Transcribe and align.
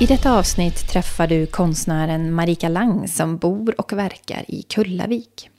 I 0.00 0.06
detta 0.06 0.32
avsnitt 0.32 0.88
träffar 0.88 1.26
du 1.26 1.46
konstnären 1.46 2.34
Marika 2.34 2.68
Lang 2.68 3.08
som 3.08 3.36
bor 3.36 3.80
och 3.80 3.92
verkar 3.92 4.44
i 4.48 4.62
Kullavik. 4.62 5.50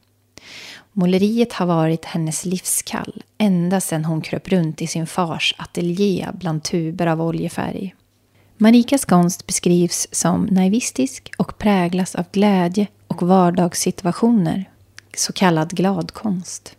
Måleriet 0.93 1.53
har 1.53 1.65
varit 1.65 2.05
hennes 2.05 2.45
livskall 2.45 3.23
ända 3.37 3.81
sedan 3.81 4.05
hon 4.05 4.21
kröp 4.21 4.49
runt 4.49 4.81
i 4.81 4.87
sin 4.87 5.07
fars 5.07 5.55
ateljé 5.57 6.27
bland 6.33 6.63
tuber 6.63 7.07
av 7.07 7.21
oljefärg. 7.21 7.95
Marikas 8.57 9.05
konst 9.05 9.47
beskrivs 9.47 10.07
som 10.11 10.45
naivistisk 10.45 11.31
och 11.37 11.57
präglas 11.57 12.15
av 12.15 12.25
glädje 12.31 12.87
och 13.07 13.23
vardagssituationer, 13.23 14.69
så 15.17 15.33
kallad 15.33 15.69
gladkonst. 15.69 16.75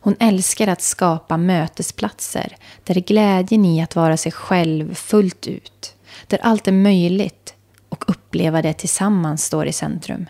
Hon 0.00 0.16
älskar 0.20 0.68
att 0.68 0.82
skapa 0.82 1.36
mötesplatser 1.36 2.56
där 2.84 2.94
glädjen 2.94 3.64
i 3.64 3.82
att 3.82 3.96
vara 3.96 4.16
sig 4.16 4.32
själv 4.32 4.94
fullt 4.94 5.46
ut 5.46 5.95
där 6.26 6.38
allt 6.42 6.68
är 6.68 6.72
möjligt 6.72 7.54
och 7.88 8.04
uppleva 8.08 8.62
det 8.62 8.72
tillsammans 8.72 9.44
står 9.44 9.66
i 9.66 9.72
centrum. 9.72 10.26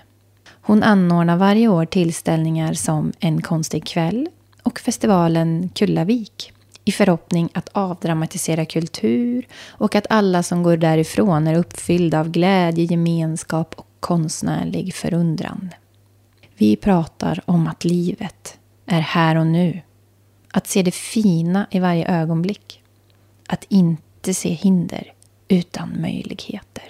Hon 0.60 0.82
anordnar 0.82 1.36
varje 1.36 1.68
år 1.68 1.84
tillställningar 1.84 2.74
som 2.74 3.12
En 3.18 3.42
konstig 3.42 3.86
kväll 3.86 4.28
och 4.62 4.80
festivalen 4.80 5.70
Kullavik 5.74 6.52
i 6.84 6.92
förhoppning 6.92 7.48
att 7.52 7.68
avdramatisera 7.72 8.64
kultur 8.64 9.46
och 9.68 9.94
att 9.94 10.06
alla 10.10 10.42
som 10.42 10.62
går 10.62 10.76
därifrån 10.76 11.46
är 11.46 11.58
uppfyllda 11.58 12.20
av 12.20 12.30
glädje, 12.30 12.84
gemenskap 12.84 13.74
och 13.76 13.86
konstnärlig 14.00 14.94
förundran. 14.94 15.70
Vi 16.56 16.76
pratar 16.76 17.40
om 17.44 17.66
att 17.66 17.84
livet 17.84 18.58
är 18.86 19.00
här 19.00 19.36
och 19.36 19.46
nu. 19.46 19.80
Att 20.52 20.66
se 20.66 20.82
det 20.82 20.94
fina 20.94 21.66
i 21.70 21.78
varje 21.78 22.08
ögonblick. 22.08 22.82
Att 23.46 23.64
inte 23.68 24.34
se 24.34 24.48
hinder 24.48 25.12
utan 25.48 26.00
möjligheter. 26.00 26.84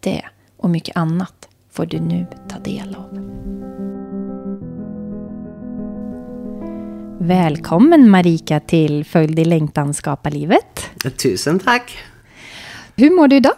Det 0.00 0.22
och 0.56 0.70
mycket 0.70 0.96
annat 0.96 1.48
får 1.70 1.86
du 1.86 2.00
nu 2.00 2.26
ta 2.48 2.58
del 2.58 2.94
av. 2.94 3.10
Välkommen 7.18 8.10
Marika 8.10 8.60
till 8.60 9.04
Följ 9.04 9.34
din 9.34 9.48
längtan 9.48 9.94
skapa 9.94 10.30
livet. 10.30 10.90
Tusen 11.22 11.58
tack. 11.58 11.98
Hur 12.96 13.10
mår 13.10 13.28
du 13.28 13.36
idag? 13.36 13.54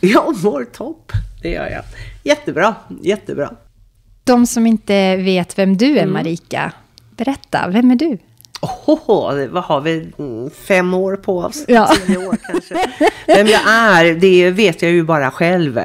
Jag 0.00 0.44
mår 0.44 0.64
topp, 0.64 1.12
det 1.42 1.50
gör 1.50 1.68
jag. 1.70 1.84
Jättebra, 2.24 2.74
jättebra. 3.02 3.54
De 4.24 4.46
som 4.46 4.66
inte 4.66 5.16
vet 5.16 5.58
vem 5.58 5.76
du 5.76 5.98
är 5.98 6.06
Marika, 6.06 6.72
berätta, 7.16 7.68
vem 7.68 7.90
är 7.90 7.96
du? 7.96 8.18
Oh, 8.62 9.46
vad 9.50 9.64
har 9.64 9.80
vi? 9.80 10.10
Fem 10.54 10.94
år 10.94 11.16
på 11.16 11.38
oss? 11.38 11.64
Ja. 11.68 11.90
Tio 12.06 12.16
år 12.16 12.36
kanske. 12.46 12.90
Vem 13.26 13.46
jag 13.46 13.60
är, 13.68 14.14
det 14.14 14.50
vet 14.50 14.82
jag 14.82 14.90
ju 14.90 15.04
bara 15.04 15.30
själv. 15.30 15.80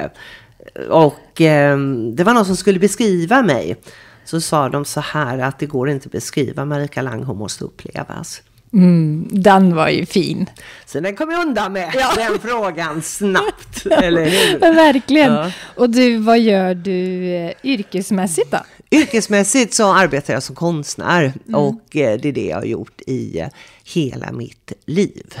Och 0.90 1.40
eh, 1.40 1.78
det 2.14 2.24
var 2.24 2.34
någon 2.34 2.44
som 2.44 2.56
skulle 2.56 2.78
beskriva 2.78 3.42
mig. 3.42 3.76
Så 4.24 4.40
sa 4.40 4.68
de 4.68 4.84
så 4.84 5.00
här 5.00 5.38
att 5.38 5.58
det 5.58 5.66
går 5.66 5.90
inte 5.90 6.06
att 6.06 6.12
beskriva 6.12 6.64
Marika 6.64 7.02
Lang, 7.02 7.22
hon 7.22 7.38
måste 7.38 7.64
upplevas. 7.64 8.42
Mm, 8.72 9.28
den 9.30 9.74
var 9.74 9.88
ju 9.88 10.06
fin. 10.06 10.50
Så 10.86 11.00
den 11.00 11.16
kom 11.16 11.30
jag 11.30 11.46
undan 11.46 11.72
med, 11.72 11.94
ja. 11.94 12.12
den 12.16 12.38
frågan, 12.38 13.02
snabbt. 13.02 13.86
eller 13.86 14.24
hur? 14.24 14.58
Verkligen. 14.74 15.32
Ja. 15.32 15.52
Och 15.76 15.90
du, 15.90 16.16
vad 16.16 16.40
gör 16.40 16.74
du 16.74 17.30
eh, 17.34 17.52
yrkesmässigt 17.62 18.50
då? 18.50 18.58
Yrkesmässigt 18.90 19.74
så 19.74 19.94
arbetar 19.94 20.34
jag 20.34 20.42
som 20.42 20.54
konstnär 20.54 21.32
mm. 21.48 21.54
och 21.54 21.96
eh, 21.96 22.18
det 22.20 22.28
är 22.28 22.32
det 22.32 22.46
jag 22.46 22.56
har 22.56 22.64
gjort 22.64 23.00
i 23.06 23.40
eh, 23.40 23.48
hela 23.84 24.32
mitt 24.32 24.72
liv. 24.86 25.34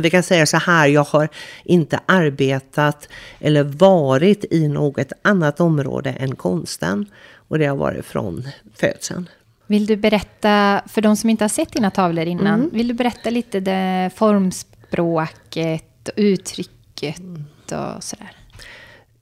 Vi 0.00 0.10
kan 0.10 0.22
säga 0.22 0.46
så 0.46 0.56
här, 0.56 0.88
jag 0.88 1.04
har 1.04 1.28
inte 1.64 2.00
arbetat 2.06 3.08
eller 3.40 3.62
varit 3.62 4.44
i 4.50 4.68
något 4.68 5.12
annat 5.22 5.60
område 5.60 6.10
än 6.10 6.36
konsten. 6.36 7.06
Och 7.48 7.58
det 7.58 7.66
har 7.66 7.76
varit 7.76 8.06
från 8.06 8.48
födseln. 8.74 9.28
Vill 9.70 9.86
du 9.86 9.96
berätta, 9.96 10.82
för 10.86 11.00
de 11.00 11.16
som 11.16 11.30
inte 11.30 11.44
har 11.44 11.48
sett 11.48 11.72
dina 11.72 11.90
tavlor 11.90 12.26
innan, 12.26 12.60
mm. 12.60 12.70
vill 12.72 12.88
du 12.88 12.94
berätta 12.94 13.30
lite 13.30 13.60
det 13.60 14.10
formspråket 14.16 16.08
och 16.08 16.14
uttrycket 16.16 17.22
och 17.64 18.04
sådär? 18.04 18.30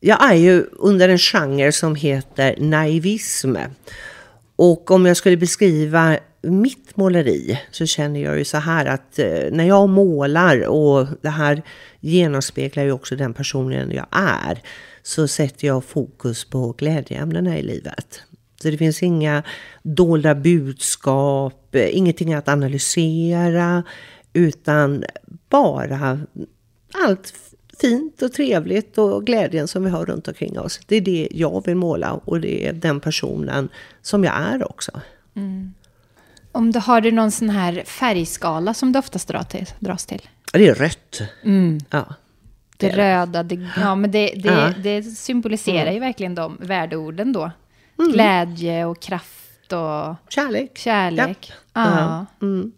Jag 0.00 0.30
är 0.30 0.34
ju 0.34 0.64
under 0.72 1.08
en 1.08 1.18
genre 1.18 1.72
som 1.72 1.94
heter 1.94 2.56
naivism. 2.58 3.56
Och 4.56 4.90
om 4.90 5.06
jag 5.06 5.16
skulle 5.16 5.36
beskriva 5.36 6.18
mitt 6.42 6.96
måleri 6.96 7.60
så 7.70 7.86
känner 7.86 8.20
jag 8.20 8.38
ju 8.38 8.44
så 8.44 8.56
här 8.56 8.86
att 8.86 9.18
eh, 9.18 9.50
när 9.52 9.64
jag 9.64 9.88
målar 9.88 10.66
och 10.66 11.06
det 11.22 11.28
här 11.28 11.62
genomspeglar 12.00 12.84
ju 12.84 12.92
också 12.92 13.16
den 13.16 13.34
personen 13.34 13.90
jag 13.90 14.06
är 14.10 14.62
så 15.02 15.28
sätter 15.28 15.66
jag 15.66 15.84
fokus 15.84 16.44
på 16.44 16.72
glädjeämnena 16.72 17.58
i 17.58 17.62
livet. 17.62 18.22
Så 18.62 18.70
det 18.70 18.78
finns 18.78 19.02
inga 19.02 19.42
dolda 19.82 20.34
budskap, 20.34 21.76
ingenting 21.90 22.34
att 22.34 22.48
analysera, 22.48 23.82
utan 24.32 25.04
bara 25.48 26.20
allt 27.04 27.34
fint 27.80 28.22
och 28.22 28.32
trevligt 28.32 28.98
och 28.98 29.26
glädjen 29.26 29.68
som 29.68 29.84
vi 29.84 29.90
har 29.90 30.06
runt 30.06 30.28
omkring 30.28 30.58
oss. 30.58 30.80
Det 30.86 30.96
är 30.96 31.00
det 31.00 31.28
jag 31.30 31.66
vill 31.66 31.76
måla 31.76 32.12
och 32.12 32.40
det 32.40 32.66
är 32.66 32.72
den 32.72 33.00
personen 33.00 33.68
som 34.02 34.24
jag 34.24 34.34
är 34.34 34.70
också. 34.70 35.00
Mm. 35.36 35.74
Om 36.52 36.72
du, 36.72 36.78
har 36.78 37.00
du 37.00 37.12
någon 37.12 37.30
sån 37.30 37.50
här 37.50 37.82
färgskala 37.86 38.74
som 38.74 38.92
du 38.92 38.98
oftast 38.98 39.28
drar 39.28 39.42
till, 39.42 39.66
dras 39.78 40.06
till? 40.06 40.28
Det 40.52 40.68
är 40.68 40.74
rött. 40.74 41.20
Mm. 41.44 41.78
Ja. 41.90 42.14
Det, 42.76 42.88
det 42.88 42.96
röda, 42.96 43.42
det, 43.42 43.68
ja, 43.76 43.94
men 43.94 44.10
det, 44.10 44.26
det, 44.36 44.48
ja. 44.48 44.72
det 44.82 45.02
symboliserar 45.02 45.82
mm. 45.82 45.94
ju 45.94 46.00
verkligen 46.00 46.34
de 46.34 46.56
värdeorden 46.60 47.32
då. 47.32 47.50
Mm. 47.98 48.12
Glädje 48.12 48.84
och 48.84 49.00
kraft 49.00 49.72
och... 49.72 50.32
Kärlek. 50.32 50.78
Kärlek. 50.78 51.52
Ja. 51.72 52.26
ja. 52.40 52.46
Mm. 52.46 52.72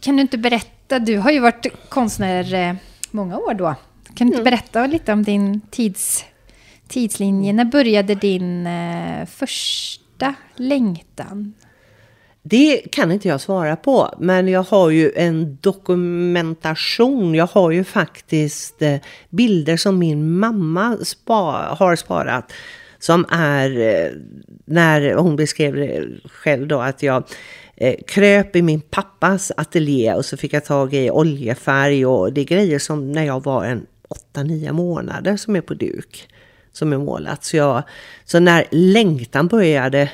Kan 0.00 0.16
du 0.16 0.22
inte 0.22 0.38
berätta, 0.38 0.98
du 0.98 1.18
har 1.18 1.30
ju 1.30 1.40
varit 1.40 1.66
konstnär 1.88 2.54
eh, 2.54 2.74
många 3.10 3.38
år 3.38 3.54
då. 3.54 3.74
Kan 4.14 4.14
du 4.14 4.24
inte 4.24 4.40
mm. 4.40 4.44
berätta 4.44 4.86
lite 4.86 5.12
om 5.12 5.22
din 5.22 5.60
tids, 5.60 6.24
tidslinje? 6.88 7.52
När 7.52 7.64
började 7.64 8.14
din 8.14 8.66
eh, 8.66 9.26
första 9.26 10.34
längtan? 10.56 11.54
Det 12.42 12.82
kan 12.92 13.12
inte 13.12 13.28
jag 13.28 13.40
svara 13.40 13.76
på, 13.76 14.14
men 14.18 14.48
jag 14.48 14.62
har 14.62 14.90
ju 14.90 15.12
en 15.16 15.58
dokumentation. 15.60 17.34
Jag 17.34 17.46
har 17.46 17.70
ju 17.70 17.84
faktiskt 17.84 18.82
eh, 18.82 18.96
bilder 19.30 19.76
som 19.76 19.98
min 19.98 20.38
mamma 20.38 20.96
spa, 21.02 21.76
har 21.78 21.96
sparat. 21.96 22.52
Som 22.98 23.26
är, 23.30 23.78
eh, 23.78 24.10
när 24.64 25.14
hon 25.14 25.36
beskrev 25.36 25.74
det 25.74 26.06
själv 26.24 26.66
då, 26.66 26.80
att 26.80 27.02
jag 27.02 27.24
eh, 27.76 27.94
kröp 28.06 28.56
i 28.56 28.62
min 28.62 28.80
pappas 28.80 29.52
ateljé 29.56 30.14
och 30.14 30.24
så 30.24 30.36
fick 30.36 30.52
jag 30.52 30.64
tag 30.64 30.94
i 30.94 31.10
oljefärg 31.10 32.06
och 32.06 32.32
det 32.32 32.40
är 32.40 32.44
grejer 32.44 32.78
som 32.78 33.12
när 33.12 33.24
jag 33.24 33.44
var 33.44 33.64
en 33.64 33.86
8-9 34.34 34.72
månader 34.72 35.36
som 35.36 35.56
är 35.56 35.60
på 35.60 35.74
duk. 35.74 36.28
Som 36.72 36.92
är 36.92 36.98
målat. 36.98 37.44
Så, 37.44 37.56
jag, 37.56 37.82
så 38.24 38.40
när 38.40 38.64
längtan 38.70 39.48
började, 39.48 40.10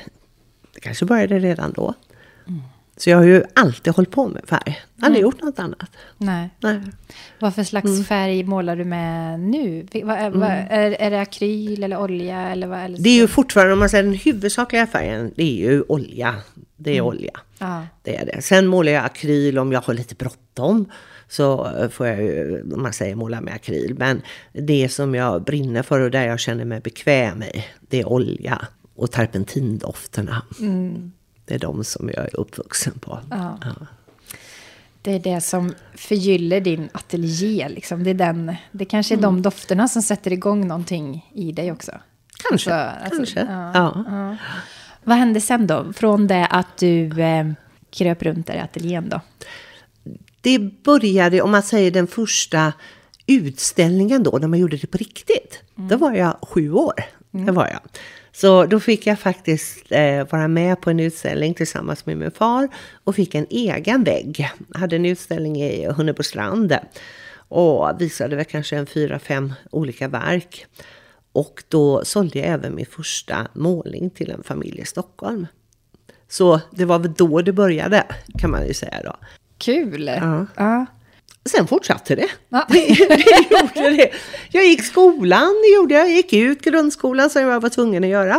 det 0.74 0.80
kanske 0.80 1.04
började 1.04 1.38
redan 1.38 1.72
då. 1.72 1.94
Så 3.04 3.10
jag 3.10 3.16
har 3.16 3.24
ju 3.24 3.42
alltid 3.54 3.94
hållit 3.94 4.10
på 4.10 4.28
med 4.28 4.42
färg. 4.46 4.80
Aldrig 5.02 5.20
Mm. 5.22 5.22
gjort 5.22 5.42
något 5.42 5.58
annat. 5.58 5.90
Nej. 6.18 6.50
Nej. 6.60 6.80
Vad 7.40 7.54
för 7.54 7.64
slags 7.64 7.86
Mm. 7.86 8.04
färg 8.04 8.44
målar 8.44 8.76
du 8.76 8.84
med 8.84 9.40
nu? 9.40 9.86
Vad, 10.04 10.16
är, 10.18 10.30
vad, 10.30 10.50
är, 10.50 10.90
är 10.90 11.10
det 11.10 11.20
akryl 11.20 11.82
eller 11.82 11.98
olja? 12.00 12.40
Eller 12.40 12.66
vad, 12.66 12.78
eller 12.80 12.98
Det 12.98 13.08
är 13.10 13.14
ju 13.20 13.28
fortfarande, 13.28 13.72
om 13.72 13.78
man 13.78 13.88
säger 13.88 14.04
den 14.04 14.14
huvudsakliga 14.14 14.86
färgen, 14.86 15.32
det 15.36 15.42
är 15.42 15.70
ju 15.70 15.82
olja. 15.88 16.34
Det 16.76 16.90
är 16.90 16.94
Mm. 16.94 17.06
olja. 17.06 17.40
Ja. 17.58 17.86
Det 18.02 18.16
är 18.16 18.26
det. 18.26 18.42
Sen 18.42 18.66
målar 18.66 18.92
jag 18.92 19.04
akryl 19.04 19.58
om 19.58 19.72
jag 19.72 19.80
har 19.80 19.94
lite 19.94 20.14
bråttom. 20.14 20.90
Så 21.28 21.66
eh, 21.76 21.88
får 21.88 22.06
jag 22.06 22.22
ju, 22.22 22.62
om 22.74 22.82
man 22.82 22.92
säger 22.92 23.14
måla 23.14 23.40
med 23.40 23.54
akryl. 23.54 23.94
Men 23.98 24.22
det 24.52 24.88
som 24.88 25.14
jag 25.14 25.44
brinner 25.44 25.82
för 25.82 26.00
och 26.00 26.10
där 26.10 26.26
jag 26.26 26.40
känner 26.40 26.64
mig 26.64 26.80
bekväm 26.80 27.42
i, 27.42 27.64
det 27.80 28.00
är 28.00 28.08
olja. 28.08 28.66
Och 28.96 29.10
terpentindofterna. 29.10 30.42
Det 31.44 31.54
är 31.54 31.58
de 31.58 31.84
som 31.84 32.08
jag 32.14 32.24
är 32.24 32.36
uppvuxen 32.40 32.98
på. 32.98 33.18
Ja. 33.30 33.58
Det 35.02 35.12
är 35.12 35.18
det 35.18 35.40
som 35.40 35.74
förgyller 35.94 36.60
din 36.60 36.88
ateljé. 36.92 37.68
Liksom. 37.68 38.04
Det, 38.04 38.10
är 38.10 38.14
den, 38.14 38.54
det 38.72 38.84
kanske 38.84 39.14
är 39.14 39.18
de 39.18 39.42
dofterna 39.42 39.88
som 39.88 40.02
sätter 40.02 40.32
igång 40.32 40.66
någonting 40.68 41.30
i 41.34 41.52
dig 41.52 41.72
också. 41.72 41.92
Kanske, 42.50 42.74
Alltså, 42.74 43.16
kanske. 43.16 43.40
ja, 43.40 43.70
Ja. 43.74 44.04
ja. 44.06 44.36
Vad 45.04 45.16
hände 45.16 45.40
sen 45.40 45.66
då? 45.66 45.92
Från 45.92 46.26
det 46.26 46.46
att 46.46 46.76
du 46.78 47.22
eh, 47.22 47.46
kröp 47.90 48.22
runt 48.22 48.46
där 48.46 48.54
i 48.54 48.58
ateljén 48.58 49.08
då? 49.08 49.20
Det 50.40 50.58
började, 50.58 51.42
om 51.42 51.50
man 51.50 51.62
säger 51.62 51.90
den 51.90 52.06
första 52.06 52.72
utställningen 53.26 54.22
då, 54.22 54.38
när 54.38 54.48
man 54.48 54.58
gjorde 54.58 54.76
det 54.76 54.86
på 54.86 54.98
riktigt. 54.98 55.62
Då 55.74 55.96
var 55.96 56.12
jag 56.12 56.36
sju 56.42 56.72
år. 56.72 56.94
Det 57.30 57.52
var 57.52 57.66
jag. 57.68 57.80
Så 58.32 58.66
då 58.66 58.80
fick 58.80 59.06
jag 59.06 59.18
faktiskt 59.18 59.92
eh, 59.92 60.26
vara 60.30 60.48
med 60.48 60.80
på 60.80 60.90
en 60.90 61.00
utställning 61.00 61.54
tillsammans 61.54 62.06
med 62.06 62.16
min 62.16 62.30
far 62.30 62.68
och 63.04 63.14
fick 63.14 63.34
en 63.34 63.46
egen 63.50 64.04
vägg. 64.04 64.50
Jag 64.68 64.80
hade 64.80 64.96
en 64.96 65.06
utställning 65.06 65.62
i 65.62 65.86
Hunnebostrand 65.86 66.76
och 67.48 68.00
visade 68.00 68.36
väl 68.36 68.44
kanske 68.44 68.76
en 68.76 68.86
fyra, 68.86 69.18
fem 69.18 69.52
olika 69.70 70.08
verk. 70.08 70.66
Och 71.32 71.64
då 71.68 72.04
sålde 72.04 72.38
jag 72.38 72.48
även 72.48 72.74
min 72.74 72.86
första 72.86 73.48
målning 73.54 74.10
till 74.10 74.30
en 74.30 74.42
familj 74.42 74.80
i 74.80 74.84
Stockholm. 74.84 75.46
Så 76.28 76.60
det 76.70 76.84
var 76.84 76.98
väl 76.98 77.12
då 77.12 77.42
det 77.42 77.52
började, 77.52 78.04
kan 78.38 78.50
man 78.50 78.66
ju 78.66 78.74
säga 78.74 79.02
då. 79.04 79.16
Kul! 79.58 80.06
Ja. 80.06 80.46
Ja. 80.56 80.86
Sen 81.44 81.66
fortsatte 81.66 82.14
det. 82.14 82.28
Ja. 82.48 82.66
det, 82.70 82.88
gjorde 83.80 83.96
det. 83.96 84.10
Jag 84.50 84.64
gick 84.64 84.84
skolan, 84.84 85.54
det 85.62 85.74
gjorde 85.74 85.94
jag. 85.94 86.04
Jag 86.08 86.16
gick 86.16 86.32
ut 86.32 86.62
grundskolan 86.62 87.30
som 87.30 87.42
jag 87.42 87.60
var 87.60 87.68
tvungen 87.68 88.04
att 88.04 88.10
göra. 88.10 88.34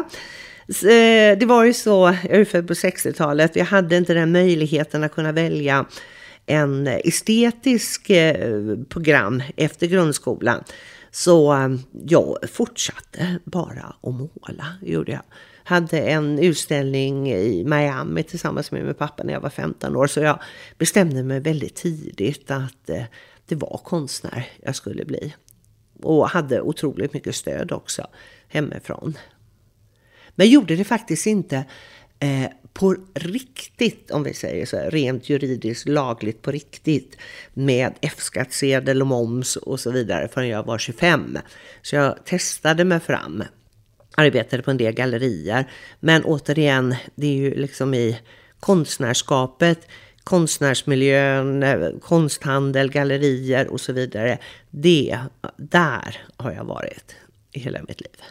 Eh, 0.67 1.37
Det 1.37 1.45
var 1.45 1.63
ju 1.63 1.73
så, 1.73 2.15
jag 2.23 2.39
är 2.39 2.45
född 2.45 2.67
på 2.67 2.73
60-talet, 2.73 3.51
vi 3.55 3.61
hade 3.61 3.97
inte 3.97 4.13
den 4.13 4.31
möjligheten 4.31 5.03
att 5.03 5.13
kunna 5.15 5.31
välja 5.31 5.85
en 6.45 6.87
estetisk 6.87 8.09
eh, 8.09 8.77
program 8.89 9.43
efter 9.57 9.87
grundskolan. 9.87 10.63
Så 11.11 11.53
eh, 11.53 11.69
jag 12.05 12.37
fortsatte 12.51 13.39
bara 13.43 13.95
att 14.01 14.13
måla, 14.13 14.65
gjorde 14.81 15.11
jag. 15.11 15.21
Hade 15.63 15.99
en 15.99 16.39
utställning 16.39 17.31
i 17.31 17.63
Miami 17.63 18.23
tillsammans 18.23 18.71
med 18.71 18.85
min 18.85 18.93
pappa 18.93 19.23
när 19.23 19.33
jag 19.33 19.41
var 19.41 19.49
15 19.49 19.95
år. 19.95 20.07
Så 20.07 20.19
jag 20.19 20.39
bestämde 20.77 21.23
mig 21.23 21.39
väldigt 21.39 21.75
tidigt 21.75 22.51
att 22.51 22.89
eh, 22.89 23.03
det 23.45 23.55
var 23.55 23.81
konstnär 23.83 24.49
jag 24.61 24.75
skulle 24.75 25.05
bli. 25.05 25.33
Och 26.01 26.29
hade 26.29 26.61
otroligt 26.61 27.13
mycket 27.13 27.35
stöd 27.35 27.71
också 27.71 28.07
hemifrån. 28.47 29.17
Men 30.35 30.49
gjorde 30.49 30.75
det 30.75 30.83
faktiskt 30.83 31.25
inte 31.25 31.65
eh, 32.19 32.49
på 32.73 32.95
riktigt, 33.13 34.11
om 34.11 34.23
vi 34.23 34.33
säger 34.33 34.65
så, 34.65 34.77
rent 34.77 35.29
juridiskt 35.29 35.87
lagligt 35.87 36.41
på 36.41 36.51
riktigt 36.51 37.17
med 37.53 37.93
F-skattsedel 38.01 39.01
och 39.01 39.07
moms 39.07 39.55
och 39.55 39.79
så 39.79 39.91
vidare 39.91 40.27
förrän 40.27 40.47
jag 40.47 40.63
var 40.63 40.77
25. 40.77 41.37
Så 41.81 41.95
jag 41.95 42.25
testade 42.25 42.83
mig 42.83 42.99
fram, 42.99 43.43
arbetade 44.17 44.63
på 44.63 44.71
en 44.71 44.77
del 44.77 44.93
gallerier. 44.93 45.65
Men 45.99 46.23
återigen, 46.23 46.95
det 47.15 47.27
är 47.27 47.35
ju 47.35 47.55
liksom 47.55 47.93
i 47.93 48.19
konstnärskapet, 48.59 49.87
konstnärsmiljön, 50.23 51.63
eh, 51.63 51.89
konsthandel, 52.01 52.91
gallerier 52.91 53.67
och 53.67 53.81
så 53.81 53.93
vidare. 53.93 54.37
Det, 54.69 55.19
där 55.57 56.17
har 56.37 56.51
jag 56.51 56.63
varit 56.63 57.15
i 57.51 57.59
hela 57.59 57.79
mitt 57.87 58.01
liv. 58.01 58.21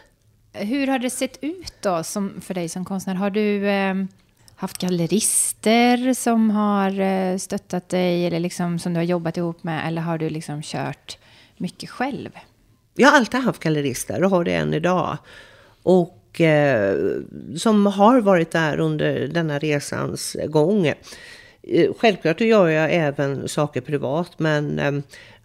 Hur 0.53 0.87
har 0.87 0.99
det 0.99 1.09
sett 1.09 1.37
ut 1.41 1.73
då 1.81 2.03
som, 2.03 2.41
för 2.41 2.53
dig 2.53 2.69
som 2.69 2.85
konstnär? 2.85 3.15
Har 3.15 3.29
du 3.29 3.67
eh, 3.67 3.95
haft 4.55 4.77
gallerister 4.77 6.13
som 6.13 6.49
har 6.49 6.99
eh, 6.99 7.37
stöttat 7.37 7.89
dig 7.89 8.27
eller 8.27 8.39
liksom 8.39 8.79
som 8.79 8.93
du 8.93 8.99
har 8.99 9.05
jobbat 9.05 9.37
ihop 9.37 9.63
med? 9.63 9.87
Eller 9.87 10.01
har 10.01 10.17
du 10.17 10.29
liksom 10.29 10.61
kört 10.61 11.17
mycket 11.57 11.89
själv? 11.89 12.29
Jag 12.95 13.09
har 13.09 13.17
alltid 13.17 13.39
haft 13.39 13.63
gallerister 13.63 14.23
och 14.23 14.29
har 14.29 14.43
det 14.43 14.53
än 14.53 14.73
idag. 14.73 15.17
Och 15.83 16.41
eh, 16.41 16.97
som 17.57 17.85
har 17.85 18.21
varit 18.21 18.51
där 18.51 18.79
under 18.79 19.27
denna 19.27 19.59
resans 19.59 20.37
gång. 20.47 20.87
Eh, 20.87 21.93
självklart 21.97 22.41
gör 22.41 22.67
jag 22.67 22.93
även 22.93 23.47
saker 23.47 23.81
privat 23.81 24.39
men 24.39 24.79
eh, 24.79 24.91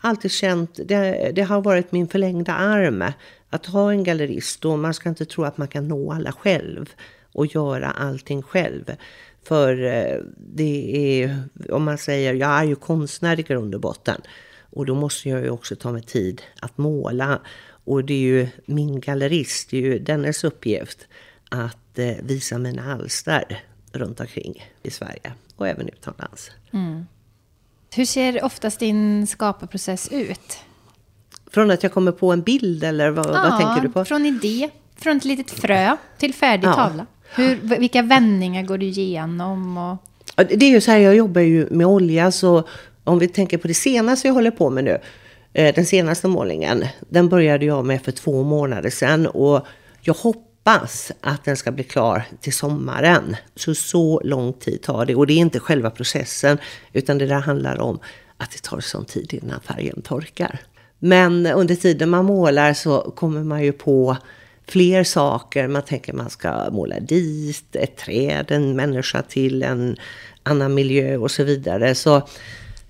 alltid 0.00 0.30
känt, 0.30 0.80
det, 0.84 1.32
det 1.34 1.42
har 1.42 1.60
varit 1.60 1.92
min 1.92 2.08
förlängda 2.08 2.52
arm 2.52 3.04
att 3.50 3.66
ha 3.66 3.90
en 3.92 4.04
gallerist 4.04 4.64
och 4.64 4.78
man 4.78 4.94
ska 4.94 5.08
inte 5.08 5.24
tro 5.24 5.44
att 5.44 5.58
man 5.58 5.68
kan 5.68 5.88
nå 5.88 6.12
alla 6.12 6.32
själv 6.32 6.90
och 7.32 7.46
göra 7.46 7.90
allting 7.90 8.42
själv. 8.42 8.96
För 9.42 9.84
eh, 9.84 10.18
det 10.36 11.22
är, 11.22 11.42
om 11.70 11.84
man 11.84 11.98
säger, 11.98 12.34
jag 12.34 12.50
är 12.50 12.64
ju 12.64 12.76
konstnär 12.76 13.40
i 13.40 13.42
grund 13.42 13.74
och 13.74 13.80
botten. 13.80 14.20
Och 14.70 14.86
då 14.86 14.94
måste 14.94 15.28
jag 15.28 15.42
ju 15.42 15.50
också 15.50 15.76
ta 15.76 15.92
mig 15.92 16.02
tid 16.02 16.42
att 16.60 16.78
måla. 16.78 17.40
Och 17.88 18.04
det 18.04 18.14
är 18.14 18.18
ju 18.18 18.48
min 18.66 19.00
gallerist, 19.00 19.70
det 19.70 19.76
är 19.76 19.80
ju 19.80 19.98
dennes 19.98 20.44
uppgift 20.44 21.06
att 21.48 21.98
eh, 21.98 22.14
visa 22.22 22.58
mina 22.58 22.92
alster 22.92 23.62
runt 23.92 24.20
omkring 24.20 24.64
i 24.82 24.90
Sverige 24.90 25.32
och 25.56 25.68
även 25.68 25.88
utomlands. 25.88 26.50
Hur 27.94 28.04
ser 28.04 28.44
oftast 28.44 28.78
din 28.80 29.26
skaparprocess 29.26 30.08
ut? 30.12 30.58
Från 31.52 31.70
att 31.70 31.82
jag 31.82 31.92
kommer 31.92 32.12
på 32.12 32.32
en 32.32 32.42
bild 32.42 32.84
eller 32.84 33.10
vad, 33.10 33.26
vad 33.26 33.58
tänker 33.60 33.82
du 33.82 33.88
på? 33.88 34.04
från 34.04 34.26
idé, 34.26 34.70
från 34.96 35.16
ett 35.16 35.24
litet 35.24 35.50
frö 35.50 35.96
till 36.18 36.34
färdig 36.34 36.68
Ja. 36.68 36.72
tavla. 36.74 37.06
Hur, 37.34 37.56
vilka 37.78 38.02
vändningar 38.02 38.62
går 38.62 38.78
du 38.78 38.86
igenom? 38.86 39.76
Och, 39.78 39.96
Ja, 40.36 40.44
Det 40.44 40.64
är 40.66 40.70
ju 40.70 40.80
så 40.80 40.90
här, 40.90 40.98
jag 40.98 41.16
jobbar 41.16 41.40
ju 41.40 41.68
med 41.70 41.86
olja 41.86 42.32
så 42.32 42.64
om 43.04 43.18
vi 43.18 43.28
tänker 43.28 43.58
på 43.58 43.68
det 43.68 43.74
senaste 43.74 44.28
jag 44.28 44.34
håller 44.34 44.50
på 44.50 44.70
med 44.70 44.84
nu. 44.84 44.98
Eh, 45.58 45.74
den 45.74 45.86
senaste 45.86 46.28
målningen, 46.28 46.84
den 47.08 47.28
började 47.28 47.64
jag 47.64 47.84
med 47.84 48.02
för 48.02 48.12
två 48.12 48.42
månader 48.42 48.90
sedan 48.90 49.26
och 49.26 49.66
jag 50.00 50.14
hoppas 50.14 51.12
att 51.20 51.44
den 51.44 51.56
ska 51.56 51.72
bli 51.72 51.84
klar 51.84 52.24
till 52.40 52.52
sommaren. 52.52 53.36
Så 53.54 53.74
så 53.74 54.20
lång 54.24 54.52
tid 54.52 54.82
tar 54.82 55.06
det 55.06 55.14
och 55.14 55.26
det 55.26 55.32
är 55.32 55.38
inte 55.38 55.60
själva 55.60 55.90
processen 55.90 56.58
utan 56.92 57.18
det 57.18 57.26
där 57.26 57.40
handlar 57.40 57.80
om 57.80 57.98
att 58.36 58.50
det 58.50 58.62
tar 58.62 58.80
sån 58.80 59.04
tid 59.04 59.34
innan 59.42 59.60
färgen 59.60 60.02
torkar. 60.02 60.60
Men 60.98 61.46
under 61.46 61.74
tiden 61.74 62.10
man 62.10 62.24
målar 62.24 62.74
så 62.74 63.00
kommer 63.16 63.44
man 63.44 63.62
ju 63.62 63.72
på 63.72 64.16
fler 64.68 65.04
saker. 65.04 65.68
Man 65.68 65.82
tänker 65.82 66.12
man 66.12 66.30
ska 66.30 66.70
måla 66.70 67.00
dit, 67.00 67.76
ett 67.76 67.96
träd, 67.96 68.50
en 68.50 68.76
människa 68.76 69.22
till, 69.22 69.62
en 69.62 69.96
annan 70.42 70.74
miljö 70.74 71.16
och 71.16 71.30
så 71.30 71.44
vidare. 71.44 71.94
Så 71.94 72.22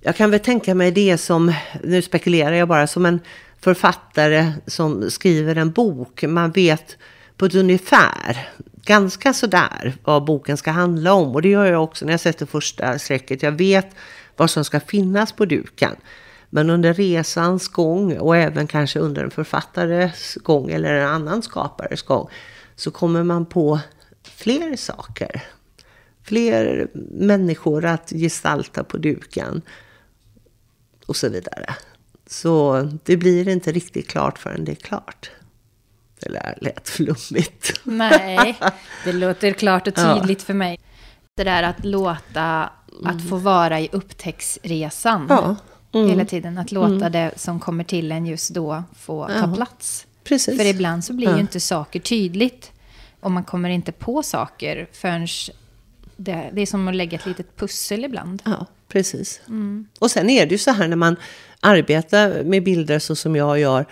jag 0.00 0.16
kan 0.16 0.30
väl 0.30 0.40
tänka 0.40 0.74
mig 0.74 0.90
det 0.90 1.18
som, 1.18 1.54
nu 1.84 2.02
spekulerar 2.02 2.52
jag 2.52 2.68
bara, 2.68 2.86
som 2.86 3.06
en 3.06 3.20
författare 3.60 4.52
som 4.66 5.10
skriver 5.10 5.56
en 5.56 5.70
bok. 5.70 6.22
Man 6.22 6.50
vet 6.50 6.96
på 7.36 7.46
ett 7.46 7.54
ungefär, 7.54 8.48
ganska 8.84 9.32
sådär, 9.32 9.96
vad 10.04 10.24
boken 10.24 10.56
ska 10.56 10.70
handla 10.70 11.12
om. 11.12 11.34
Och 11.34 11.42
det 11.42 11.48
gör 11.48 11.64
jag 11.64 11.84
också 11.84 12.04
när 12.04 12.12
jag 12.12 12.20
sätter 12.20 12.46
första 12.46 12.98
strecket. 12.98 13.42
Jag 13.42 13.52
vet 13.52 13.88
vad 14.36 14.50
som 14.50 14.64
ska 14.64 14.80
finnas 14.80 15.32
på 15.32 15.44
duken. 15.44 15.96
Men 16.50 16.70
under 16.70 16.94
resans 16.94 17.68
gång 17.68 18.18
och 18.18 18.36
även 18.36 18.66
kanske 18.66 18.98
under 18.98 19.24
en 19.24 19.30
författares 19.30 20.34
gång 20.34 20.70
eller 20.70 20.94
en 20.94 21.08
annan 21.08 21.42
skapares 21.42 22.02
gång 22.02 22.28
så 22.76 22.90
kommer 22.90 23.22
man 23.22 23.46
på 23.46 23.80
fler 24.22 24.76
saker. 24.76 25.42
Fler 26.22 26.88
människor 27.10 27.84
att 27.84 28.10
gestalta 28.10 28.84
på 28.84 28.96
duken 28.96 29.62
och 31.08 31.16
så 31.16 31.28
vidare. 31.28 31.74
Så 32.26 32.82
det 33.04 33.16
blir 33.16 33.48
inte 33.48 33.72
riktigt 33.72 34.08
klart 34.08 34.38
förrän 34.38 34.64
det 34.64 34.72
är 34.72 34.76
klart. 34.76 35.30
Det 36.20 36.28
där 36.32 36.58
lät 36.60 36.88
flummigt. 36.88 37.80
nej, 37.84 38.58
det 39.04 39.12
låter 39.12 39.52
klart 39.52 39.86
och 39.86 39.92
Ja. 39.96 40.14
tydligt 40.18 40.42
för 40.42 40.54
mig. 40.54 40.80
Det 41.36 41.44
där 41.44 41.62
att 41.62 41.84
låta, 41.84 42.70
att 43.04 43.28
få 43.28 43.36
vara 43.36 43.80
i 43.80 43.88
upptäcktsresan. 43.92 45.26
Ja. 45.28 45.56
Mm. 45.92 46.08
Hela 46.08 46.24
tiden, 46.24 46.58
att 46.58 46.72
låta 46.72 47.08
det 47.10 47.32
som 47.36 47.60
kommer 47.60 47.84
till 47.84 48.12
en 48.12 48.26
just 48.26 48.54
då 48.54 48.82
få 48.98 49.26
ta 49.26 49.32
Ja. 49.34 49.54
plats. 49.54 50.06
Precis. 50.24 50.56
För 50.56 50.64
ibland 50.66 51.04
så 51.04 51.12
blir 51.12 51.28
Ja. 51.28 51.34
ju 51.34 51.40
inte 51.40 51.60
saker 51.60 52.00
tydligt. 52.00 52.72
Och 53.20 53.30
man 53.30 53.44
kommer 53.44 53.68
inte 53.70 53.92
på 53.92 54.22
saker 54.22 54.88
förrän 54.92 55.26
det, 56.16 56.50
det 56.52 56.62
är 56.62 56.66
som 56.66 56.88
att 56.88 56.94
lägga 56.96 57.18
ett 57.18 57.26
litet 57.26 57.56
pussel 57.56 58.04
ibland. 58.04 58.42
Ja, 58.44 58.66
precis. 58.88 59.40
Mm. 59.48 59.86
Och 59.98 60.10
sen 60.10 60.30
är 60.30 60.46
det 60.46 60.52
ju 60.52 60.58
så 60.58 60.70
här 60.70 60.88
när 60.88 60.96
man 60.96 61.16
arbetar 61.60 62.44
med 62.44 62.64
bilder 62.64 62.98
så 62.98 63.16
som 63.16 63.36
jag 63.36 63.58
gör. 63.58 63.86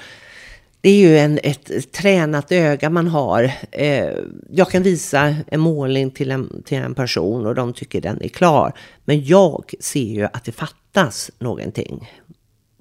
Det 0.80 0.90
är 0.90 0.98
ju 0.98 1.18
en, 1.18 1.38
ett 1.42 1.92
tränat 1.92 2.52
öga 2.52 2.90
man 2.90 3.08
har. 3.08 3.52
Eh, 3.72 4.14
jag 4.50 4.70
kan 4.70 4.82
visa 4.82 5.36
en 5.46 5.60
målning 5.60 6.10
till 6.10 6.30
en, 6.30 6.62
till 6.62 6.78
en 6.78 6.94
person 6.94 7.46
och 7.46 7.54
de 7.54 7.72
tycker 7.72 8.00
den 8.00 8.22
är 8.22 8.28
klar. 8.28 8.72
Men 9.04 9.24
jag 9.24 9.74
ser 9.80 10.14
ju 10.14 10.24
att 10.24 10.44
det 10.44 10.52
fattas 10.52 11.30
någonting. 11.38 12.10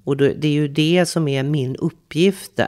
Och 0.04 0.16
det 0.16 0.44
är 0.44 0.52
ju 0.52 0.68
det 0.68 1.06
som 1.06 1.28
är 1.28 1.42
min 1.42 1.76
uppgift. 1.76 2.60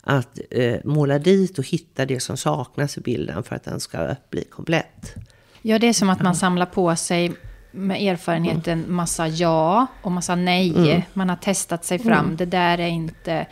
Att 0.00 0.38
eh, 0.50 0.76
måla 0.84 1.18
dit 1.18 1.58
och 1.58 1.66
hitta 1.66 2.06
det 2.06 2.20
som 2.20 2.36
saknas 2.36 2.98
i 2.98 3.00
bilden 3.00 3.42
för 3.42 3.56
att 3.56 3.64
den 3.64 3.80
ska 3.80 4.16
bli 4.30 4.44
komplett. 4.44 5.14
Ja, 5.62 5.78
det 5.78 5.86
är 5.86 5.92
som 5.92 6.10
att 6.10 6.22
man 6.22 6.34
samlar 6.34 6.66
på 6.66 6.96
sig 6.96 7.32
med 7.72 8.02
erfarenheten 8.02 8.84
massa 8.88 9.28
ja 9.28 9.86
och 10.02 10.12
massa 10.12 10.34
nej. 10.34 10.74
Mm. 10.76 11.02
Man 11.12 11.28
har 11.28 11.36
testat 11.36 11.84
sig 11.84 11.98
fram. 11.98 12.24
Mm. 12.24 12.36
Det 12.36 12.46
där 12.46 12.80
är 12.80 12.88
inte... 12.88 13.46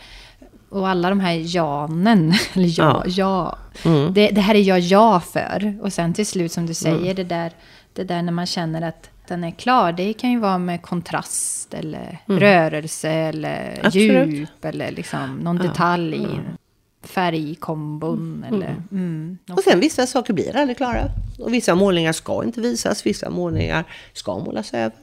Och 0.69 0.89
alla 0.89 1.09
de 1.09 1.19
här 1.19 1.55
janen, 1.55 2.33
eller 2.53 2.79
ja, 2.79 3.03
ja, 3.05 3.05
ja 3.05 3.57
mm. 3.85 4.13
det, 4.13 4.29
det, 4.29 4.41
här 4.41 4.55
är 4.55 4.59
jag 4.59 4.79
ja 4.79 5.19
för. 5.19 5.77
Och 5.81 5.93
sen 5.93 6.13
till 6.13 6.25
slut 6.25 6.51
som 6.51 6.65
du 6.65 6.73
säger, 6.73 7.01
mm. 7.01 7.15
det, 7.15 7.23
där, 7.23 7.51
det 7.93 8.03
där 8.03 8.21
när 8.21 8.31
man 8.31 8.45
känner 8.45 8.81
att 8.81 9.09
den 9.27 9.43
är 9.43 9.51
klar. 9.51 9.91
Det 9.91 10.13
kan 10.13 10.31
ju 10.31 10.39
vara 10.39 10.57
med 10.57 10.81
kontrast 10.81 11.73
eller 11.73 12.19
mm. 12.29 12.39
rörelse 12.39 13.09
eller 13.09 13.79
Absolut. 13.83 14.33
djup 14.33 14.65
eller 14.65 14.91
liksom 14.91 15.35
någon 15.35 15.57
detalj 15.57 16.23
mm. 16.23 16.57
Färgkombon. 17.03 18.43
Mm. 18.47 18.53
Eller, 18.53 18.75
mm, 18.91 19.37
och 19.51 19.63
sen 19.63 19.79
vissa 19.79 20.07
saker 20.07 20.33
blir 20.33 20.55
aldrig 20.55 20.77
klara. 20.77 21.09
Och 21.39 21.53
vissa 21.53 21.75
målningar 21.75 22.13
ska 22.13 22.43
inte 22.43 22.61
visas, 22.61 23.05
vissa 23.05 23.29
målningar 23.29 23.83
ska 24.13 24.39
målas 24.39 24.73
över. 24.73 24.97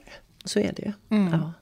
Så 0.45 0.59
är 0.59 0.73
det 0.75 0.81
ju. 0.81 1.17
Mm. 1.17 1.33
Ja. 1.33 1.53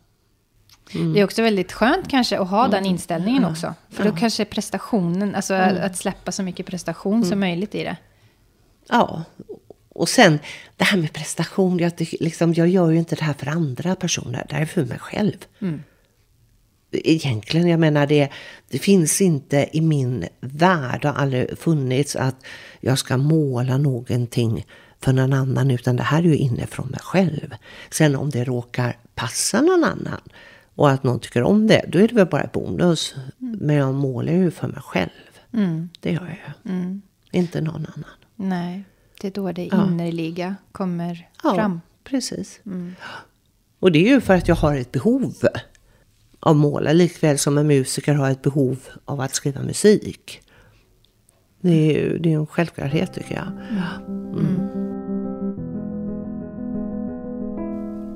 Mm. 0.96 1.14
Det 1.14 1.20
är 1.20 1.24
också 1.24 1.42
väldigt 1.42 1.72
skönt 1.72 2.08
kanske 2.10 2.40
att 2.40 2.50
ha 2.50 2.60
mm. 2.60 2.72
den 2.72 2.86
inställningen 2.86 3.46
också. 3.46 3.74
För 3.90 4.04
då 4.04 4.12
kanske 4.16 4.46
prestationen, 4.46 5.36
alltså 5.36 5.54
mm. 5.54 5.86
att 5.86 5.98
släppa 5.98 6.32
så 6.32 6.44
mycket 6.44 6.66
prestation 6.66 7.26
som 7.26 7.40
möjligt 7.40 7.76
i 7.76 7.84
det. 7.84 7.98
Ja, 8.90 9.24
och 9.90 10.10
sen 10.10 10.40
det 10.78 10.84
här 10.84 10.98
med 10.98 11.14
prestation. 11.14 11.80
Jag, 11.80 11.94
liksom, 12.20 12.54
jag 12.54 12.68
gör 12.68 12.90
ju 12.90 12.98
inte 12.98 13.16
det 13.16 13.24
här 13.24 13.34
för 13.34 13.48
andra 13.48 13.96
personer. 13.96 14.46
Det 14.50 14.56
här 14.56 14.62
är 14.62 14.66
för 14.66 14.86
mig 14.86 15.00
själv. 15.00 15.38
Egentligen, 16.92 17.68
jag 17.68 17.80
menar 17.80 18.08
det, 18.08 18.30
det 18.70 18.80
finns 18.80 19.22
inte 19.22 19.70
i 19.72 19.82
min 19.82 20.26
värld, 20.40 21.06
har 21.06 21.14
aldrig 21.14 21.58
funnits 21.58 22.16
att 22.16 22.36
jag 22.80 23.00
ska 23.00 23.18
måla 23.18 23.78
någonting 23.78 24.66
för 25.00 25.14
någon 25.14 25.34
annan, 25.34 25.72
utan 25.72 25.96
det 25.96 26.04
här 26.04 26.20
är 26.20 26.24
ju 26.24 26.36
inifrån 26.36 26.88
mig 26.88 27.00
själv. 27.00 27.56
Sen 27.90 28.16
om 28.16 28.30
det 28.30 28.44
råkar 28.44 28.98
passa 29.16 29.62
någon 29.62 29.84
annan 29.84 30.22
och 30.76 30.90
att 30.90 31.04
någon 31.04 31.20
tycker 31.20 31.44
om 31.44 31.68
det, 31.68 31.86
då 31.88 32.00
är 32.00 32.08
det 32.08 32.16
väl 32.16 32.28
bara 32.28 32.50
bonus. 32.54 33.16
Mm. 33.42 33.58
Men 33.62 33.76
jag 33.76 33.94
målar 33.94 34.34
ju 34.34 34.52
för 34.52 34.68
mig 34.68 34.82
själv. 34.82 35.10
Mm. 35.54 35.90
Det 36.00 36.12
gör 36.12 36.40
jag. 36.46 36.74
Mm. 36.74 37.02
Inte 37.32 37.62
någon 37.62 37.76
annan. 37.96 38.16
Nej. 38.36 38.84
Det 39.22 39.28
är 39.28 39.32
då 39.32 39.52
det 39.52 39.70
ja. 39.72 39.88
innerliga 39.88 40.56
kommer 40.72 41.30
ja, 41.44 41.56
fram. 41.56 41.82
precis. 42.04 42.60
Mm. 42.66 42.96
Och 43.80 43.92
det 43.92 44.00
är 44.00 44.10
ju 44.10 44.22
för 44.22 44.34
att 44.34 44.48
jag 44.48 44.56
har 44.56 44.76
ett 44.76 44.92
behov 44.92 45.34
av 46.40 46.56
måla, 46.56 46.94
likväl 46.94 47.38
som 47.38 47.58
en 47.58 47.68
musiker 47.68 48.14
har 48.14 48.32
ett 48.32 48.42
behov 48.42 48.78
av 49.06 49.22
att 49.22 49.36
skriva 49.36 49.62
musik. 49.62 50.42
Det 51.62 51.70
är 51.70 52.00
ju 52.00 52.18
det 52.18 52.34
är 52.34 52.38
en 52.38 52.48
självklarhet 52.48 53.14
tycker 53.14 53.36
jag. 53.36 53.48
Mm. 54.38 54.88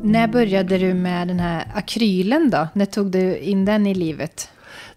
När 0.03 0.27
började 0.27 0.77
du 0.77 0.93
med 0.93 1.27
den 1.27 1.39
här 1.39 1.71
akrylen 1.75 2.49
då? 2.49 2.67
När 2.73 2.85
tog 2.85 3.11
du 3.11 3.37
in 3.37 3.65
den 3.65 3.87
i 3.87 3.93
livet? 3.93 4.49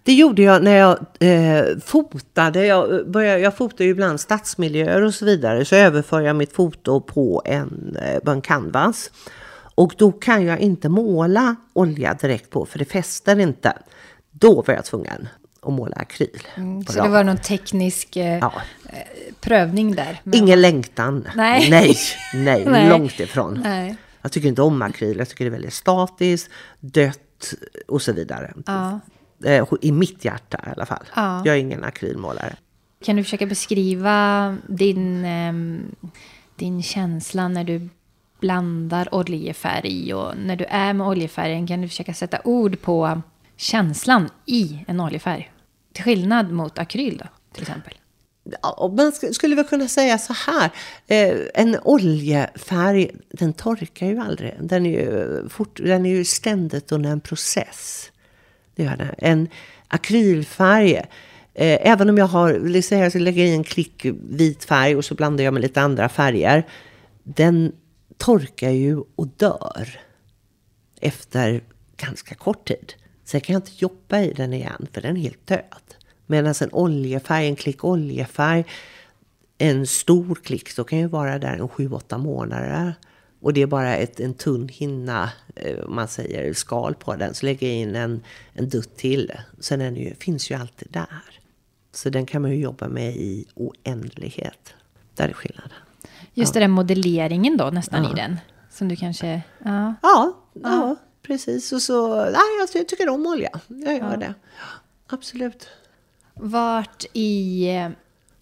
Det 0.02 0.12
gjorde 0.12 0.42
jag 0.42 0.62
när 0.62 0.76
jag 0.76 0.98
eh, 1.18 1.64
fotade. 1.84 2.66
Jag, 2.66 3.10
började, 3.10 3.40
jag 3.40 3.56
fotar 3.56 3.84
ju 3.84 3.90
ibland 3.90 4.20
stadsmiljöer 4.20 5.02
och 5.02 5.14
så 5.14 5.24
vidare. 5.24 5.64
Så 5.64 5.76
överför 5.76 6.20
jag 6.20 6.36
mitt 6.36 6.52
foto 6.52 7.00
på 7.00 7.42
en, 7.44 7.96
eh, 8.02 8.18
på 8.18 8.30
en 8.30 8.40
canvas. 8.40 9.10
Och 9.74 9.94
då 9.98 10.12
kan 10.12 10.44
jag 10.44 10.60
inte 10.60 10.88
måla 10.88 11.56
olja 11.72 12.14
direkt 12.14 12.50
på 12.50 12.66
för 12.66 12.78
det 12.78 12.84
fäster 12.84 13.40
inte. 13.40 13.72
Då 14.30 14.62
var 14.62 14.74
jag 14.74 14.84
tvungen 14.84 15.28
att 15.60 15.72
måla 15.72 15.96
akryl. 15.96 16.42
Mm, 16.54 16.84
så 16.84 17.02
det 17.02 17.08
var 17.08 17.24
någon 17.24 17.38
teknisk 17.38 18.16
eh, 18.16 18.38
ja. 18.38 18.52
Eh, 18.86 18.98
prövning 19.40 19.94
där? 19.94 20.20
Ingen 20.32 20.60
längtan. 20.60 21.28
Nej. 21.36 21.70
nej, 21.70 21.96
nej, 22.34 22.64
nej. 22.68 22.88
långt 22.88 23.20
ifrån. 23.20 23.60
Nej. 23.64 23.96
Jag 24.22 24.32
tycker 24.32 24.48
inte 24.48 24.62
om 24.62 24.82
akryl. 24.82 25.18
Jag 25.18 25.28
tycker 25.28 25.44
det 25.44 25.48
är 25.48 25.52
väldigt 25.52 25.74
statiskt, 25.74 26.50
dött 26.80 27.54
och 27.88 28.02
så 28.02 28.12
vidare. 28.12 28.54
Ja. 28.66 29.00
Eh, 29.44 29.66
I 29.80 29.92
mitt 29.92 30.24
hjärta 30.24 30.60
i 30.66 30.70
alla 30.70 30.86
fall. 30.86 31.04
Ja. 31.16 31.42
Jag 31.44 31.54
är 31.54 31.60
ingen 31.60 31.84
akrylmålare. 31.84 32.56
Kan 33.04 33.16
du 33.16 33.24
försöka 33.24 33.46
beskriva 33.46 34.56
din, 34.66 35.24
ehm, 35.24 35.94
din 36.56 36.82
känsla 36.82 37.48
när 37.48 37.64
du 37.64 37.88
blandar 38.44 39.14
oljefärg 39.14 40.14
och 40.14 40.36
när 40.36 40.56
du 40.56 40.64
är 40.64 40.92
med 40.92 41.06
oljefärgen 41.06 41.66
kan 41.66 41.80
du 41.80 41.88
försöka 41.88 42.14
sätta 42.14 42.38
ord 42.44 42.80
på 42.80 43.22
känslan 43.56 44.28
i 44.46 44.84
en 44.88 45.00
oljefärg? 45.00 45.50
Till 45.92 46.04
skillnad 46.04 46.52
mot 46.52 46.78
akryl 46.78 47.16
då, 47.16 47.24
till 47.52 47.62
exempel. 47.62 47.94
Ja, 48.62 48.94
man 48.96 49.12
skulle 49.12 49.56
väl 49.56 49.64
kunna 49.64 49.88
säga 49.88 50.18
så 50.18 50.32
här. 50.32 50.70
Eh, 51.06 51.36
en 51.54 51.76
oljefärg, 51.82 53.10
den 53.30 53.52
torkar 53.52 54.06
ju 54.06 54.18
aldrig. 54.18 54.54
Den 54.60 54.86
är 54.86 54.90
ju, 54.90 55.48
fort, 55.48 55.80
den 55.82 56.06
är 56.06 56.10
ju 56.10 56.24
ständigt 56.24 56.92
under 56.92 57.10
en 57.10 57.20
process. 57.20 58.10
Det 58.74 58.82
gör 58.82 58.96
den. 58.96 59.14
En 59.18 59.48
akrylfärg. 59.88 60.94
Eh, 61.54 61.78
även 61.90 62.10
om 62.10 62.18
jag 62.18 62.26
har, 62.26 62.58
liksom 62.58 62.98
jag 62.98 63.14
lägger 63.14 63.44
i 63.44 63.54
en 63.54 63.64
klick 63.64 64.06
vit 64.28 64.64
färg 64.64 64.96
och 64.96 65.04
så 65.04 65.14
blandar 65.14 65.44
jag 65.44 65.54
med 65.54 65.62
lite 65.62 65.80
andra 65.80 66.08
färger. 66.08 66.66
Den 67.22 67.72
torkar 68.18 68.70
ju 68.70 69.02
och 69.16 69.26
dör 69.26 70.00
efter 71.00 71.62
ganska 71.96 72.34
kort 72.34 72.68
tid. 72.68 72.94
Sen 73.24 73.40
kan 73.40 73.52
jag 73.52 73.60
inte 73.60 73.72
jobba 73.74 74.20
i 74.20 74.32
den 74.32 74.52
igen 74.52 74.86
för 74.92 75.00
den 75.00 75.16
är 75.16 75.20
helt 75.20 75.46
död. 75.46 75.94
Medan 76.26 76.46
alltså 76.46 76.64
en 76.64 76.72
oljefärg, 76.72 77.46
en 77.46 77.56
klick 77.56 77.84
oljefärg, 77.84 78.64
en 79.58 79.86
stor 79.86 80.34
klick, 80.34 80.70
så 80.70 80.84
kan 80.84 80.98
ju 80.98 81.06
vara 81.06 81.38
där 81.38 81.56
en 81.56 81.68
sju, 81.68 81.90
åtta 81.90 82.18
månader. 82.18 82.94
Och 83.40 83.52
det 83.52 83.62
är 83.62 83.66
bara 83.66 83.96
ett, 83.96 84.20
en 84.20 84.34
tunn 84.34 84.68
hinna, 84.68 85.32
eh, 85.56 85.78
om 85.78 85.94
man 85.94 86.08
säger 86.08 86.52
skal 86.52 86.94
på 86.94 87.16
den. 87.16 87.34
Så 87.34 87.46
lägger 87.46 87.66
jag 87.66 87.76
in 87.76 87.96
en, 87.96 88.22
en 88.52 88.68
dutt 88.68 88.96
till. 88.96 89.32
Sen 89.60 89.78
den 89.78 89.96
ju, 89.96 90.14
finns 90.14 90.50
ju 90.50 90.54
alltid 90.54 90.88
där. 90.90 91.40
Så 91.92 92.10
den 92.10 92.26
kan 92.26 92.42
man 92.42 92.50
ju 92.50 92.56
jobba 92.56 92.88
med 92.88 93.16
i 93.16 93.46
oändlighet. 93.54 94.74
Där 95.14 95.28
är 95.28 95.32
skillnaden. 95.32 95.83
Just 96.34 96.54
ja. 96.54 96.60
den 96.60 96.70
modelleringen 96.70 97.56
då 97.56 97.70
nästan 97.70 98.04
ja. 98.04 98.12
i 98.12 98.14
den. 98.14 98.40
Som 98.70 98.88
du 98.88 98.96
kanske... 98.96 99.42
Ja, 99.64 99.94
ja, 100.02 100.32
ja. 100.52 100.96
precis. 101.22 101.72
Och 101.72 101.82
så, 101.82 102.24
nej, 102.24 102.60
alltså, 102.60 102.78
jag 102.78 102.88
tycker 102.88 103.08
om 103.08 103.26
olja. 103.26 103.50
Jag 103.66 103.96
gör 103.96 104.16
det. 104.16 104.34
Absolut. 105.06 105.68
Vart 106.34 107.04
i 107.12 107.68
eh, 107.76 107.90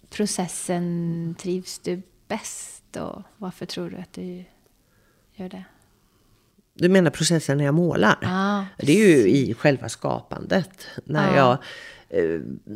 processen 0.09 1.35
trivs 1.39 1.79
du 1.79 2.01
bäst? 2.27 2.97
Och 2.97 3.21
varför 3.37 3.65
tror 3.65 3.89
du 3.89 3.97
att 3.97 4.13
du 4.13 4.43
gör 5.33 5.49
det? 5.49 5.63
Du 6.73 6.89
menar 6.89 7.11
processen 7.11 7.57
när 7.57 7.65
jag 7.65 7.73
målar? 7.73 8.17
Ah, 8.21 8.65
det 8.77 8.91
är 8.91 9.07
ju 9.07 9.29
i 9.29 9.53
själva 9.53 9.89
skapandet. 9.89 10.87
När 11.05 11.33
ah. 11.33 11.35
jag, 11.35 11.57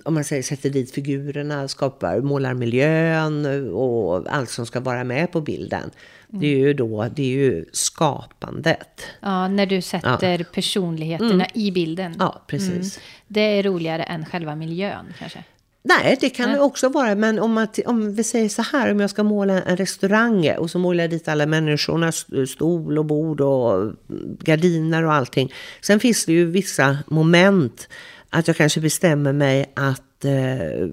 om 0.03 0.13
man 0.13 0.24
säger 0.24 0.44
sätter 0.44 0.70
dit 0.70 0.91
figurerna, 0.91 1.67
skapar, 1.67 2.22
målar 2.22 2.53
miljön 2.53 3.70
och 3.72 4.27
allt 4.29 4.50
som 4.50 4.65
ska 4.65 4.79
vara 4.79 5.03
med 5.03 5.32
på 5.32 5.41
bilden. 5.41 5.91
Mm. 6.29 6.41
Det 6.41 6.48
är 6.48 6.58
ju 6.58 6.74
då, 6.74 7.08
det 7.15 7.22
är 7.22 7.38
ju 7.38 7.65
skapandet. 7.72 9.01
Ja, 9.22 9.48
när 9.48 9.65
du 9.65 9.82
sätter 9.82 10.39
ja. 10.39 10.46
personligheterna 10.53 11.46
mm. 11.46 11.48
i 11.53 11.72
bilden. 11.72 12.15
Ja, 12.20 12.44
precis. 12.48 12.98
Mm. 12.98 13.06
Det 13.27 13.41
är 13.41 13.63
roligare 13.63 14.03
än 14.03 14.25
själva 14.25 14.56
miljön 14.56 15.13
kanske? 15.20 15.44
Nej, 15.88 16.17
det 16.22 16.29
kan 16.29 16.51
det 16.51 16.60
också 16.60 16.89
vara. 16.89 17.15
Men 17.15 17.39
om, 17.39 17.53
man, 17.53 17.67
om 17.86 18.15
vi 18.15 18.24
säger 18.24 18.50
så 18.50 18.62
här, 18.62 18.91
om 18.91 19.00
jag 19.00 19.10
ska 19.10 19.24
måla 19.24 19.62
en 19.62 19.77
restaurang 19.77 20.51
och 20.58 20.72
så 20.72 20.79
målar 20.79 21.03
jag 21.03 21.12
dit 21.12 21.27
alla 21.27 21.46
människorna, 21.46 22.12
stol 22.48 22.98
och 22.98 23.06
bord 23.06 23.41
och 23.41 23.94
gardiner 24.39 25.06
och 25.06 25.13
allting. 25.13 25.53
Sen 25.82 26.00
finns 26.00 26.25
det 26.25 26.32
ju 26.32 26.46
vissa 26.46 26.98
moment 27.08 27.89
att 28.38 28.48
jag 28.48 28.58
kanske 28.58 28.82
bestämmer 28.82 29.34
mig 29.34 29.74
att 29.75 30.25
eh, 30.25 30.88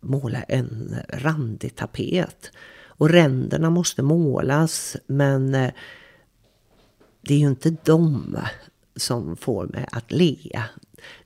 måla 0.00 0.42
en 0.42 0.96
randig 1.08 1.76
tapet. 1.76 2.50
Och 2.86 3.10
ränderna 3.10 3.70
måste 3.70 4.02
målas, 4.02 4.96
men 5.06 5.54
eh, 5.54 5.70
det 7.20 7.34
är 7.34 7.38
ju 7.38 7.46
inte 7.46 7.76
de 7.84 8.36
som 8.96 9.36
får 9.36 9.66
mig 9.66 9.86
att 9.92 10.12
le 10.12 10.36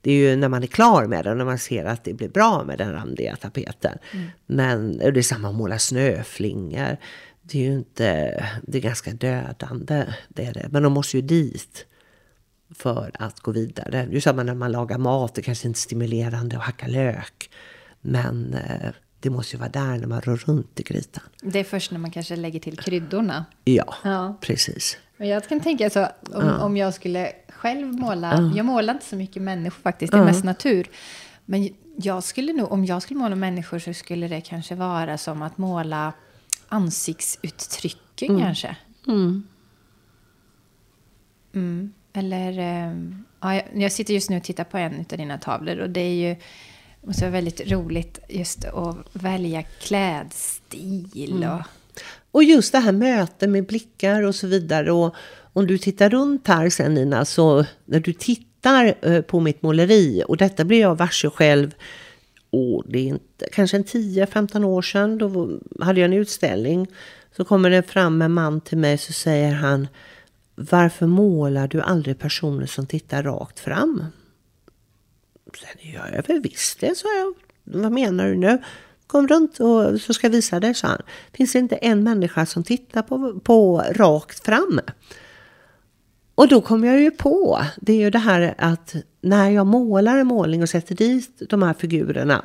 det 0.00 0.10
är 0.10 0.14
ju 0.14 0.36
när 0.36 0.48
man 0.48 0.62
är 0.62 0.66
klar 0.66 1.06
med 1.06 1.24
den, 1.24 1.38
när 1.38 1.44
man 1.44 1.58
ser 1.58 1.84
att 1.84 2.04
det 2.04 2.12
blir 2.12 2.28
bra 2.28 2.64
med 2.64 2.78
den 2.78 2.92
randiga 2.92 3.36
tapeten. 3.36 3.98
Mm. 4.12 4.26
Men 4.46 4.98
det 4.98 5.18
är 5.18 5.22
samma 5.22 5.48
att 5.48 5.54
måla 5.54 5.78
snöflingor. 5.78 6.96
det 7.42 7.58
är 7.58 7.62
ju 7.62 7.72
inte, 7.72 8.04
det 8.66 8.78
är 8.78 8.82
ganska 8.82 9.12
dödande, 9.12 10.04
det 10.28 10.44
är 10.44 10.54
det. 10.54 10.68
Men 10.70 10.82
de 10.82 10.92
måste 10.92 11.16
ju 11.16 11.22
dit 11.22 11.86
för 12.70 13.10
att 13.18 13.40
gå 13.40 13.50
vidare. 13.52 14.06
Det 14.10 14.16
är 14.16 14.20
samma 14.20 14.42
när 14.42 14.54
man 14.54 14.72
lagar 14.72 14.98
mat, 14.98 15.34
det 15.34 15.42
kanske 15.42 15.68
inte 15.68 15.78
är 15.78 15.80
stimulerande 15.80 16.56
att 16.56 16.62
hacka 16.62 16.86
lök. 16.86 17.50
Men 18.00 18.54
eh, 18.54 18.90
det 19.20 19.30
måste 19.30 19.56
ju 19.56 19.60
vara 19.60 19.70
där 19.70 19.98
när 19.98 20.06
man 20.06 20.20
rör 20.20 20.36
runt 20.36 20.80
i 20.80 20.82
grytan. 20.82 21.22
Det 21.42 21.58
är 21.58 21.64
först 21.64 21.90
när 21.90 21.98
man 21.98 22.10
kanske 22.10 22.36
lägger 22.36 22.60
till 22.60 22.78
kryddorna. 22.78 23.44
Ja, 23.64 23.94
Ja. 24.04 24.38
precis. 24.40 24.98
Men 25.16 25.28
jag 25.28 25.48
kan 25.48 25.60
tänka 25.60 25.90
så, 25.90 26.06
om, 26.34 26.48
om 26.60 26.76
jag 26.76 26.94
skulle 26.94 27.32
själv 27.48 27.86
måla, 27.86 28.52
jag 28.56 28.66
målar 28.66 28.94
inte 28.94 29.06
så 29.06 29.16
mycket 29.16 29.42
människor 29.42 29.82
faktiskt, 29.82 30.12
det 30.12 30.18
är 30.18 30.24
mest 30.24 30.44
natur. 30.44 30.86
Men 31.44 31.68
jag 31.96 32.22
skulle 32.24 32.52
nog, 32.52 32.72
om 32.72 32.84
jag 32.84 33.02
skulle 33.02 33.20
måla 33.20 33.36
människor 33.36 33.78
så 33.78 33.94
skulle 33.94 34.28
det 34.28 34.40
kanske 34.40 34.74
vara 34.74 35.18
som 35.18 35.42
att 35.42 35.58
måla 35.58 36.12
ansiktsuttrycken 36.68 38.38
kanske. 38.40 38.76
Mm. 41.52 41.92
Eller, 42.18 42.58
eh, 42.58 42.94
ja, 43.40 43.62
jag- 43.74 43.92
sitter 43.92 44.14
just 44.14 44.30
nu 44.30 44.36
och 44.36 44.42
tittar 44.42 44.64
på 44.64 44.78
en 44.78 45.04
av 45.12 45.18
dina 45.18 45.38
tavlor 45.38 45.78
och 45.78 45.90
det 45.90 46.00
är 46.00 46.28
ju, 46.28 46.36
måste 47.02 47.22
vara 47.24 47.32
väldigt 47.32 47.70
roligt 47.70 48.18
just 48.28 48.64
att 48.64 48.96
välja 49.12 49.62
klädstil 49.62 51.46
och 51.52 51.66
Och 52.30 52.44
just 52.44 52.72
det 52.72 52.78
här 52.78 52.92
mötet 52.92 53.50
med 53.50 53.66
blickar 53.66 54.22
och 54.22 54.34
så 54.34 54.46
vidare. 54.46 54.92
Och 54.92 55.14
om 55.52 55.66
du 55.66 55.78
tittar 55.78 56.10
runt 56.10 56.48
här 56.48 56.70
sen 56.70 56.94
Nina, 56.94 57.24
så 57.24 57.64
när 57.84 58.00
du 58.00 58.12
tittar 58.12 58.94
eh, 59.02 59.20
på 59.20 59.40
mitt 59.40 59.62
måleri, 59.62 60.22
och 60.28 60.36
detta 60.36 60.64
blev 60.64 60.80
jag 60.80 60.94
varse 60.94 61.30
själv, 61.30 61.74
och 62.50 62.84
det 62.88 62.98
är 62.98 63.02
inte, 63.04 63.48
kanske 63.52 63.76
en 63.76 63.84
10-15 63.84 64.64
år 64.64 64.82
sedan, 64.82 65.18
då 65.18 65.58
hade 65.80 66.00
jag 66.00 66.04
en 66.04 66.12
utställning. 66.18 66.86
Så 67.36 67.44
kommer 67.44 67.70
det 67.70 67.82
fram 67.82 68.22
en 68.22 68.32
man 68.32 68.60
till 68.60 68.78
mig 68.78 68.98
så 68.98 69.12
säger 69.12 69.52
han, 69.52 69.88
varför 70.58 71.06
målar 71.06 71.68
du 71.68 71.80
aldrig 71.80 72.18
personer 72.18 72.66
som 72.66 72.86
tittar 72.86 73.22
rakt 73.22 73.60
fram? 73.60 74.04
Sen 75.60 75.92
gör 75.92 76.12
jag 76.14 76.26
väl 76.28 76.40
visst 76.40 76.80
det, 76.80 76.96
sa 76.96 77.08
jag. 77.18 77.34
Vad 77.82 77.92
menar 77.92 78.28
du 78.28 78.36
nu? 78.36 78.62
Kom 79.06 79.28
runt 79.28 79.60
och 79.60 80.00
så 80.00 80.14
ska 80.14 80.26
jag 80.26 80.32
visa 80.32 80.60
dig, 80.60 80.74
sa 80.74 80.88
han. 80.88 81.02
Finns 81.32 81.52
det 81.52 81.58
inte 81.58 81.76
en 81.76 82.02
människa 82.02 82.46
som 82.46 82.64
tittar 82.64 83.02
på, 83.02 83.40
på 83.40 83.84
rakt 83.90 84.44
fram? 84.44 84.80
Och 86.34 86.48
då 86.48 86.60
kom 86.60 86.84
jag 86.84 87.00
ju 87.00 87.10
på, 87.10 87.60
det 87.76 87.92
är 87.92 87.96
ju 87.96 88.10
det 88.10 88.18
här 88.18 88.54
att 88.58 88.94
när 89.20 89.50
jag 89.50 89.66
målar 89.66 90.18
en 90.18 90.26
målning 90.26 90.62
och 90.62 90.68
sätter 90.68 90.94
dit 90.94 91.42
de 91.48 91.62
här 91.62 91.74
figurerna, 91.74 92.44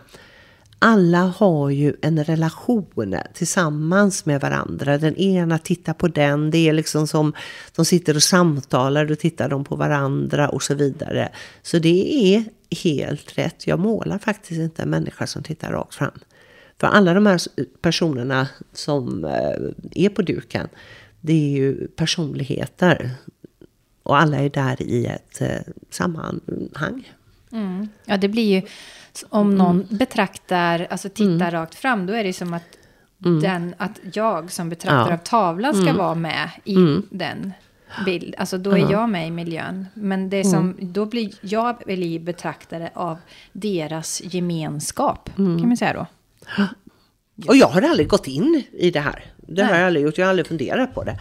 alla 0.83 1.19
har 1.19 1.69
ju 1.69 1.93
en 2.01 2.23
relation 2.23 3.15
tillsammans 3.33 4.25
med 4.25 4.41
varandra. 4.41 4.97
Den 4.97 5.15
ena 5.15 5.57
tittar 5.57 5.93
på 5.93 6.07
den, 6.07 6.51
det 6.51 6.69
är 6.69 6.73
liksom 6.73 7.07
som 7.07 7.33
de 7.75 7.85
sitter 7.85 8.15
och 8.15 8.23
samtalar, 8.23 9.05
då 9.05 9.15
tittar 9.15 9.49
de 9.49 9.63
på 9.63 9.75
varandra 9.75 10.49
och 10.49 10.63
så 10.63 10.75
vidare. 10.75 11.29
Så 11.61 11.79
det 11.79 12.13
är 12.13 12.43
helt 12.83 13.37
rätt, 13.37 13.67
jag 13.67 13.79
målar 13.79 14.17
faktiskt 14.19 14.59
inte 14.59 14.81
en 14.81 14.89
människa 14.89 15.27
som 15.27 15.43
tittar 15.43 15.71
rakt 15.71 15.95
fram. 15.95 16.19
För 16.79 16.87
alla 16.87 17.13
de 17.13 17.25
här 17.25 17.41
personerna 17.81 18.47
som 18.73 19.25
eh, 19.25 20.05
är 20.05 20.09
på 20.09 20.21
duken, 20.21 20.67
det 21.21 21.33
är 21.33 21.49
ju 21.49 21.87
personligheter. 21.87 23.11
Och 24.03 24.17
alla 24.17 24.37
är 24.37 24.49
där 24.49 24.81
i 24.81 25.05
ett 25.05 25.41
eh, 25.41 25.73
sammanhang. 25.89 27.11
Mm. 27.51 27.87
Ja, 28.05 28.17
det 28.17 28.27
blir 28.27 28.55
ju... 28.55 28.61
Om 29.29 29.55
någon 29.55 29.87
betraktar, 29.89 30.87
alltså 30.89 31.09
tittar 31.09 31.51
rakt 31.51 31.75
fram, 31.75 32.05
då 32.05 32.13
är 32.13 32.23
det 32.23 32.33
som 32.33 32.53
att, 32.53 32.63
den, 33.41 33.75
att 33.77 33.99
jag 34.13 34.51
som 34.51 34.69
betraktare 34.69 35.07
Ja. 35.09 35.13
av 35.13 35.17
tavlan 35.17 35.73
ska 35.75 35.93
vara 35.93 36.15
med 36.15 36.49
i 36.63 36.75
den 37.09 37.53
bild. 38.05 38.35
Alltså 38.37 38.57
då 38.57 38.71
är 38.71 38.91
jag 38.91 39.09
med 39.09 39.27
i 39.27 39.31
miljön. 39.31 39.85
Men 39.93 40.29
det 40.29 40.37
är 40.37 40.43
som, 40.43 40.75
då 40.79 41.05
blir 41.05 41.33
jag 41.41 41.77
blir 41.85 42.19
betraktare 42.19 42.89
av 42.93 43.17
deras 43.51 44.21
gemenskap, 44.25 45.29
kan 45.35 45.67
man 45.67 45.77
säga 45.77 45.93
då. 45.93 46.05
Och 47.47 47.55
jag 47.55 47.67
har 47.67 47.81
aldrig 47.81 48.07
gått 48.09 48.27
in 48.27 48.63
i 48.71 48.91
det 48.91 48.99
här. 48.99 49.25
Det 49.37 49.61
har 49.61 49.69
Nej. 49.71 49.79
jag 49.79 49.87
aldrig 49.87 50.05
gjort. 50.05 50.17
Jag 50.17 50.25
har 50.25 50.29
aldrig 50.29 50.47
funderat 50.47 50.93
på 50.95 51.03
det. 51.03 51.19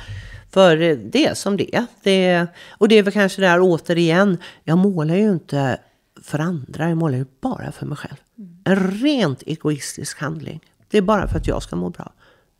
För 0.50 0.80
eh, 0.82 0.96
det 0.96 1.26
är 1.26 1.34
som 1.34 1.56
det 1.56 1.76
är. 1.76 1.86
det. 2.02 2.46
Och 2.70 2.88
det 2.88 2.98
är 2.98 3.02
väl 3.02 3.12
kanske 3.12 3.40
där 3.42 3.58
återigen. 3.60 4.38
Jag 4.64 4.78
målar 4.78 5.14
ju 5.14 5.30
inte 5.30 5.78
för 6.22 6.38
andra. 6.38 6.88
Jag 6.88 6.98
målar 6.98 7.18
ju 7.18 7.26
bara 7.40 7.72
för 7.72 7.86
mig 7.86 7.96
själv. 7.96 8.16
En 8.64 8.90
rent 8.90 9.42
egoistisk 9.42 10.20
handling. 10.20 10.60
Det 10.88 10.98
är 10.98 11.02
bara 11.02 11.28
för 11.28 11.36
att 11.38 11.46
jag 11.46 11.62
ska 11.62 11.76
må 11.76 11.90
bra. 11.90 12.12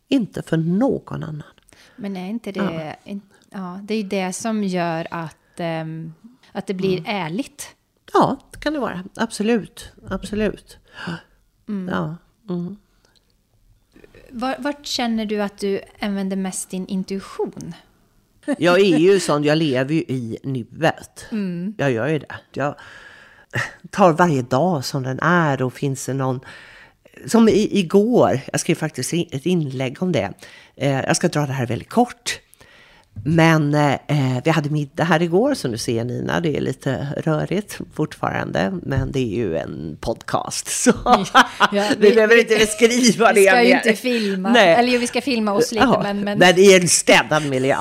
Inte 0.08 0.42
för 0.42 0.56
någon 0.56 1.22
annan. 1.22 1.42
Men 1.96 2.16
är 2.16 2.28
inte 2.28 2.52
det... 2.52 2.96
Ja. 3.04 3.18
ja, 3.50 3.80
det 3.82 3.94
är 3.94 3.98
ju 4.02 4.08
det 4.08 4.32
som 4.32 4.64
gör 4.64 5.06
att, 5.10 5.36
ehm, 5.56 6.12
att 6.52 6.66
det 6.66 6.74
blir 6.74 7.02
ärligt. 7.06 7.76
Ja, 8.12 8.38
det 8.52 8.58
kan 8.58 8.72
det 8.72 8.78
vara. 8.78 9.04
Absolut. 9.14 9.92
Absolut. 10.08 10.78
Ja. 11.66 12.16
Mm. 12.48 12.76
Var, 14.30 14.56
vart 14.58 14.86
känner 14.86 15.26
du 15.26 15.42
att 15.42 15.58
du 15.58 15.80
använder 16.00 16.36
mest 16.36 16.70
din 16.70 16.86
intuition? 16.86 17.74
Jag 18.58 18.80
är 18.80 18.98
ju 18.98 19.20
sån, 19.20 19.44
jag 19.44 19.58
lever 19.58 19.94
ju 19.94 20.00
i 20.00 20.38
nuet. 20.42 21.26
Jag 21.76 21.92
gör 21.92 22.08
ju 22.08 22.18
det. 22.18 22.36
Jag 22.52 22.74
tar 23.90 24.12
varje 24.12 24.42
dag 24.42 24.84
som 24.84 25.02
den 25.02 25.18
är 25.20 25.62
och 25.62 25.72
finns 25.72 26.06
det 26.06 26.14
någon... 26.14 26.40
Som 27.26 27.48
i, 27.48 27.78
igår, 27.78 28.40
jag 28.52 28.60
skrev 28.60 28.74
faktiskt 28.74 29.12
ett 29.12 29.46
inlägg 29.46 30.02
om 30.02 30.12
det. 30.12 30.32
Eh, 30.76 31.00
jag 31.00 31.16
ska 31.16 31.28
dra 31.28 31.46
det 31.46 31.52
här 31.52 31.66
väldigt 31.66 31.88
kort. 31.88 32.40
Men 33.24 33.74
eh, 33.74 33.98
vi 34.44 34.50
hade 34.50 34.70
middag 34.70 35.04
här 35.04 35.22
igår, 35.22 35.54
som 35.54 35.70
du 35.72 35.78
ser 35.78 36.04
Nina. 36.04 36.40
Det 36.40 36.56
är 36.56 36.60
lite 36.60 37.06
rörigt 37.24 37.78
fortfarande, 37.94 38.72
men 38.82 39.12
det 39.12 39.18
är 39.20 39.36
ju 39.36 39.56
en 39.56 39.96
podcast. 40.00 40.68
Så 40.84 40.92
Ja, 41.04 41.24
vi, 41.72 42.08
vi- 42.08 42.14
behöver 42.14 42.38
inte 42.40 42.56
beskriva 42.56 43.32
det 43.32 43.40
Vi 43.40 43.46
ska 43.46 43.62
ju 43.62 43.68
mer. 43.68 43.76
inte 43.76 43.92
filma. 43.94 44.48
Nej. 44.52 44.74
Eller 44.74 44.92
jo, 44.92 45.00
vi 45.00 45.06
ska 45.06 45.20
filma 45.20 45.52
oss 45.52 45.72
lite, 45.72 45.84
Ja, 45.84 46.00
men... 46.02 46.20
men... 46.20 46.38
Det 46.38 46.60
är 46.74 46.80
en 46.80 46.88
städad 46.88 47.46
miljö. 47.50 47.76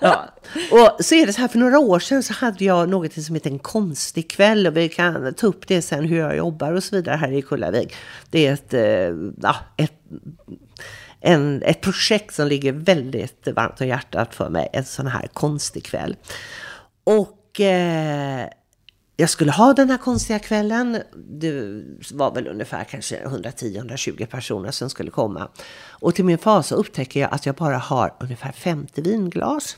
ja. 0.00 0.28
Och 0.70 1.04
så 1.04 1.14
är 1.14 1.26
det 1.26 1.32
så 1.32 1.40
här, 1.40 1.48
för 1.48 1.58
några 1.58 1.78
år 1.78 1.98
sedan 1.98 2.22
så 2.22 2.32
hade 2.34 2.64
jag 2.64 2.88
något 2.88 3.12
som 3.12 3.34
heter 3.34 3.50
en 3.50 3.58
konstig 3.58 4.30
kväll 4.30 4.66
och 4.66 4.76
vi 4.76 4.88
kan 4.88 5.34
ta 5.34 5.46
upp 5.46 5.68
det 5.68 5.82
sen 5.82 6.04
hur 6.04 6.18
jag 6.18 6.36
jobbar 6.36 6.72
och 6.72 6.84
så 6.84 6.96
vidare 6.96 7.16
här 7.16 7.32
i 7.32 7.42
Kullavik. 7.42 7.94
Det 8.30 8.46
är 8.46 8.52
ett, 8.52 8.74
eh, 8.74 8.82
ja, 9.42 9.56
ett, 9.76 9.92
en, 11.22 11.62
ett 11.62 11.80
projekt 11.80 12.34
som 12.34 12.48
ligger 12.48 12.72
väldigt 12.72 13.48
varmt 13.56 13.80
om 13.80 13.86
hjärtat 13.86 14.34
för 14.34 14.48
mig, 14.48 14.68
en 14.72 14.84
sån 14.84 15.06
här 15.06 15.28
konstig 15.32 15.84
kväll. 15.84 16.16
Och 17.04 17.60
eh, 17.60 18.48
jag 19.16 19.30
skulle 19.30 19.52
ha 19.52 19.72
den 19.72 19.90
här 19.90 19.98
konstiga 19.98 20.38
kvällen. 20.38 21.02
Det 21.14 21.82
var 22.12 22.34
väl 22.34 22.48
ungefär 22.48 22.84
kanske 22.84 23.24
110-120 23.24 24.26
personer 24.26 24.70
som 24.70 24.90
skulle 24.90 25.10
komma. 25.10 25.48
Och 25.88 26.14
till 26.14 26.24
min 26.24 26.38
fas 26.38 26.66
så 26.66 26.74
upptäcker 26.74 27.20
jag 27.20 27.34
att 27.34 27.46
jag 27.46 27.54
bara 27.54 27.78
har 27.78 28.14
ungefär 28.20 28.52
50 28.52 29.02
vinglas. 29.02 29.76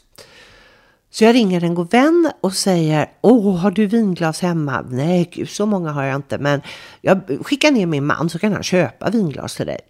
Så 1.11 1.25
jag 1.25 1.35
ringer 1.35 1.65
en 1.65 1.75
god 1.75 1.91
vän 1.91 2.31
och 2.41 2.53
säger, 2.53 3.11
åh, 3.21 3.57
har 3.57 3.71
du 3.71 3.87
vinglas 3.87 4.41
hemma? 4.41 4.85
Nej, 4.89 5.31
gud, 5.33 5.49
så 5.49 5.67
många 5.67 5.91
har 5.91 6.05
jag 6.05 6.17
inte, 6.17 6.39
men 6.39 6.63
jag 7.01 7.21
skickar 7.43 7.71
ner 7.71 7.87
min 7.87 8.07
man 8.07 8.31
så 8.31 8.39
kan 8.39 8.53
han 8.53 8.63
köpa 8.63 9.11
vinglas 9.11 9.57
till 9.57 9.67
dig. 9.67 9.81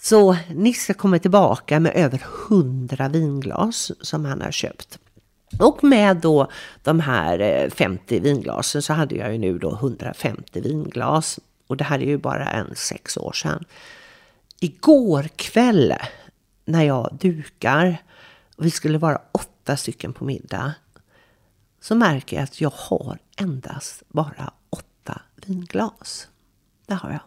Så 0.00 0.36
Nisse 0.48 0.94
kommer 0.94 1.18
tillbaka 1.18 1.80
med 1.80 1.92
över 1.94 2.22
100 2.50 3.08
vinglas 3.08 3.92
som 4.00 4.24
han 4.24 4.42
har 4.42 4.50
köpt. 4.50 4.98
Och 5.58 5.84
med 5.84 6.16
då 6.16 6.50
de 6.82 7.00
här 7.00 7.40
eh, 7.40 7.70
50 7.70 8.20
vinglasen 8.20 8.82
så 8.82 8.92
hade 8.92 9.14
jag 9.14 9.32
ju 9.32 9.38
nu 9.38 9.58
då 9.58 9.72
150 9.72 10.60
vinglas. 10.60 11.40
Och 11.66 11.76
det 11.76 11.84
här 11.84 11.98
är 11.98 12.06
ju 12.06 12.18
bara 12.18 12.50
en 12.50 12.74
sex 12.76 13.16
år 13.16 13.32
sedan. 13.32 13.64
Igår 14.60 15.28
kväll 15.36 15.94
när 16.64 16.82
jag 16.82 17.16
dukar 17.20 17.96
och 18.56 18.66
vi 18.66 18.70
skulle 18.70 18.98
vara 18.98 19.20
åtta 19.32 19.76
stycken 19.76 20.12
på 20.12 20.24
middag 20.24 20.74
så 21.80 21.94
märker 21.94 22.36
jag 22.36 22.44
att 22.44 22.60
jag 22.60 22.72
har 22.76 23.18
endast 23.36 24.02
bara 24.08 24.52
åtta 24.70 25.22
vinglas. 25.46 26.28
Det 26.86 26.94
har 26.94 27.10
jag. 27.10 27.20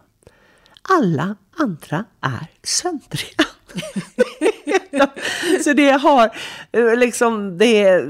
Alla 0.82 1.36
andra 1.56 2.04
är 2.20 2.46
söndriga. 2.62 3.44
så 5.64 5.72
det 5.72 5.90
har 5.90 6.30
eh, 6.72 6.96
liksom, 6.96 7.58
det, 7.58 8.04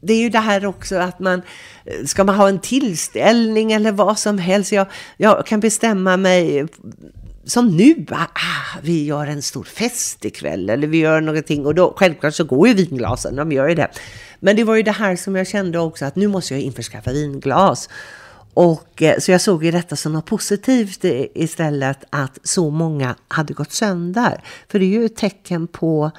det 0.00 0.12
är 0.12 0.18
ju 0.18 0.28
det 0.28 0.38
här 0.38 0.66
också 0.66 0.96
att 0.96 1.20
man, 1.20 1.42
eh, 1.84 2.04
ska 2.04 2.24
man 2.24 2.34
ha 2.34 2.48
en 2.48 2.58
tillställning 2.58 3.72
eller 3.72 3.92
vad 3.92 4.18
som 4.18 4.38
helst. 4.38 4.72
Jag, 4.72 4.86
jag 5.16 5.46
kan 5.46 5.60
bestämma 5.60 6.16
mig 6.16 6.66
som 7.44 7.76
nu, 7.76 8.06
ah, 8.10 8.22
ah, 8.22 8.78
vi 8.82 9.04
gör 9.04 9.26
en 9.26 9.42
stor 9.42 9.64
fest 9.64 10.24
ikväll 10.24 10.70
eller 10.70 10.86
vi 10.88 10.98
gör 10.98 11.20
någonting 11.20 11.66
och 11.66 11.74
då 11.74 11.94
självklart 11.96 12.34
så 12.34 12.44
går 12.44 12.68
ju 12.68 12.74
vinglasen, 12.74 13.36
de 13.36 13.52
gör 13.52 13.68
ju 13.68 13.74
det. 13.74 13.88
Men 14.40 14.56
det 14.56 14.64
var 14.64 14.74
ju 14.74 14.82
det 14.82 14.92
här 14.92 15.16
som 15.16 15.36
jag 15.36 15.46
kände 15.46 15.78
också 15.78 16.04
att 16.04 16.16
nu 16.16 16.28
måste 16.28 16.54
jag 16.54 16.60
införskaffa 16.60 17.12
vinglas. 17.12 17.88
Och, 18.56 19.02
eh, 19.02 19.18
så 19.18 19.30
jag 19.30 19.40
såg 19.40 19.64
ju 19.64 19.70
detta 19.70 19.96
som 19.96 20.12
något 20.12 20.26
positivt 20.26 21.04
istället 21.34 22.04
att 22.10 22.38
så 22.42 22.70
många 22.70 23.14
hade 23.28 23.54
gått 23.54 23.72
sönder. 23.72 24.40
För 24.68 24.78
det 24.78 24.84
är 24.84 24.90
ju 24.90 25.04
ett 25.04 25.16
tecken 25.16 25.66
på 25.66 26.10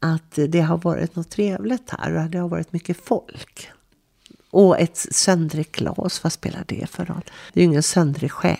att 0.00 0.38
det 0.48 0.60
har 0.60 0.78
varit 0.78 1.16
något 1.16 1.30
trevligt 1.30 1.90
här 1.90 2.16
och 2.16 2.30
det 2.30 2.38
har 2.38 2.48
varit 2.48 2.72
mycket 2.72 3.04
folk. 3.04 3.70
Och 4.50 4.80
ett 4.80 4.96
söndrigt 4.96 5.76
glas, 5.76 6.22
vad 6.22 6.32
spelar 6.32 6.64
det 6.66 6.90
för 6.90 7.04
roll? 7.04 7.24
Det 7.52 7.60
är 7.60 7.62
ju 7.62 7.68
ingen 7.70 7.82
söndrig 7.82 8.32
själ. 8.32 8.56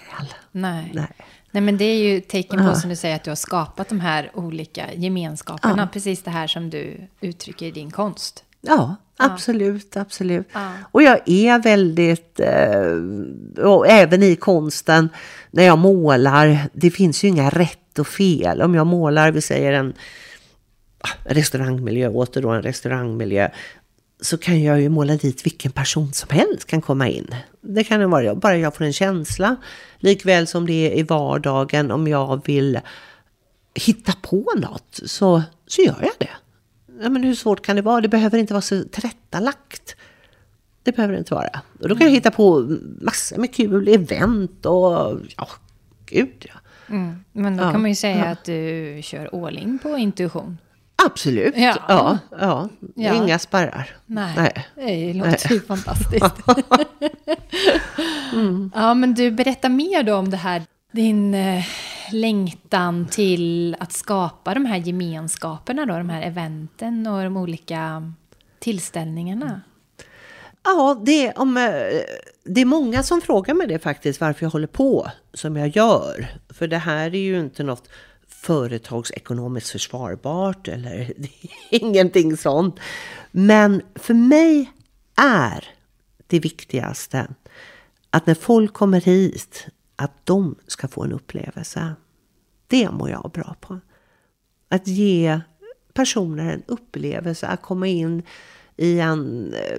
Nej. 0.53 0.91
Nej. 0.95 1.13
Nej, 1.51 1.63
men 1.63 1.79
det 1.79 1.85
är 1.85 1.99
ju 1.99 2.21
tecken 2.21 2.59
på, 2.59 2.65
ja. 2.65 2.75
som 2.75 2.91
du 2.91 2.97
säger, 2.97 3.17
att 3.17 3.25
du 3.25 3.31
har 3.31 3.37
skapat 3.37 3.89
de 3.89 4.01
här 4.01 4.31
olika 4.35 4.95
gemenskaperna. 4.95 5.83
Ja. 5.83 5.89
Precis 5.93 6.23
det 6.23 6.31
här 6.31 6.47
som 6.47 6.71
du 6.71 7.09
uttrycker 7.21 7.67
i 7.67 7.71
din 7.71 7.91
konst. 7.91 8.45
Ja, 8.61 8.97
absolut, 9.17 9.97
absolut. 9.97 10.49
Ja. 10.53 10.73
Och 10.93 11.03
jag 11.03 11.21
är 11.27 11.59
väldigt, 11.59 12.41
eh, 12.41 13.65
och 13.67 13.89
även 13.89 14.23
i 14.23 14.37
konsten, 14.37 15.09
när 15.51 15.63
jag 15.63 15.79
målar, 15.79 16.69
det 16.73 16.91
finns 16.91 17.25
ju 17.25 17.29
inga 17.29 17.51
rätt 17.51 17.99
och 17.99 18.07
fel. 18.07 18.63
Om 18.63 18.75
jag 18.75 18.87
målar, 18.87 19.31
vi 19.31 19.41
säger 19.41 19.73
en 19.73 19.95
restaurangmiljö, 21.25 22.09
åter 22.09 22.43
då 22.43 22.51
en 22.51 22.63
restaurangmiljö, 22.63 23.49
så 24.21 24.39
kan 24.39 24.63
jag 24.63 24.81
ju 24.81 24.89
måla 24.89 25.17
dit 25.17 25.47
vilken 25.47 25.73
person 25.73 26.13
som 26.13 26.31
helst 26.31 26.65
kan 26.67 26.83
komma 26.83 27.09
in. 27.09 27.35
Det 27.61 27.85
kan 27.85 28.01
det 28.01 28.07
vara, 28.07 28.35
bara 28.35 28.57
jag 28.57 28.75
får 28.75 28.85
en 28.85 28.93
känsla. 28.93 29.57
Likväl 29.99 30.47
som 30.47 30.67
det 30.67 30.93
är 30.93 30.99
i 30.99 31.03
vardagen, 31.03 31.91
om 31.91 32.09
jag 32.09 32.47
vill 32.47 32.81
hitta 33.75 34.13
på 34.23 34.53
något 34.57 35.01
så, 35.05 35.43
så 35.67 35.83
gör 35.83 35.99
jag 36.01 36.13
det. 36.19 36.31
Ja, 37.01 37.09
men 37.09 37.25
hur 37.25 37.35
svårt 37.35 37.67
kan 37.67 37.77
det 37.77 37.83
vara? 37.83 38.01
Det 38.01 38.09
behöver 38.09 38.39
inte 38.39 38.55
vara 38.55 38.63
så 38.63 38.85
tillrättalagt. 38.85 39.97
Det 40.83 40.93
behöver 40.93 41.13
det 41.13 41.19
inte 41.19 41.35
vara. 41.35 41.61
Och 41.81 41.89
då 41.89 41.97
kan 41.97 42.07
jag 42.07 42.15
hitta 42.15 42.31
på 42.31 42.77
massor 43.01 43.37
med 43.39 43.55
kul 43.55 43.89
event 43.89 44.67
och 44.67 45.21
ja, 45.37 45.49
gud 46.07 46.47
ja. 46.49 46.55
Mm. 46.89 47.25
Men 47.33 47.57
då 47.57 47.65
ja, 47.65 47.73
kan 47.73 47.81
man 47.81 47.91
ju 47.91 47.95
säga 47.95 48.17
ja. 48.17 48.27
att 48.27 48.45
du 48.45 49.01
kör 49.03 49.47
all 49.47 49.59
in 49.59 49.79
på 49.79 49.97
intuition. 49.97 50.59
Absolut. 51.07 51.55
Ja. 51.57 51.77
Ja, 51.89 52.19
ja. 52.41 52.69
ja. 52.95 53.15
Inga 53.15 53.39
spärrar. 53.39 53.97
Nej, 54.07 54.35
Nej. 54.37 55.13
det 55.13 55.13
låter 55.13 55.53
ju 55.53 55.61
fantastiskt. 55.61 56.35
mm. 58.33 58.71
Ja, 58.75 58.95
men 58.95 59.15
du, 59.15 59.31
berätta 59.31 59.69
mer 59.69 60.03
då 60.03 60.15
om 60.15 60.31
det 60.31 60.37
här. 60.37 60.63
Din 60.93 61.35
eh, 61.35 61.65
längtan 62.13 63.07
till 63.07 63.77
att 63.81 63.93
skapa 63.93 64.55
de 64.55 64.67
här 64.67 64.77
gemenskaperna 64.77 65.87
då, 65.87 65.99
de 65.99 66.09
här 66.09 66.23
eventen 66.23 67.07
och 67.07 67.23
de 67.23 67.37
olika 67.37 68.13
tillställningarna. 68.59 69.61
Ja, 70.65 71.03
det, 71.07 71.33
om, 71.33 71.57
eh, 71.57 71.63
det 72.45 72.61
är 72.61 72.65
många 72.65 73.03
som 73.03 73.21
frågar 73.21 73.55
mig 73.55 73.67
det 73.67 73.79
faktiskt, 73.79 74.21
varför 74.21 74.45
jag 74.47 74.51
håller 74.51 74.67
på 74.67 75.11
som 75.35 75.57
jag 75.57 75.69
gör. 75.69 76.27
För 76.49 76.67
det 76.67 76.79
här 76.79 77.15
är 77.15 77.19
ju 77.19 77.41
inte 77.41 77.63
något 77.63 77.89
företagsekonomiskt 78.29 79.71
försvarbart 79.71 80.69
eller 80.69 81.13
ingenting 81.71 82.37
sånt. 82.37 82.81
Men 83.31 83.83
för 83.95 84.15
mig 84.15 84.73
är 85.17 85.65
det 86.27 86.41
viktigaste 86.41 87.27
att 88.11 88.27
när 88.27 88.35
folk 88.35 88.73
kommer 88.73 89.01
hit, 89.01 89.67
att 89.97 90.27
de 90.27 90.55
ska 90.67 90.89
få 90.89 91.05
en 91.05 91.13
upplevelse. 91.13 91.95
Det 92.67 92.91
mår 92.91 93.11
jag 93.11 93.31
bra 93.35 93.57
på. 93.61 93.81
Att 94.69 94.87
ge 94.87 95.41
personer 95.95 96.53
en 96.53 96.63
upplevelse, 96.67 97.47
att 97.47 97.63
komma 97.63 97.87
in 97.87 98.23
i 98.77 99.01
en 99.01 99.53
eh, 99.55 99.79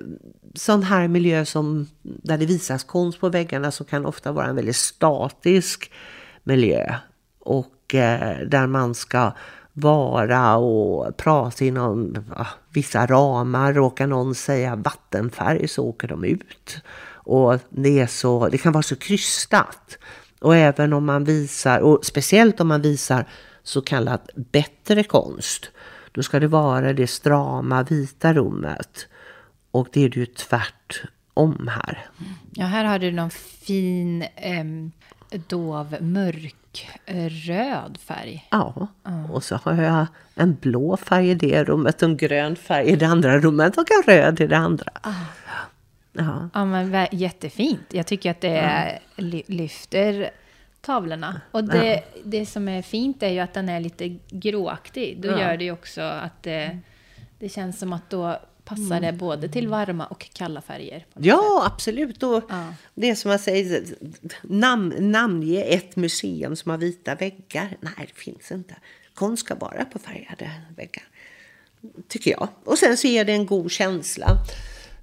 sån 0.53 0.83
här 0.83 1.07
miljö 1.07 1.45
som 1.45 1.87
där 2.01 2.37
det 2.37 2.45
visas 2.45 2.83
konst 2.83 3.19
på 3.19 3.29
väggarna 3.29 3.71
som 3.71 3.85
kan 3.85 4.05
ofta 4.05 4.31
vara 4.31 4.45
en 4.45 4.55
väldigt 4.55 4.75
statisk 4.75 5.91
miljö. 6.43 6.95
Och 7.39 7.73
Eh, 7.93 8.39
där 8.47 8.67
man 8.67 8.95
ska 8.95 9.31
vara 9.73 10.57
och 10.57 11.17
prata 11.17 11.65
inom 11.65 12.25
ja, 12.35 12.47
vissa 12.73 13.05
ramar. 13.05 13.73
Råkar 13.73 14.07
någon 14.07 14.35
säga 14.35 14.75
vattenfärg 14.75 15.67
så 15.67 15.85
åker 15.85 16.07
de 16.07 16.23
ut. 16.23 16.81
Och 17.27 17.59
det, 17.69 17.99
är 17.99 18.07
så, 18.07 18.49
det 18.49 18.57
kan 18.57 18.73
vara 18.73 18.83
så 18.83 18.95
krystat. 18.95 19.97
Och 20.39 20.55
även 20.55 20.93
om 20.93 21.05
man 21.05 21.23
visar, 21.23 21.79
och 21.79 22.05
speciellt 22.05 22.59
om 22.59 22.67
man 22.67 22.81
visar 22.81 23.25
så 23.63 23.81
kallat 23.81 24.29
bättre 24.35 25.03
konst, 25.03 25.69
då 26.11 26.23
ska 26.23 26.39
det 26.39 26.47
vara 26.47 26.93
det 26.93 27.07
strama 27.07 27.83
vita 27.83 28.33
rummet. 28.33 29.07
Och 29.71 29.87
det 29.93 30.03
är 30.03 30.09
det 30.09 30.19
ju 30.19 30.25
tvärtom 30.25 31.69
här. 31.71 32.09
Ja, 32.53 32.65
här 32.65 32.85
har 32.85 32.99
du 32.99 33.11
någon 33.11 33.29
fin 33.29 34.21
eh, 34.21 34.65
dov 35.47 35.95
mörk 36.01 36.89
röd 37.29 37.97
färg. 38.05 38.47
Ja, 38.51 38.87
och 39.31 39.43
så 39.43 39.55
har 39.55 39.83
jag 39.83 40.05
en 40.35 40.55
blå 40.61 40.97
färg 40.97 41.29
i 41.29 41.35
det 41.35 41.63
rummet 41.63 42.03
en 42.03 42.17
grön 42.17 42.55
färg 42.55 42.87
i 42.87 42.95
det 42.95 43.07
andra 43.07 43.39
rummet 43.39 43.77
och 43.77 43.91
en 43.91 44.13
röd 44.13 44.41
i 44.41 44.47
det 44.47 44.57
andra. 44.57 44.91
Ah. 45.01 45.11
Ja. 46.17 46.49
ja, 46.53 46.65
men 46.65 47.07
jättefint. 47.11 47.85
Jag 47.89 48.07
tycker 48.07 48.31
att 48.31 48.41
det 48.41 48.59
mm. 49.17 49.41
lyfter 49.47 50.31
tavlorna. 50.81 51.41
Och 51.51 51.63
det, 51.63 51.93
ja. 51.93 52.21
det 52.23 52.45
som 52.45 52.67
är 52.67 52.81
fint 52.81 53.23
är 53.23 53.29
ju 53.29 53.39
att 53.39 53.53
den 53.53 53.69
är 53.69 53.79
lite 53.79 54.17
gråaktig. 54.29 55.21
Då 55.21 55.27
ja. 55.27 55.39
gör 55.39 55.57
det 55.57 55.63
ju 55.63 55.71
också 55.71 56.01
att 56.01 56.43
det, 56.43 56.79
det 57.39 57.49
känns 57.49 57.79
som 57.79 57.93
att 57.93 58.09
då 58.09 58.39
passar 58.67 59.01
det 59.01 59.07
mm. 59.07 59.17
både 59.17 59.49
till 59.49 59.67
varma 59.67 60.05
och 60.05 60.29
kalla 60.33 60.61
färger. 60.61 61.05
Ja, 61.13 61.63
absolut. 61.73 62.23
Och 62.23 62.43
ja. 62.49 62.73
Det 62.93 63.15
som 63.15 63.29
man 63.29 63.39
säger, 63.39 63.85
nam 64.41 64.93
namnge 64.99 65.61
ett 65.61 65.95
museum 65.95 66.55
som 66.55 66.71
har 66.71 66.77
vita 66.77 67.15
väggar. 67.15 67.77
Nej, 67.79 67.93
det 67.97 68.21
finns 68.21 68.51
inte. 68.51 68.75
Konst 69.13 69.45
ska 69.45 69.55
vara 69.55 69.85
på 69.85 69.99
färgade 69.99 70.51
väggar. 70.75 71.03
Tycker 72.07 72.31
jag. 72.31 72.47
Och 72.63 72.77
sen 72.77 72.97
så 72.97 73.07
ger 73.07 73.25
det 73.25 73.33
en 73.33 73.45
god 73.45 73.71
känsla. 73.71 74.27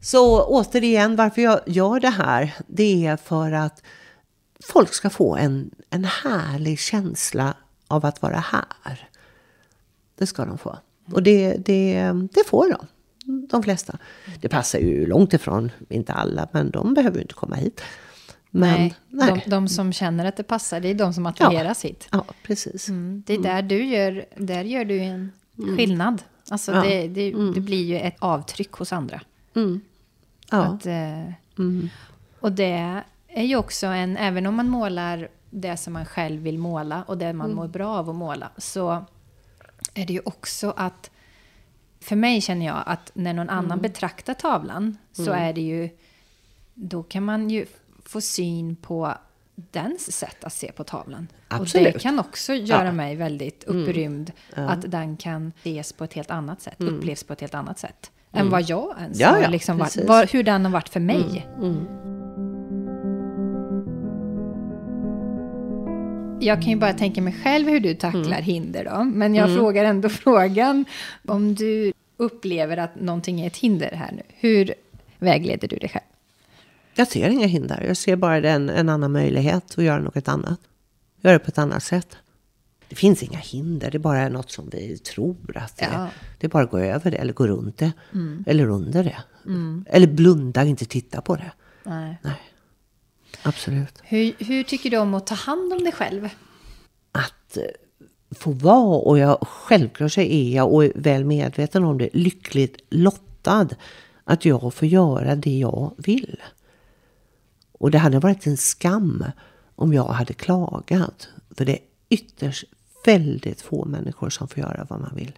Så 0.05 0.45
återigen, 0.45 1.17
varför 1.17 1.43
jag 1.43 1.61
gör 1.67 2.01
det 2.01 2.11
här, 2.11 2.55
det 2.67 3.07
är 3.07 3.17
för 3.17 3.53
att 3.53 3.83
folk 4.65 4.95
ska 4.95 5.11
få 5.11 5.37
en, 5.37 5.71
en 5.91 6.05
härlig 6.05 6.79
känsla 6.79 7.55
av 7.89 8.07
att 8.07 8.23
vara 8.23 8.39
här. 8.39 9.09
Det 10.19 10.27
ska 10.27 10.45
de 10.45 10.59
få. 10.59 10.79
Och 11.13 11.23
det, 11.23 11.57
det, 11.57 12.13
det 12.33 12.47
får 12.47 12.71
de 12.71 12.87
de 13.25 13.63
flesta. 13.63 13.99
Det 14.41 14.49
passar 14.49 14.79
ju 14.79 15.07
långt 15.07 15.35
ifrån, 15.35 15.71
inte 15.89 16.13
alla, 16.13 16.49
men 16.53 16.71
de 16.71 16.95
behöver 16.95 17.17
ju 17.17 17.23
inte 17.23 17.35
komma 17.35 17.57
hit. 17.57 17.81
Men, 18.51 18.81
nej, 18.81 18.95
nej. 19.09 19.43
De, 19.45 19.51
de, 19.51 19.69
som 19.69 19.93
känner 19.93 20.25
att 20.25 20.37
det 20.37 20.43
passar, 20.43 20.81
det 20.81 20.89
är 20.89 20.95
de 20.95 21.15
som 21.15 21.27
attraheras 21.27 21.85
ja, 21.85 21.89
hit. 21.89 22.09
Ja, 22.13 22.25
precis. 22.43 22.89
Mm, 22.89 23.23
det 23.27 23.35
är 23.35 23.39
där 23.39 23.63
du 23.63 23.85
gör, 23.85 24.25
där 24.37 24.65
gör 24.65 24.85
du 24.85 24.99
en 24.99 25.33
mm. 25.59 25.77
skillnad. 25.77 26.23
Alltså 26.49 26.73
ja. 26.73 26.83
det, 26.83 27.09
det, 27.09 27.33
mm. 27.33 27.53
det, 27.55 27.61
blir 27.61 27.85
ju 27.85 27.99
ett 27.99 28.17
avtryck 28.19 28.73
hos 28.73 28.93
andra. 28.93 29.21
Ja. 30.57 30.65
Att, 30.65 30.87
eh, 30.87 31.33
mm. 31.59 31.89
och 32.41 32.53
det 32.53 33.03
är 33.29 33.43
ju 33.43 33.57
också 33.57 33.87
en, 33.87 34.17
även 34.17 34.47
om 34.47 34.55
man 34.55 34.69
målar 34.69 35.29
det 35.51 35.77
som 35.77 35.93
man 35.93 36.07
själv 36.07 36.43
vill 36.43 36.59
måla 36.59 37.03
och 37.03 37.19
det 37.19 37.33
man 37.33 37.47
mm. 37.47 37.57
mår 37.57 37.69
bra 37.69 37.89
av 37.89 38.11
att 38.11 38.17
måla, 38.17 38.51
så 38.57 39.05
är 39.95 40.07
det 40.07 40.13
ju 40.13 40.21
också 40.25 40.75
att 40.77 41.11
för 42.01 42.17
mig 42.17 42.41
känner 42.41 42.67
jag 42.67 42.83
att 42.87 43.11
när 43.15 43.33
någon 43.33 43.51
annan 43.51 43.79
mm. 43.79 43.83
betraktar 43.83 44.35
tavlan 44.35 44.99
så 45.13 45.33
mm. 45.33 45.43
är 45.43 45.53
det 45.53 45.61
ju, 45.61 45.91
då 46.75 47.03
kan 47.03 47.25
man 47.25 47.51
ju 47.51 47.67
få 48.05 48.21
syn 48.21 48.77
på 48.77 49.15
dens 49.55 50.17
sätt 50.17 50.45
att 50.45 50.53
se 50.53 50.73
på 50.73 50.85
tavlan. 50.85 51.29
Absolut. 51.49 51.87
Och 51.87 51.93
det 51.93 51.99
kan 51.99 52.19
också 52.19 52.55
göra 52.55 52.85
ja. 52.85 52.93
mig 52.93 53.17
väldigt 53.17 53.69
mm. 53.69 53.83
upprymd. 53.83 54.33
Mm. 54.57 54.69
Ja. 54.69 54.73
Att 54.73 54.91
den 54.91 55.17
kan 55.17 55.53
ses 55.61 55.93
på 55.93 56.05
ett 56.05 56.13
helt 56.13 56.31
annat 56.31 56.63
sätt, 56.63 56.81
mm. 56.81 56.95
upplevs 56.95 57.25
på 57.25 57.33
ett 57.33 57.41
helt 57.41 57.55
annat 57.55 57.79
sätt. 57.79 58.11
Än 58.35 58.41
mm. 58.41 58.51
vad 58.51 58.63
jag 58.63 58.95
ens 59.01 59.21
ja, 59.21 59.29
har 59.29 59.49
liksom 59.49 59.79
varit, 59.79 60.05
var, 60.05 60.27
hur 60.27 60.43
den 60.43 60.65
har 60.65 60.73
varit 60.73 60.89
för 60.89 61.01
mig. 61.01 61.47
jag 66.45 66.63
kan 66.63 66.71
ju 66.71 66.77
bara 66.77 66.93
tänka 66.93 67.23
mig 67.23 67.37
själv 67.43 67.69
hur 67.69 67.81
du 67.81 67.95
tacklar 67.95 68.23
mm. 68.23 68.43
hinder 68.43 68.85
då. 68.85 69.05
Men 69.05 69.35
jag 69.35 69.45
mm. 69.45 69.59
frågar 69.59 69.85
ändå 69.85 70.09
frågan 70.25 70.85
om 71.29 71.55
du 71.55 71.93
upplever 72.17 72.77
att 72.77 73.01
någonting 73.01 73.41
är 73.41 73.47
ett 73.47 73.57
hinder 73.57 73.91
här 73.91 74.13
nu. 74.13 74.23
Hur 74.29 74.75
vägleder 75.19 75.69
du 75.69 75.77
dig 75.77 75.89
själv? 75.89 76.05
Jag 76.95 77.09
ser 77.09 77.29
inga 77.29 77.47
hinder. 77.47 77.85
Jag 77.87 77.97
ser 77.97 78.17
bara 78.17 78.37
en, 78.37 78.69
en 78.69 78.89
annan 78.89 79.13
möjlighet 79.13 79.79
att 79.79 79.85
göra 79.85 79.99
något 80.01 80.29
annat. 80.29 80.61
Göra 81.21 81.33
det 81.33 81.39
på 81.39 81.49
ett 81.49 81.59
annat 81.59 81.83
sätt. 81.83 82.17
Det 82.89 82.97
finns 82.97 83.23
inga 83.23 83.39
hinder, 83.39 83.91
det 83.91 83.97
är 83.97 84.01
bara 84.01 84.29
något 84.29 84.51
som 84.51 84.69
vi 84.73 84.99
tror 84.99 85.57
att 85.57 85.77
det, 85.77 85.89
ja. 85.93 86.09
det 86.39 86.47
är. 86.47 86.51
bara 86.51 86.65
att 86.65 86.71
gå 86.71 86.79
över 86.79 87.11
det 87.11 87.17
eller 87.17 87.33
gå 87.33 87.47
runt 87.47 87.79
det. 87.79 87.93
Mm. 88.13 88.45
Eller 88.47 88.69
under 88.69 89.05
det. 89.05 89.17
Mm. 89.47 89.85
Eller 89.89 90.07
blunda, 90.07 90.65
inte 90.65 90.85
titta 90.85 91.21
på 91.21 91.37
det. 91.37 91.53
Nej. 91.85 92.19
Nej. 92.23 92.43
Absolut. 93.43 93.99
Hur, 94.03 94.35
hur 94.39 94.63
tycker 94.63 94.91
du 94.91 94.99
om 94.99 95.15
att 95.15 95.27
ta 95.27 95.35
hand 95.35 95.73
om 95.73 95.85
dig 95.85 95.93
själv? 95.93 96.29
Att 97.13 97.57
eh, 97.57 97.63
få 98.31 98.51
vara, 98.51 98.99
och 98.99 99.19
jag, 99.19 99.39
självklart 99.41 100.13
så 100.13 100.21
är 100.21 100.55
jag, 100.55 100.73
och 100.73 100.85
är 100.85 100.93
väl 100.95 101.25
medveten 101.25 101.85
om 101.85 101.99
det, 101.99 102.09
lyckligt 102.13 102.77
lottad 102.91 103.69
att 104.25 104.45
jag 104.45 104.75
får 104.75 104.89
göra 104.89 105.37
det 105.37 105.59
jag 105.59 105.95
vill. 105.97 106.43
Och 107.73 107.91
det 107.91 107.99
hade 107.99 108.19
varit 108.19 108.47
en 108.47 108.57
skam 108.57 109.25
om 109.77 109.93
jag 109.93 110.05
hade 110.05 110.35
klagat. 110.35 111.29
För 111.57 111.65
det 111.65 111.73
är 111.73 111.83
ytterst 112.09 112.65
väldigt 113.05 113.63
få 113.63 113.85
människor 113.85 114.31
som 114.31 114.49
får 114.49 114.59
göra 114.59 114.87
vad 114.91 115.01
man 115.01 115.13
vill. 115.15 115.33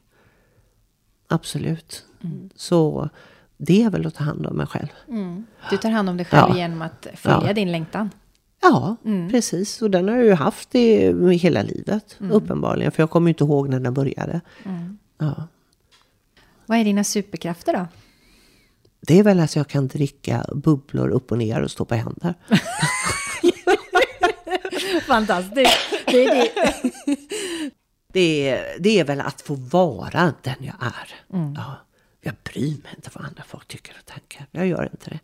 Absolut. 1.28 2.04
Mm. 2.24 2.50
Så 2.56 3.08
det 3.56 3.82
är 3.82 3.90
väl 3.90 4.06
att 4.06 4.14
ta 4.14 4.24
hand 4.24 4.46
om 4.46 4.56
mig 4.56 4.66
själv. 4.66 4.88
Mm. 5.08 5.46
Du 5.70 5.76
tar 5.76 5.90
hand 5.90 6.08
om 6.08 6.16
dig 6.16 6.26
själv 6.26 6.48
ja. 6.48 6.56
genom 6.56 6.82
att 6.82 7.06
följa 7.14 7.46
ja. 7.46 7.52
din 7.52 7.72
längtan. 7.72 8.10
Ja, 8.62 8.96
mm. 9.04 9.30
precis. 9.30 9.82
Och 9.82 9.90
den 9.90 10.08
har 10.08 10.16
jag 10.16 10.24
ju 10.24 10.34
haft 10.34 10.74
i 10.74 11.12
hela 11.36 11.62
livet, 11.62 12.16
mm. 12.20 12.32
uppenbarligen. 12.32 12.92
För 12.92 13.02
jag 13.02 13.10
kommer 13.10 13.28
ju 13.28 13.30
inte 13.30 13.44
ihåg 13.44 13.68
när 13.68 13.80
den 13.80 13.94
började. 13.94 14.40
Mm. 14.64 14.98
Ja. 15.18 15.46
Vad 16.66 16.78
är 16.78 16.84
dina 16.84 17.04
superkrafter 17.04 17.72
då? 17.72 17.86
Det 19.00 19.18
är 19.18 19.22
väl 19.22 19.40
att 19.40 19.56
jag 19.56 19.68
kan 19.68 19.88
dricka 19.88 20.44
bubblor 20.54 21.08
upp 21.08 21.32
och 21.32 21.38
ner 21.38 21.62
och 21.62 21.70
stå 21.70 21.84
på 21.84 21.94
händer. 21.94 22.34
Fantastiskt. 25.06 25.78
Det 26.06 26.24
är, 26.24 26.34
det. 26.34 26.52
Det, 28.16 28.48
är, 28.48 28.78
det 28.78 29.00
är 29.00 29.04
väl 29.04 29.20
att 29.20 29.40
få 29.40 29.54
vara 29.54 30.34
den 30.42 30.54
jag 30.58 30.74
är. 30.80 31.36
Mm. 31.36 31.54
Ja. 31.54 31.76
Jag 32.20 32.34
bryr 32.44 32.82
mig 32.82 32.92
inte 32.96 33.10
vad 33.14 33.24
andra 33.24 33.42
folk 33.42 33.68
tycker 33.68 33.96
och 34.00 34.06
tänker. 34.06 34.46
Jag 34.50 34.66
gör 34.66 34.88
inte 34.92 35.10
det. 35.10 35.20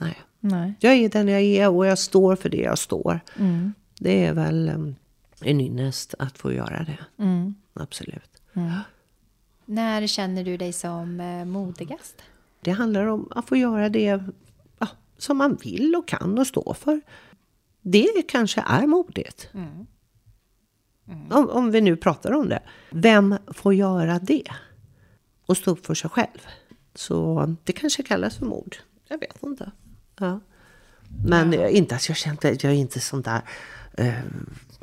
Nej. 0.00 0.18
Nej. 0.40 0.74
Jag 0.80 0.94
är 0.94 1.08
den 1.08 1.28
jag 1.28 1.42
är 1.42 1.68
och 1.68 1.86
jag 1.86 1.98
står 1.98 2.36
för 2.36 2.48
det 2.48 2.60
jag 2.60 2.78
står. 2.78 3.20
Mm. 3.38 3.74
Det 3.98 4.24
är 4.24 4.32
väl 4.32 4.68
um, 4.74 4.96
en 5.40 5.60
ynnest 5.60 6.14
att 6.18 6.38
få 6.38 6.52
göra 6.52 6.84
det. 6.84 7.22
Mm. 7.22 7.54
Absolut. 7.74 8.42
Mm. 8.52 8.72
När 9.64 10.06
känner 10.06 10.44
du 10.44 10.56
dig 10.56 10.72
som 10.72 11.20
eh, 11.20 11.44
modigast? 11.44 12.22
Det 12.60 12.70
handlar 12.70 13.06
om 13.06 13.28
att 13.30 13.48
få 13.48 13.56
göra 13.56 13.88
det 13.88 14.22
ja, 14.78 14.88
som 15.18 15.36
man 15.36 15.58
vill 15.62 15.94
och 15.96 16.08
kan 16.08 16.38
och 16.38 16.46
stå 16.46 16.74
för. 16.74 17.00
Det 17.82 18.22
kanske 18.28 18.64
är 18.66 18.86
modigt. 18.86 19.48
Mm. 19.54 19.86
Mm. 21.08 21.32
Om, 21.32 21.50
om, 21.50 21.70
vi 21.70 21.80
nu 21.80 21.96
pratar 21.96 22.32
om 22.32 22.48
det. 22.48 22.60
Vem 22.90 23.38
får 23.46 23.74
göra 23.74 24.18
det? 24.18 24.44
Och 25.46 25.56
stå 25.56 25.70
upp 25.70 25.86
för 25.86 25.94
sig 25.94 26.10
själv. 26.10 26.46
Så 26.94 27.56
det 27.64 27.72
kanske 27.72 28.02
kallas 28.02 28.36
för 28.36 28.46
mod. 28.46 28.76
Jag 29.08 29.18
vet 29.18 29.42
inte. 29.42 29.70
Ja. 30.18 30.40
Men 31.24 31.52
ja. 31.52 31.68
inte 31.68 31.96
att 31.96 32.08
jag 32.08 32.16
känner 32.16 32.38
jag 32.42 32.64
är 32.64 32.70
inte 32.72 33.00
sån 33.00 33.22
där 33.22 33.40
eh, 33.96 34.12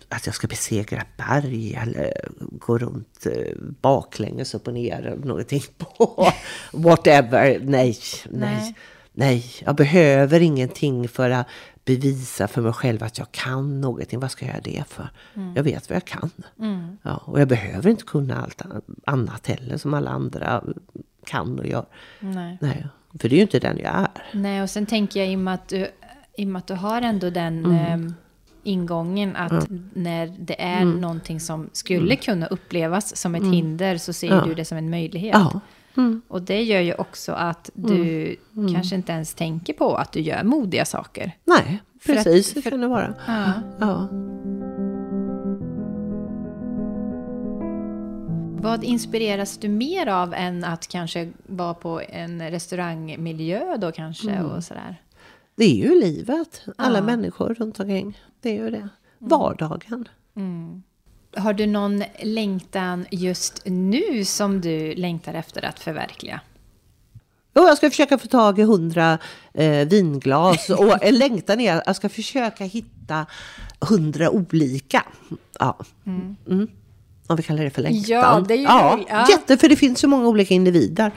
att 0.09 0.25
jag 0.25 0.35
ska 0.35 0.47
besegra 0.47 1.03
berg 1.17 1.73
eller 1.73 2.11
gå 2.39 2.77
runt 2.77 3.25
eh, 3.25 3.55
baklänges 3.81 4.55
upp 4.55 4.67
och 4.67 4.73
ner 4.73 4.99
eller 4.99 5.25
någonting 5.25 5.63
på 5.77 6.27
whatever. 6.73 7.59
Nej, 7.63 7.63
nej, 7.63 7.97
nej, 8.29 8.75
nej. 9.13 9.45
Jag 9.65 9.75
behöver 9.75 10.39
ingenting 10.39 11.07
för 11.07 11.29
att 11.29 11.47
bevisa 11.85 12.47
för 12.47 12.61
mig 12.61 12.73
själv 12.73 13.03
att 13.03 13.17
jag 13.17 13.31
kan 13.31 13.81
någonting. 13.81 14.19
Vad 14.19 14.31
ska 14.31 14.45
jag 14.45 14.53
göra 14.53 14.63
det 14.63 14.83
för? 14.87 15.09
Mm. 15.33 15.55
Jag 15.55 15.63
vet 15.63 15.89
vad 15.89 15.95
jag 15.95 16.05
kan. 16.05 16.31
Mm. 16.59 16.97
Ja, 17.01 17.21
och 17.25 17.41
jag 17.41 17.47
behöver 17.47 17.89
inte 17.89 18.03
kunna 18.03 18.41
allt 18.41 18.61
annat 19.05 19.47
heller 19.47 19.77
som 19.77 19.93
alla 19.93 20.09
andra 20.09 20.63
kan 21.25 21.59
och 21.59 21.67
gör. 21.67 21.85
Nej. 22.19 22.57
Nej. 22.61 22.87
För 23.19 23.29
det 23.29 23.35
är 23.35 23.37
ju 23.37 23.41
inte 23.41 23.59
den 23.59 23.77
jag 23.77 23.95
är. 23.95 24.07
Nej, 24.33 24.61
och 24.61 24.69
sen 24.69 24.85
tänker 24.85 25.19
jag 25.19 25.29
i 25.29 25.35
och 25.35 25.39
med 25.39 25.53
att 25.53 25.67
du, 25.67 25.87
i 26.37 26.45
med 26.45 26.59
att 26.59 26.67
du 26.67 26.73
har 26.73 27.01
ändå 27.01 27.29
den 27.29 27.65
mm. 27.65 28.07
eh, 28.07 28.13
ingången 28.63 29.35
att 29.35 29.69
mm. 29.69 29.89
när 29.93 30.35
det 30.39 30.61
är 30.61 30.81
mm. 30.81 31.01
någonting 31.01 31.39
som 31.39 31.69
skulle 31.73 32.13
mm. 32.13 32.17
kunna 32.17 32.47
upplevas 32.47 33.17
som 33.17 33.35
ett 33.35 33.41
mm. 33.41 33.53
hinder 33.53 33.97
så 33.97 34.13
ser 34.13 34.27
ja. 34.27 34.45
du 34.45 34.53
det 34.53 34.65
som 34.65 34.77
en 34.77 34.89
möjlighet. 34.89 35.35
Ja. 35.35 35.59
Mm. 35.97 36.21
Och 36.27 36.41
det 36.41 36.63
gör 36.63 36.81
ju 36.81 36.93
också 36.93 37.31
att 37.31 37.69
du 37.73 37.95
mm. 37.95 38.37
Mm. 38.55 38.73
kanske 38.73 38.95
inte 38.95 39.11
ens 39.11 39.33
tänker 39.33 39.73
på 39.73 39.95
att 39.95 40.11
du 40.11 40.19
gör 40.19 40.43
modiga 40.43 40.85
saker. 40.85 41.31
Nej, 41.45 41.81
precis. 42.05 42.53
För 42.53 42.59
att, 42.59 42.63
för, 42.63 42.69
det 42.69 42.69
kan 42.69 42.81
det 42.81 42.87
vara. 42.87 43.13
Ja. 43.27 43.53
ja. 43.79 44.07
Vad 48.61 48.83
inspireras 48.83 49.57
du 49.57 49.69
mer 49.69 50.07
av 50.07 50.33
än 50.33 50.63
att 50.63 50.87
kanske 50.87 51.31
vara 51.47 51.73
på 51.73 52.01
en 52.09 52.51
restaurangmiljö 52.51 53.77
då 53.77 53.91
kanske 53.91 54.31
mm. 54.31 54.45
och 54.45 54.63
sådär? 54.63 55.01
Det 55.55 55.65
är 55.65 55.75
ju 55.75 55.99
livet, 55.99 56.61
alla 56.77 56.99
ja. 56.99 57.03
människor 57.03 57.53
runt 57.53 57.79
omkring. 57.79 58.19
Det 58.41 58.49
är 58.49 58.63
ju 58.63 58.69
det. 58.69 58.89
Vardagen. 59.19 60.07
Mm. 60.35 60.83
Har 61.35 61.53
du 61.53 61.65
någon 61.65 62.03
längtan 62.21 63.05
just 63.11 63.61
nu 63.65 64.25
som 64.25 64.61
du 64.61 64.95
längtar 64.95 65.33
efter 65.33 65.65
att 65.65 65.79
förverkliga? 65.79 66.39
Jo, 67.55 67.63
jag 67.63 67.77
ska 67.77 67.89
försöka 67.89 68.17
få 68.17 68.27
tag 68.27 68.59
i 68.59 68.63
hundra 68.63 69.17
eh, 69.53 69.87
vinglas. 69.87 70.69
Och 70.79 71.03
en 71.03 71.17
längtan 71.17 71.59
är 71.59 71.75
att 71.75 71.83
jag 71.85 71.95
ska 71.95 72.09
försöka 72.09 72.63
hitta 72.63 73.25
hundra 73.79 74.29
olika. 74.29 75.03
Ja. 75.59 75.77
Mm. 76.05 76.35
Mm. 76.47 76.67
Om 77.27 77.35
vi 77.35 77.43
kallar 77.43 77.63
det 77.63 77.69
för 77.69 77.81
längtan. 77.81 78.03
Ja, 78.07 78.45
det 78.47 78.53
är 78.53 78.57
ju 78.57 78.63
ja, 78.63 78.99
ja. 79.09 79.27
Jätte, 79.29 79.57
för 79.57 79.69
det 79.69 79.75
finns 79.75 79.99
så 79.99 80.07
många 80.07 80.27
olika 80.27 80.53
individer. 80.53 81.11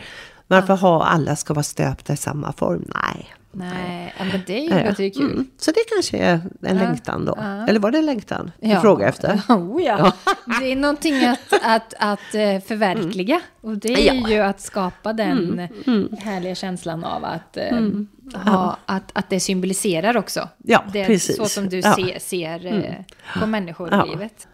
Varför 0.47 0.73
ja. 0.73 0.77
ha 0.77 1.05
alla 1.05 1.37
ska 1.37 1.55
vara 1.55 1.63
stöpta 1.63 2.13
i 2.13 2.17
samma 2.17 2.53
form? 2.53 2.91
Nej. 2.95 3.35
Nej, 3.59 4.15
men 4.19 4.43
det 4.47 4.59
är 4.59 4.87
ju 4.87 4.93
det 4.97 5.11
kul. 5.11 5.33
Mm. 5.33 5.51
Så 5.59 5.71
det 5.71 5.81
kanske 5.95 6.19
är 6.19 6.33
en 6.33 6.77
ja, 6.77 6.83
längtan 6.83 7.25
då. 7.25 7.35
Ja. 7.37 7.67
Eller 7.67 7.81
var 7.81 7.91
det 7.91 7.99
en 7.99 8.07
längtan 8.07 8.51
du 8.61 8.69
ja. 8.69 8.81
frågade 8.81 9.09
efter? 9.09 9.41
Oh, 9.49 9.83
ja. 9.83 10.13
Det 10.61 10.73
är 10.73 10.77
någonting 10.77 11.25
att, 11.25 11.53
att, 11.63 11.95
att 11.99 12.35
eh, 12.35 12.61
förverkliga. 12.61 13.35
Mm. 13.35 13.47
Och 13.61 13.79
det 13.79 14.09
är 14.09 14.29
ju 14.29 14.39
att 14.39 14.61
skapa 14.61 15.13
den 15.13 15.39
mm. 15.39 15.69
mm. 15.87 16.09
härliga 16.19 16.55
känslan 16.55 17.05
av 17.05 17.25
att, 17.25 17.57
eh, 17.57 17.69
mm. 17.69 18.09
ha, 18.35 18.77
att, 18.87 19.11
att 19.13 19.31
det 19.31 19.41
symboliserar 19.41 20.17
också. 20.17 20.49
Ja, 20.59 20.85
det, 20.93 21.07
precis. 21.07 21.37
Så 21.37 21.45
som 21.45 21.69
du 21.69 21.83
ser, 21.83 22.19
ser 22.19 22.67
mm. 22.67 23.05
på 23.41 23.47
människolivet. 23.47 24.49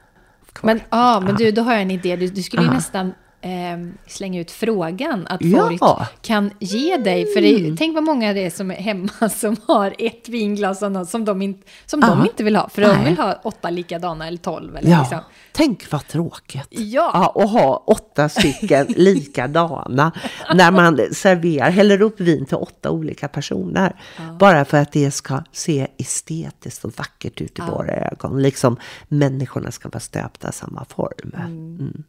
Men, 0.63 0.81
ja, 0.91 1.21
men 1.21 1.35
du, 1.35 1.51
då 1.51 1.63
har 1.63 1.73
jag 1.73 1.83
en 1.83 1.91
idé. 1.91 2.17
Du, 2.17 2.29
du 2.29 2.43
skulle 2.43 2.63
ju 2.63 2.71
nästan 2.71 3.13
eh, 3.45 3.79
slänga 4.07 4.41
ut 4.41 4.51
frågan. 4.51 5.27
Att 5.27 5.41
folk 5.41 5.79
ja. 5.81 6.07
kan 6.23 6.51
ge 6.59 6.97
dig. 6.97 7.27
För 7.35 7.41
det, 7.41 7.59
mm. 7.59 7.77
tänk 7.77 7.95
vad 7.95 8.05
många 8.05 8.33
det 8.33 8.47
är 8.47 8.51
som 8.51 8.71
är 8.71 8.75
hemma 8.75 9.09
som 9.31 9.57
har 9.67 9.95
ett 9.99 10.29
vinglas 10.29 10.79
som, 11.11 11.25
de, 11.25 11.43
in, 11.43 11.63
som 11.87 12.01
de 12.01 12.23
inte 12.23 12.45
vill 12.45 12.57
ha. 12.57 12.69
För 12.69 12.83
Nej. 12.83 12.97
de 12.97 13.05
vill 13.05 13.19
ha 13.19 13.41
åtta 13.45 13.71
likadana 13.71 14.27
eller 14.27 14.39
tolv. 14.39 14.77
Eller 14.77 14.91
ja. 14.91 15.01
liksom. 15.01 15.21
Tänk 15.53 15.93
vad 15.93 16.07
tråkigt. 16.07 16.69
Ja. 16.71 17.11
ja. 17.15 17.27
Och 17.27 17.49
ha 17.49 17.77
åtta 17.87 18.29
stycken 18.29 18.87
likadana. 18.97 20.13
när 20.55 20.71
man 20.71 21.01
serverar, 21.13 21.71
häller 21.71 22.03
upp 22.03 22.21
vin 22.21 22.47
till 22.47 22.57
åtta 22.57 22.91
olika 22.91 23.29
personer. 23.29 23.97
Ja. 24.17 24.37
Bara 24.39 24.65
för 24.65 24.79
att 24.79 24.93
det 24.93 25.11
ska 25.11 25.43
se 25.53 25.87
estetiskt 25.97 26.85
och 26.85 26.93
vackert 26.99 27.41
ut 27.41 27.59
i 27.59 27.63
våra 27.63 27.93
ögon. 27.93 28.43
Liksom 28.43 28.77
människorna 29.09 29.71
ska 29.71 29.89
vara 29.89 30.01
stöpta 30.01 30.49
i 30.49 30.53
samma 30.53 30.85
form. 30.85 31.33
Mm. 31.35 31.77
Mm 31.81 32.05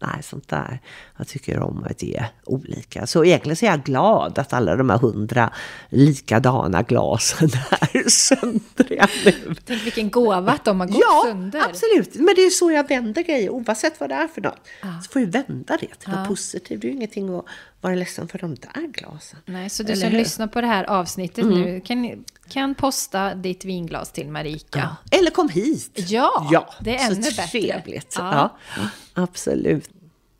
nej, 0.00 0.22
sånt 0.22 0.48
där. 0.48 0.80
Jag 1.18 1.28
tycker 1.28 1.60
om 1.60 1.86
att 1.90 2.02
ge 2.02 2.24
olika. 2.44 3.06
Så 3.06 3.24
egentligen 3.24 3.56
så 3.56 3.66
är 3.66 3.70
jag 3.70 3.82
glad 3.82 4.38
att 4.38 4.52
alla 4.52 4.76
de 4.76 4.90
här 4.90 4.98
hundra 4.98 5.52
likadana 5.88 6.82
glasen 6.82 7.48
är 7.80 8.08
söndriga 8.08 9.08
nu. 9.24 9.54
Tänk 9.64 9.86
vilken 9.86 10.10
gåva 10.10 10.52
att 10.52 10.64
de 10.64 10.80
har 10.80 10.86
gått 10.86 11.00
ja, 11.00 11.22
sönder. 11.26 11.58
Ja, 11.58 11.64
absolut. 11.64 12.14
Men 12.14 12.34
det 12.34 12.42
är 12.42 12.50
så 12.50 12.70
jag 12.70 12.88
vänder 12.88 13.22
grejer, 13.22 13.50
oavsett 13.50 14.00
vad 14.00 14.08
det 14.08 14.14
är 14.14 14.28
för 14.28 14.40
något. 14.40 14.68
Ah. 14.82 15.00
Så 15.02 15.10
får 15.10 15.22
jag 15.22 15.28
vända 15.28 15.76
det 15.80 15.94
till 15.98 16.10
något 16.10 16.28
positivt. 16.28 16.80
Det 16.80 16.86
är 16.86 16.90
ju 16.90 16.96
ingenting 16.96 17.38
att 17.38 17.44
vara 17.80 17.94
ledsen 17.94 18.28
för 18.28 18.38
de 18.38 18.54
där 18.54 18.86
glasen. 18.86 19.38
Nej, 19.46 19.70
så 19.70 19.82
du 19.82 19.96
som 19.96 20.10
lyssnar 20.10 20.46
på 20.46 20.60
det 20.60 20.66
här 20.66 20.84
avsnittet 20.84 21.44
mm. 21.44 21.60
nu 21.60 21.80
kan, 21.80 22.24
kan 22.50 22.74
posta 22.74 23.34
ditt 23.34 23.64
vinglas 23.64 24.12
till 24.12 24.28
Marika. 24.28 24.78
Ja. 24.78 25.18
Eller 25.18 25.30
kom 25.30 25.48
hit! 25.48 25.90
Ja, 25.94 26.48
ja 26.52 26.74
det 26.80 26.96
är 26.96 27.06
ännu 27.10 27.20
bättre. 27.20 27.42
Trevligt. 27.46 28.14
Ja. 28.18 28.56
ja. 28.76 28.88
absolut. 29.22 29.90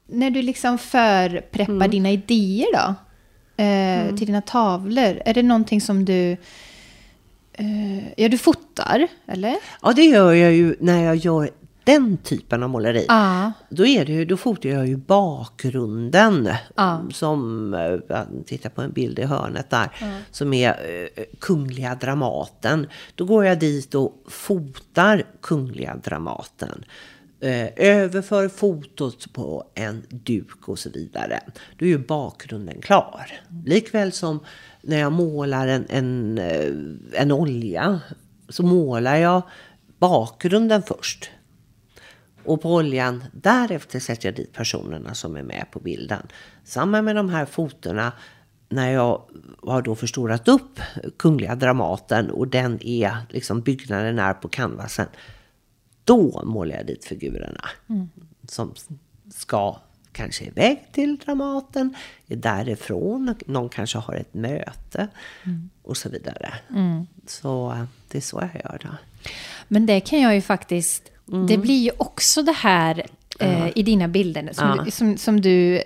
När 0.07 0.31
du 0.31 0.43
liksom 0.43 0.79
förpreppar 0.79 1.73
mm. 1.73 1.91
dina 1.91 2.11
idéer 2.11 2.67
då? 2.73 2.95
Eh, 3.57 4.01
mm. 4.01 4.17
Till 4.17 4.27
dina 4.27 4.43
tavlor. 4.43 5.23
Är 5.25 5.35
det 5.35 5.43
någonting 5.43 5.81
som 5.81 6.05
du... 6.05 6.37
Eh, 7.53 8.09
ja, 8.17 8.29
du 8.29 8.39
fotar, 8.39 9.09
eller? 9.27 9.57
Ja, 9.83 9.93
det 9.93 10.05
gör 10.05 10.33
jag 10.33 10.53
ju 10.53 10.77
när 10.81 11.05
jag 11.05 11.17
gör 11.17 11.51
den 11.91 12.17
typen 12.17 12.63
av 12.63 12.71
måleri. 12.71 13.07
Ah. 13.09 13.53
Då, 13.69 13.87
är 13.87 14.05
det 14.05 14.13
ju, 14.13 14.25
då 14.25 14.37
fotar 14.37 14.69
jag 14.69 14.87
ju 14.87 14.97
bakgrunden. 14.97 16.49
Ah. 16.75 16.99
Som, 17.13 17.75
eh, 17.75 18.23
titta 18.47 18.71
på 18.71 18.83
en 18.83 18.93
bild 18.93 19.19
i 19.19 19.23
hörnet 19.23 19.71
där. 19.71 19.91
Ah. 20.03 20.19
Som 20.31 20.53
är 20.53 20.71
uh, 20.71 21.25
Kungliga 21.39 21.95
Dramaten. 21.95 22.87
Då 23.15 23.25
går 23.25 23.45
jag 23.45 23.59
dit 23.59 23.95
och 23.95 24.25
fotar 24.29 25.23
Kungliga 25.43 25.97
Dramaten. 26.05 26.85
Uh, 27.45 27.69
överför 27.77 28.49
fotot 28.49 29.33
på 29.33 29.65
en 29.75 30.07
duk 30.09 30.69
och 30.69 30.79
så 30.79 30.91
vidare. 30.91 31.41
Då 31.79 31.85
är 31.85 31.89
ju 31.89 31.99
bakgrunden 31.99 32.81
klar. 32.81 33.27
Likväl 33.67 34.13
som 34.13 34.41
när 34.83 34.99
jag 34.99 35.13
målar 35.13 35.69
en, 35.69 35.87
en, 35.89 36.39
en 37.13 37.33
olja. 37.33 38.01
Så 38.49 38.63
målar 38.63 39.17
jag 39.17 39.43
bakgrunden 39.99 40.83
först. 40.83 41.31
Och 42.51 42.63
på 42.63 42.75
oljan, 42.75 43.25
därefter 43.33 44.01
sätter 44.01 44.29
jag 44.29 44.35
dit 44.35 44.53
personerna 44.53 45.15
som 45.15 45.37
är 45.37 45.43
med 45.43 45.67
på 45.71 45.81
bilden. 45.81 46.27
Samma 46.65 47.03
med 47.03 47.17
de 47.17 47.29
här 47.29 47.47
fotona. 47.47 48.13
när 48.69 48.91
jag 48.91 49.23
har 49.63 49.83
då 49.83 49.95
förstorat 49.95 50.49
upp 50.49 50.81
Kungliga 51.17 51.55
Dramaten 51.55 52.31
och 52.31 52.49
den 52.49 52.83
är, 52.83 53.17
liksom 53.29 53.61
byggnaden 53.61 54.19
är 54.19 54.35
på 54.35 54.49
canvasen. 54.49 55.07
Då 56.05 56.43
målar 56.45 56.77
jag 56.77 56.87
dit 56.87 57.05
figurerna. 57.05 57.69
Mm. 57.89 58.09
Som 58.49 58.75
ska 59.35 59.81
kanske 60.13 60.45
iväg 60.45 60.87
till 60.93 61.17
Dramaten, 61.17 61.95
är 62.27 62.37
därifrån, 62.37 63.35
någon 63.47 63.69
kanske 63.69 63.99
har 63.99 64.15
ett 64.15 64.35
möte 64.35 65.09
mm. 65.45 65.71
och 65.83 65.97
så 65.97 66.09
vidare. 66.09 66.55
Mm. 66.71 67.07
Så 67.27 67.87
det 68.09 68.19
är 68.19 68.23
så 68.23 68.49
jag 68.53 68.63
gör 68.65 68.79
då. 68.83 68.89
Men 69.69 69.87
det 69.87 70.01
kan 70.01 70.21
jag 70.21 70.35
ju 70.35 70.41
faktiskt, 70.41 71.11
mm. 71.33 71.47
det 71.47 71.59
blir 71.59 71.83
ju 71.83 71.91
också 71.99 72.43
det 72.43 72.53
här 72.53 73.07
eh, 73.39 73.69
i 73.75 73.83
dina 73.83 74.09
bilder 74.09 74.51
som, 74.53 74.69
ja. 74.69 74.85
du, 74.85 74.91
som, 74.91 75.17
som, 75.17 75.41
du, 75.41 75.83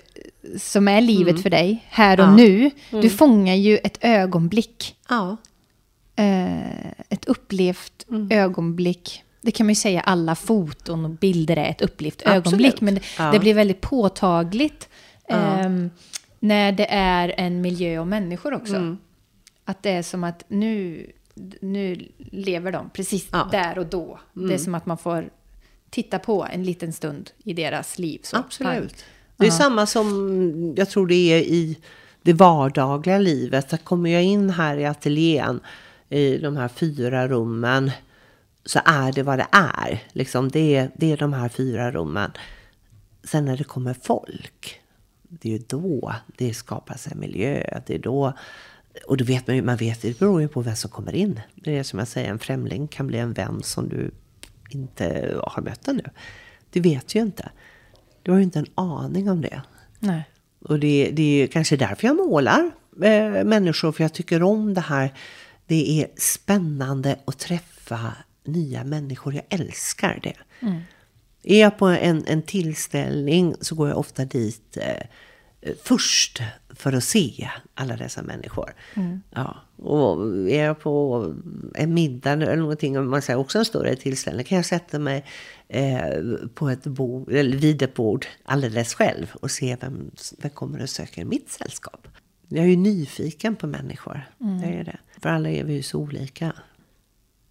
som 0.59 0.89
är 0.89 1.01
livet 1.01 1.31
mm. 1.31 1.43
för 1.43 1.51
dig, 1.51 1.85
här 1.89 2.21
och 2.21 2.27
ja. 2.27 2.37
nu. 2.37 2.71
Du 2.91 2.97
mm. 2.97 3.11
fångar 3.11 3.55
ju 3.55 3.77
ett 3.77 3.99
ögonblick. 4.01 4.97
Ja. 5.09 5.37
Eh, 6.17 6.91
ett 7.09 7.25
upplevt 7.25 8.07
mm. 8.09 8.31
ögonblick 8.31 9.25
det 9.45 9.51
kan 9.51 9.67
man 9.67 9.71
ju 9.71 9.75
säga, 9.75 10.01
alla 10.01 10.35
foton 10.35 11.05
och 11.05 11.11
bilder 11.11 11.57
är 11.57 11.71
ett 11.71 11.83
upplevt 11.83 12.23
Absolut. 12.27 12.47
ögonblick. 12.47 12.81
Men 12.81 12.95
det, 12.95 13.03
det, 13.33 13.39
blir 13.39 13.55
väldigt 13.55 13.81
påtagligt 13.81 14.89
eh, 15.29 15.71
när 16.41 16.73
det 16.73 16.87
är 16.91 17.35
en 17.37 17.61
miljö 17.61 17.99
och 17.99 18.07
människor 18.07 18.55
också. 18.55 18.77
Mm. 18.77 18.99
Att 19.65 19.83
det 19.83 19.91
är 19.91 20.03
som 20.03 20.25
att 20.25 20.45
nu, 20.49 21.07
nu 21.61 22.09
lever 22.19 22.73
de 22.73 22.91
precis 22.91 23.29
ja. 23.33 23.49
där 23.53 23.79
och 23.79 23.87
då. 23.87 24.05
Mm. 24.05 24.19
Det 24.33 24.55
är 24.55 24.57
mm. 24.57 24.59
som 24.59 24.75
att 24.75 24.87
man 24.87 24.99
får 24.99 25.31
titta 25.91 26.19
på 26.19 26.47
en 26.51 26.65
liten 26.65 26.93
stund 26.93 27.31
i 27.45 27.53
deras 27.53 27.99
liv. 27.99 28.21
Så. 28.23 28.37
Absolut. 28.37 29.05
Det 29.37 29.47
är 29.47 29.51
samma 29.51 29.87
som 29.87 30.75
jag 30.77 30.91
tror 30.91 31.07
det 31.07 31.15
är 31.15 31.39
i 31.39 31.79
det 32.23 32.33
vardagliga 32.33 33.19
livet. 33.19 33.69
Där 33.69 33.77
kommer 33.77 34.11
jag 34.11 34.23
in 34.23 34.51
här 34.51 34.77
i 34.77 34.87
ateljén 34.87 35.61
i 36.09 36.39
de 36.39 36.57
här 36.57 36.69
fyra 36.69 37.29
rummen 37.29 37.91
så 38.65 38.81
är 38.85 39.13
det 39.13 39.23
vad 39.23 39.39
det 39.39 39.47
är. 39.51 40.03
Liksom 40.13 40.49
det, 40.49 40.77
är 40.77 40.91
det 40.97 41.13
är 41.13 41.17
de 41.17 41.33
här 41.33 41.49
fyra 41.49 41.91
rummen. 41.91 42.31
Sen 43.25 43.45
när 43.45 43.57
det 43.57 43.65
kommer 43.65 43.95
folk, 44.03 44.81
det 45.23 45.49
är 45.49 45.53
ju 45.53 45.65
då 45.69 46.15
det 46.37 46.55
skapas 46.55 47.07
en 47.07 47.21
miljö. 47.21 47.81
Det 47.87 47.95
är 47.95 47.99
då, 47.99 48.33
och 49.07 49.17
då 49.17 49.25
vet 49.25 49.47
man 49.47 49.57
ju, 49.57 49.63
man 49.63 49.77
vet, 49.77 50.03
det 50.03 50.19
beror 50.19 50.41
ju 50.41 50.49
på 50.49 50.61
vem 50.61 50.77
som 50.77 50.91
kommer 50.91 51.15
in. 51.15 51.41
Det 51.55 51.79
är 51.79 51.83
som 51.83 51.99
jag 51.99 52.09
säger, 52.09 52.31
en 52.31 52.39
främling 52.39 52.89
kan 52.89 53.07
bli 53.07 53.19
en 53.19 53.33
vän 53.33 53.63
som 53.63 53.89
du 53.89 54.11
inte 54.71 55.35
har 55.43 55.63
mött 55.63 55.89
ännu. 55.89 56.05
Du 56.71 56.81
vet 56.81 57.15
ju 57.15 57.21
inte. 57.21 57.51
Du 58.23 58.31
har 58.31 58.39
ju 58.39 58.45
inte 58.45 58.59
en 58.59 58.71
aning 58.75 59.31
om 59.31 59.41
det. 59.41 59.63
Nej. 59.99 60.25
Och 60.61 60.79
det, 60.79 61.11
det 61.13 61.43
är 61.43 61.47
kanske 61.47 61.77
därför 61.77 62.07
jag 62.07 62.17
målar 62.17 62.71
eh, 63.03 63.45
människor, 63.45 63.93
för 63.93 64.05
jag 64.05 64.13
tycker 64.13 64.43
om 64.43 64.75
det 64.75 64.81
här. 64.81 65.15
Det 65.67 66.01
är 66.01 66.09
spännande 66.17 67.19
att 67.25 67.39
träffa 67.39 68.13
nya 68.45 68.85
människor. 68.85 69.35
Jag 69.35 69.45
älskar 69.49 70.21
det. 70.23 70.67
Mm. 70.67 70.81
Är 71.43 71.61
jag 71.61 71.79
på 71.79 71.87
en, 71.87 72.25
en 72.27 72.43
tillställning 72.43 73.55
så 73.61 73.75
går 73.75 73.89
jag 73.89 73.99
ofta 73.99 74.25
dit 74.25 74.77
eh, 74.77 75.07
först 75.83 76.43
för 76.71 76.93
att 76.93 77.05
se 77.05 77.51
alla 77.75 77.97
dessa 77.97 78.23
människor. 78.23 78.75
Mm. 78.95 79.23
Ja. 79.31 79.57
Och 79.77 80.27
är 80.51 80.65
jag 80.65 80.81
på 80.81 81.35
en 81.75 81.95
middag 81.95 82.33
eller 82.33 82.57
någonting, 82.57 82.99
om 82.99 83.11
man 83.11 83.23
säger 83.23 83.39
också 83.39 83.59
en 83.59 83.65
större 83.65 83.97
tillställning, 83.97 84.45
kan 84.45 84.57
jag 84.57 84.67
sätta 84.67 84.99
mig 84.99 85.25
eh, 85.69 86.23
på 86.55 86.69
ett 86.69 86.85
bord, 86.85 87.33
eller 87.33 87.57
vid 87.57 87.83
ett 87.83 87.95
bord 87.95 88.27
alldeles 88.45 88.95
själv 88.95 89.35
och 89.41 89.51
se 89.51 89.77
vem, 89.81 90.11
vem 90.39 90.51
kommer 90.51 90.83
och 90.83 90.91
söker 90.91 91.25
mitt 91.25 91.51
sällskap. 91.51 92.09
Jag 92.49 92.65
är 92.65 92.69
ju 92.69 92.77
nyfiken 92.77 93.57
på 93.57 93.67
människor. 93.67 94.31
Mm. 94.41 94.63
Jag 94.63 94.73
är 94.73 94.85
det. 94.85 94.99
För 95.21 95.29
alla 95.29 95.51
är 95.51 95.65
vi 95.65 95.73
ju 95.73 95.83
så 95.83 95.99
olika. 95.99 96.53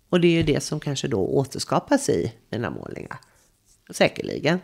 Och 0.10 0.21
det 0.21 0.28
är 0.28 0.32
ju 0.32 0.43
det 0.43 0.63
som 0.63 0.80
kanske 0.80 1.08
då 1.08 1.19
återskapas 1.19 2.10
i 2.10 2.34
mina 2.49 2.69
målningar. 2.69 3.17
Säkerligen. 3.89 4.60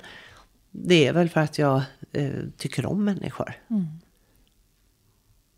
Det 0.72 1.08
är 1.08 1.14
väl 1.14 1.30
för 1.30 1.42
att 1.42 1.58
jag 1.58 1.82
eh, 2.12 2.32
tycker 2.58 2.86
om 2.86 3.04
människor. 3.04 3.54
Mm. 3.70 3.88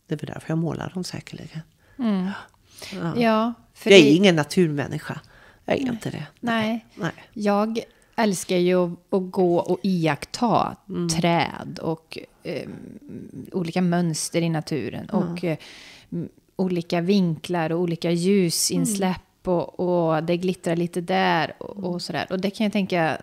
Det 0.08 0.16
är 0.16 0.20
väl 0.20 0.34
därför 0.34 0.50
jag 0.52 0.58
målar 0.58 0.92
dem 0.94 1.04
säkerligen. 1.04 1.62
Mm. 2.00 2.30
Ja, 2.94 3.14
ja 3.18 3.54
jag 3.84 3.94
är 3.94 4.02
det... 4.04 4.10
ingen 4.10 4.36
naturmänniska. 4.36 5.20
Jag 5.66 5.78
är 5.78 5.82
Nej. 5.82 5.92
inte 5.92 6.10
det. 6.10 6.28
Nej. 6.40 6.86
Nej. 6.96 7.12
Jag 7.34 7.80
älskar 8.16 8.58
ju 8.58 8.84
att, 8.84 9.32
gå 9.32 9.58
och 9.58 9.80
iaktta 9.84 10.76
mm. 10.90 11.10
träd 11.10 11.80
och 11.82 12.18
eh, 12.44 12.70
olika 13.52 13.82
mönster 13.82 14.42
i 14.42 14.50
naturen. 14.50 15.10
Och 15.10 15.44
eh, 15.44 15.58
olika 16.56 17.02
vinklar 17.02 17.72
och 17.72 17.80
olika 17.80 18.12
ljusinsläpp 18.12 19.48
och, 19.48 19.80
och 19.80 20.24
det 20.24 20.38
glittrar 20.38 20.76
lite 20.76 21.02
där 21.02 21.54
och, 21.60 21.94
och 21.94 22.02
sådär. 22.02 22.28
Och 22.30 22.40
det 22.40 22.50
kan 22.50 22.64
jag 22.64 22.74
tänka, 22.74 23.18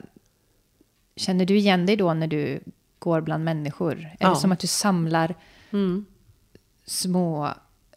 känner 1.19 1.45
du 1.45 1.57
igen 1.57 1.87
dig 1.87 1.97
då 1.97 2.15
när 2.15 2.27
du 2.27 2.61
går 2.99 3.21
bland 3.21 3.45
människor? 3.45 3.99
Är 3.99 4.17
ja. 4.19 4.31
det 4.31 4.37
som 4.37 4.53
att 4.53 4.59
du 4.59 4.67
samlar 4.67 5.35
mm. 5.73 6.05
små 6.87 7.55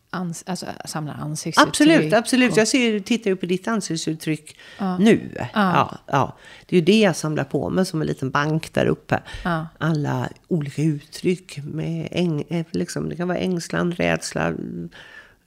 ans 0.09 0.43
alltså, 0.47 0.65
samlar 0.85 1.13
ansiktsuttryck? 1.13 1.69
Absolut, 1.69 2.13
absolut. 2.13 2.51
Och... 2.51 2.57
Jag 2.57 2.67
ser, 2.67 2.99
tittar 2.99 3.29
ju 3.29 3.35
på 3.35 3.45
ditt 3.45 3.67
ansiktsuttryck 3.67 4.57
ja. 4.77 4.97
nu. 4.97 5.31
Ja. 5.37 5.47
ja. 5.53 5.97
Ja, 6.07 6.37
Det 6.65 6.75
är 6.75 6.79
ju 6.79 6.85
det 6.85 6.99
jag 6.99 7.15
samlar 7.15 7.43
på 7.43 7.69
mig 7.69 7.85
som 7.85 8.01
en 8.01 8.07
liten 8.07 8.31
bank 8.31 8.73
där 8.73 8.85
uppe. 8.85 9.23
Ja. 9.43 9.67
Alla 9.77 10.29
olika 10.47 10.81
uttryck. 10.81 11.59
Med 11.63 12.07
äng, 12.11 12.43
eh, 12.49 12.65
liksom, 12.71 13.09
det 13.09 13.15
kan 13.15 13.27
vara 13.27 13.37
ängslan, 13.37 13.91
rädsla, 13.91 14.53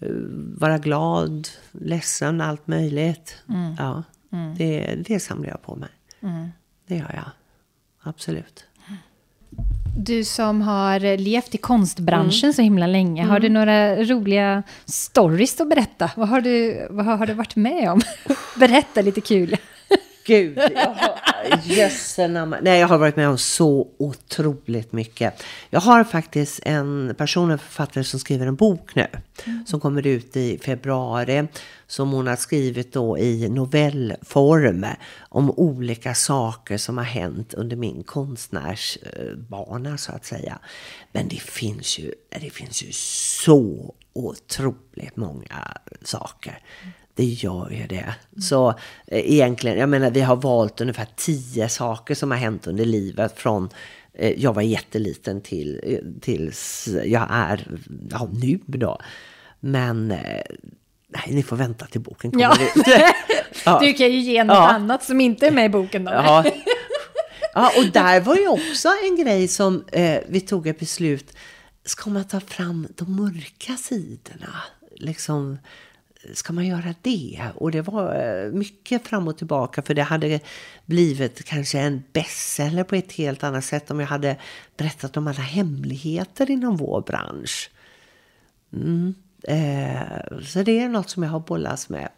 Eh, 0.01 0.11
vara 0.59 0.79
glad, 0.79 1.49
ledsen, 1.73 2.41
allt 2.41 2.67
möjligt. 2.67 3.43
Mm. 3.49 3.75
Ja, 3.79 4.03
mm. 4.33 4.55
Det, 4.55 4.99
det 5.07 5.21
samlar 5.21 5.49
jag 5.49 5.63
på 5.63 5.77
mig. 5.77 5.89
Mm. 6.21 6.49
Det 6.87 6.97
gör 6.97 7.13
jag. 7.15 7.31
Absolut. 8.05 8.65
Du 9.97 10.25
som 10.25 10.63
har 10.63 11.17
levt 11.17 11.55
i 11.55 11.59
konstbranschen 11.59 12.47
mm. 12.47 12.55
så 12.55 12.63
himla 12.63 12.87
länge, 12.87 13.25
har 13.25 13.41
du 13.41 13.47
mm. 13.47 13.55
några 13.55 13.97
roliga 13.97 14.63
stories 14.85 15.61
att 15.61 15.69
berätta? 15.69 16.11
Vad 16.17 16.29
har 16.29 16.41
du, 16.41 16.87
vad 16.91 17.07
har 17.07 17.27
du 17.27 17.33
varit 17.33 17.57
med 17.57 17.91
om? 17.91 18.01
Berätta 18.57 19.03
lite 19.03 19.21
kul. 19.21 19.57
Gud, 20.27 20.59
jag 20.59 20.91
har, 20.91 22.63
Nej, 22.63 22.81
jag 22.81 22.89
har 22.89 22.99
varit 22.99 23.17
med 23.17 23.29
om 23.29 23.39
så 23.39 23.89
otroligt 23.99 24.93
mycket. 24.93 25.43
Jag 25.71 25.81
har 25.81 26.05
faktiskt 26.05 26.61
en 26.65 27.15
person, 27.19 27.51
en 27.51 27.59
författare 27.59 28.05
som 28.05 28.21
skriver 28.21 28.47
en 28.47 28.57
bok 28.57 28.95
nu. 28.95 29.07
Mm. 29.45 29.67
Som 29.67 29.81
kommer 29.81 30.07
ut 30.07 30.37
i 30.37 30.59
februari. 30.59 31.49
Som 31.87 32.13
hon 32.13 32.27
har 32.27 32.37
skrivit 32.37 32.93
då 32.93 33.19
i 33.19 33.49
novellform. 33.49 34.87
Om 35.29 35.51
olika 35.51 36.15
saker 36.15 36.79
som 36.79 36.99
har 36.99 37.05
hänt 37.05 37.55
under 37.55 37.77
min 37.77 38.03
konstnärsbana 38.03 39.99
så 39.99 40.13
att 40.13 40.25
säga. 40.25 40.59
Men 41.13 41.29
det 41.29 41.41
finns 41.41 41.99
ju, 41.99 42.15
det 42.41 42.51
finns 42.51 42.83
ju 42.83 42.93
så 42.93 43.95
otroligt 44.13 45.17
många 45.17 45.79
saker. 46.03 46.59
Det 47.15 47.25
gör 47.25 47.71
ju 47.71 47.87
det. 47.87 48.15
Så 48.41 48.69
eh, 49.07 49.33
egentligen, 49.33 49.79
jag 49.79 49.89
menar 49.89 50.11
vi 50.11 50.21
har 50.21 50.37
valt 50.37 50.81
ungefär 50.81 51.07
tio 51.17 51.69
saker 51.69 52.15
som 52.15 52.31
har 52.31 52.39
hänt 52.39 52.67
under 52.67 52.85
livet 52.85 53.39
från 53.39 53.69
eh, 54.15 54.33
jag 54.43 54.55
var 54.55 54.63
jätteliten 54.63 55.41
till 55.41 55.81
eh, 55.83 55.99
tills 56.21 56.89
jag 57.05 57.27
är 57.31 57.67
ja, 58.11 58.29
nu 58.33 58.61
då. 58.67 59.01
Men 59.61 60.09
nej, 60.09 61.29
ni 61.29 61.43
får 61.43 61.57
vänta 61.57 61.87
till 61.87 62.01
boken 62.01 62.31
kommer 62.31 62.45
ja. 62.45 62.57
ut. 62.77 62.87
ja. 63.65 63.81
Du 63.81 63.93
kan 63.93 64.07
ju 64.07 64.21
ge 64.21 64.45
något 64.45 64.55
ja. 64.55 64.69
annat 64.69 65.05
som 65.05 65.21
inte 65.21 65.47
är 65.47 65.51
med 65.51 65.67
i 65.67 65.69
boken 65.69 66.05
då. 66.05 66.13
Ja. 66.13 66.45
ja, 67.55 67.73
och 67.79 67.85
där 67.93 68.21
var 68.21 68.37
ju 68.37 68.49
också 68.49 68.89
en 69.05 69.25
grej 69.25 69.49
som 69.49 69.85
eh, 69.93 70.19
vi 70.29 70.41
tog 70.41 70.67
ett 70.67 70.79
beslut. 70.79 71.37
Ska 71.85 72.11
man 72.11 72.25
ta 72.25 72.41
fram 72.41 72.89
de 72.97 73.17
mörka 73.17 73.77
sidorna? 73.77 74.55
Liksom 74.97 75.59
ska 76.33 76.53
man 76.53 76.67
göra 76.67 76.95
det? 77.03 77.41
Och 77.55 77.71
det 77.71 77.83
var 77.83 78.15
eh, 78.15 78.53
mycket 78.53 79.07
fram 79.07 79.29
och 79.29 79.39
tillbaka 79.39 79.83
för 79.83 79.95
det 79.95 80.03
hade 80.03 80.41
blivit 80.85 81.45
kanske 81.45 81.79
en 81.79 82.03
bestseller 82.13 82.85
på 82.85 82.95
ett 82.97 83.13
helt 83.13 83.45
annat 83.45 83.65
sätt 83.65 83.91
om 83.91 84.01
jag 84.01 84.07
hade 84.07 84.37
berättat 84.77 85.17
om 85.17 85.27
alla 85.27 85.43
hemligheter 85.43 86.51
inom 86.51 86.77
vår 86.77 87.01
bransch. 87.01 87.71
Mm. 88.73 89.15
Eh, 89.43 90.39
så 90.43 90.63
det 90.63 90.81
är 90.81 90.89
något 90.89 91.11
som 91.11 91.23
jag 91.23 91.31
har 91.31 91.41
bollats 91.41 91.89
med. 91.89 92.09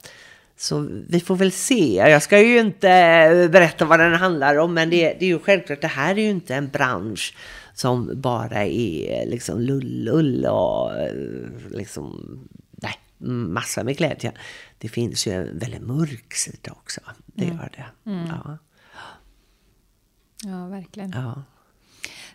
Så 0.56 0.88
vi 1.08 1.20
får 1.20 1.36
väl 1.36 1.52
se. 1.52 1.94
Jag 1.94 2.22
ska 2.22 2.40
ju 2.40 2.58
inte 2.58 2.90
eh, 2.90 3.50
berätta 3.50 3.84
vad 3.84 4.00
den 4.00 4.14
handlar 4.14 4.56
om, 4.56 4.74
men 4.74 4.90
det, 4.90 5.16
det 5.18 5.24
är 5.24 5.28
ju 5.28 5.38
självklart, 5.38 5.80
det 5.80 5.86
här 5.86 6.18
är 6.18 6.22
ju 6.22 6.30
inte 6.30 6.54
en 6.54 6.68
bransch 6.68 7.34
som 7.74 8.10
bara 8.14 8.64
är 8.64 9.26
liksom 9.26 9.60
lullull 9.60 10.46
och 10.46 10.98
eh, 10.98 11.12
liksom 11.70 12.38
massa 13.18 13.84
med 13.84 13.96
glädje. 13.96 14.32
Det 14.78 14.88
finns 14.88 15.26
ju 15.26 15.32
en 15.32 15.58
väldigt 15.58 15.82
mörk 15.82 16.34
sida 16.34 16.72
också. 16.72 17.00
Det 17.26 17.44
mm. 17.44 17.56
gör 17.56 17.70
det. 17.76 18.10
Mm. 18.10 18.26
Ja. 18.26 18.58
ja, 20.44 20.66
verkligen. 20.66 21.10
Ja. 21.10 21.42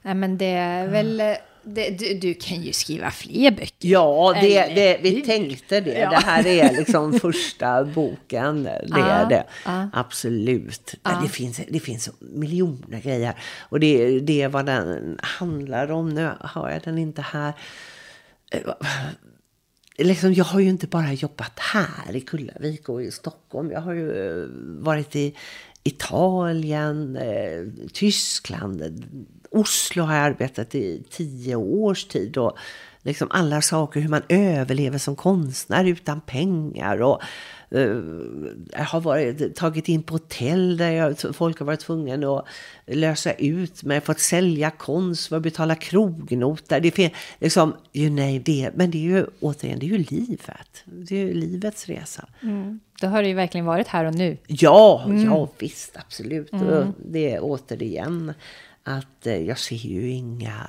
Nej, 0.02 0.16
men 0.16 0.38
det 0.38 0.46
är 0.46 0.88
väl 0.88 1.22
det, 1.64 1.90
du, 1.90 2.14
du, 2.14 2.34
kan 2.34 2.62
ju 2.62 2.74
skriva 2.74 3.12
fler 3.12 3.52
böcker. 3.52 3.90
Ja, 3.90 4.38
det, 4.42 4.76
det, 4.76 5.00
vi 5.02 5.22
tänkte 5.22 5.82
det. 5.82 6.00
Ja. 6.00 6.10
Det 6.10 6.16
här 6.16 6.48
är 6.48 6.78
liksom 6.78 7.14
första 7.20 7.84
boken. 7.84 8.64
Det 8.64 8.86
ja, 8.88 9.06
är 9.06 9.30
det. 9.30 9.44
Ja. 9.66 9.90
Absolut. 9.94 10.96
Det, 11.24 11.30
finns, 11.30 11.62
det 11.70 11.80
finns 11.80 12.10
miljoner 12.20 13.00
grejer. 13.00 13.34
Och 13.60 13.80
det, 13.80 14.20
det 14.20 14.42
är 14.42 14.48
vad 14.48 14.66
den 14.66 15.20
handlar 15.22 15.92
om. 15.92 16.10
Nu 16.10 16.32
har 16.40 16.70
jag 16.70 16.82
den 16.82 16.98
inte 16.98 17.22
här. 17.22 17.54
Liksom, 20.04 20.34
jag 20.34 20.46
har 20.46 20.60
ju 20.60 20.70
inte 20.70 20.88
bara 20.88 21.14
jobbat 21.14 21.60
här 21.60 22.16
i 22.16 22.22
Kullavik 22.22 22.90
och 22.90 23.04
i 23.04 23.12
Stockholm. 23.12 23.72
Jag 23.72 23.82
har 23.82 23.94
ju 23.94 24.42
eh, 24.42 24.48
varit 24.84 25.16
i 25.16 25.36
Italien, 25.84 27.16
eh, 27.16 27.88
Tyskland, 27.94 28.82
eh, 28.82 28.88
Oslo 29.52 30.04
har 30.04 30.16
jag 30.16 30.24
arbetat 30.24 30.76
i 30.76 31.04
tio 31.10 31.56
års 31.56 32.06
tid. 32.06 32.38
Och 32.38 32.58
liksom 33.02 33.28
alla 33.32 33.62
saker, 33.62 34.00
hur 34.00 34.10
man 34.10 34.22
överlever 34.30 34.98
som 34.98 35.16
konstnär 35.16 35.86
utan 35.86 36.22
pengar. 36.22 37.02
Och 37.02 37.22
jag 37.72 38.86
har 38.86 39.02
varit, 39.02 39.56
tagit 39.56 39.90
in 39.90 40.04
på 40.04 40.14
hotell 40.14 40.78
där 40.78 40.92
jag, 40.92 41.36
folk 41.36 41.60
har 41.60 41.66
varit 41.66 41.80
tvungna 41.80 42.38
att 42.38 42.46
lösa 42.86 43.34
ut 43.34 43.84
mig, 43.84 44.02
fått 44.02 44.20
sälja 44.20 44.72
konst 44.72 45.28
för 45.28 45.38
att 45.38 45.44
betala 45.44 45.76
krognotar. 45.76 46.80
Det 46.80 46.92
finns 46.92 47.14
liksom, 47.40 47.76
you 47.94 48.10
name 48.10 48.40
det. 48.40 48.72
Men 48.76 48.92
det 48.92 48.98
är 48.98 49.02
ju 49.02 49.26
återigen, 49.40 49.80
det 49.80 49.86
är 49.86 49.88
ju 49.88 49.98
livet. 49.98 50.84
Det 50.86 51.16
är 51.16 51.26
ju 51.26 51.34
livets 51.34 51.86
resa. 51.88 52.28
Mm. 52.42 52.80
Då 53.02 53.08
har 53.08 53.22
det 53.22 53.28
ju 53.28 53.36
verkligen 53.36 53.66
varit 53.66 53.88
här 53.88 54.06
och 54.06 54.16
nu. 54.16 54.38
Ja, 54.48 55.04
mm. 55.06 55.26
ja 55.26 55.50
visst, 55.60 55.98
absolut. 55.98 56.54
Mm. 56.54 56.68
Och 56.68 56.86
det 56.98 57.34
är 57.34 57.40
återigen 57.42 58.34
att 58.84 59.28
eh, 59.28 59.38
jag 59.38 59.60
ser 59.60 59.76
ju 59.76 60.10
inga 60.10 60.68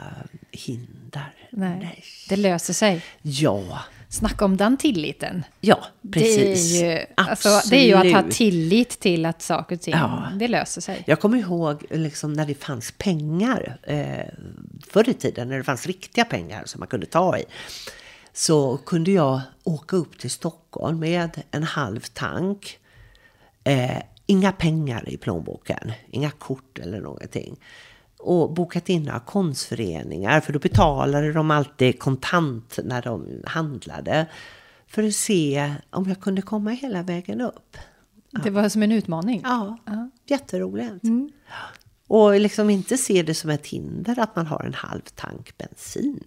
hinder. 0.50 1.34
Nej. 1.50 1.78
Nej. 1.80 2.04
Det 2.28 2.36
löser 2.36 2.72
sig. 2.72 3.04
Ja. 3.22 3.80
Snacka 4.12 4.44
om 4.44 4.56
den 4.56 4.76
tilliten. 4.76 5.44
Ja, 5.60 5.84
precis. 6.12 6.80
Det 6.80 6.86
är 6.86 6.98
ju, 6.98 7.06
alltså, 7.14 7.48
det 7.70 7.76
är 7.76 7.86
ju 7.86 7.94
att 7.94 8.24
ha 8.24 8.30
tillit 8.30 9.00
till 9.00 9.26
att 9.26 9.42
saker 9.42 9.76
och 9.76 9.82
ting, 9.82 9.94
ja. 9.94 10.28
det 10.34 10.48
löser 10.48 10.80
sig. 10.80 11.02
Jag 11.06 11.20
kommer 11.20 11.38
ihåg 11.38 11.84
liksom, 11.90 12.32
när 12.32 12.46
det 12.46 12.54
fanns 12.54 12.94
pengar, 12.98 13.78
eh, 13.82 14.26
förr 14.88 15.08
i 15.08 15.14
tiden 15.14 15.48
när 15.48 15.58
det 15.58 15.64
fanns 15.64 15.86
riktiga 15.86 16.24
pengar 16.24 16.62
som 16.66 16.78
man 16.78 16.88
kunde 16.88 17.06
ta 17.06 17.38
i. 17.38 17.44
Så 18.32 18.76
kunde 18.76 19.10
jag 19.10 19.40
åka 19.64 19.96
upp 19.96 20.18
till 20.18 20.30
Stockholm 20.30 20.98
med 20.98 21.42
en 21.50 21.62
halv 21.62 22.00
tank. 22.00 22.78
Eh, 23.64 23.98
inga 24.26 24.52
pengar 24.52 25.08
i 25.08 25.16
plånboken, 25.16 25.92
inga 26.10 26.30
kort 26.30 26.78
eller 26.78 27.00
någonting 27.00 27.56
och 28.22 28.52
bokat 28.52 28.88
in 28.88 29.02
några 29.02 29.20
konstföreningar 29.20 30.40
för 30.40 30.52
då 30.52 30.58
betalade 30.58 31.32
de 31.32 31.50
alltid 31.50 31.98
kontant 31.98 32.78
när 32.84 33.02
de 33.02 33.42
handlade 33.46 34.26
för 34.86 35.02
att 35.02 35.14
se 35.14 35.74
om 35.90 36.08
jag 36.08 36.20
kunde 36.20 36.42
komma 36.42 36.70
hela 36.70 37.02
vägen 37.02 37.40
upp. 37.40 37.76
Ja. 38.30 38.40
Det 38.44 38.50
var 38.50 38.68
som 38.68 38.82
en 38.82 38.92
utmaning? 38.92 39.40
Ja, 39.44 39.78
ja. 39.86 40.10
jätteroligt. 40.26 41.04
Mm. 41.04 41.30
Och 42.06 42.40
liksom 42.40 42.70
inte 42.70 42.96
se 42.96 43.22
det 43.22 43.34
som 43.34 43.50
ett 43.50 43.66
hinder 43.66 44.18
att 44.18 44.36
man 44.36 44.46
har 44.46 44.64
en 44.64 44.74
halv 44.74 45.02
tank 45.14 45.58
bensin. 45.58 46.20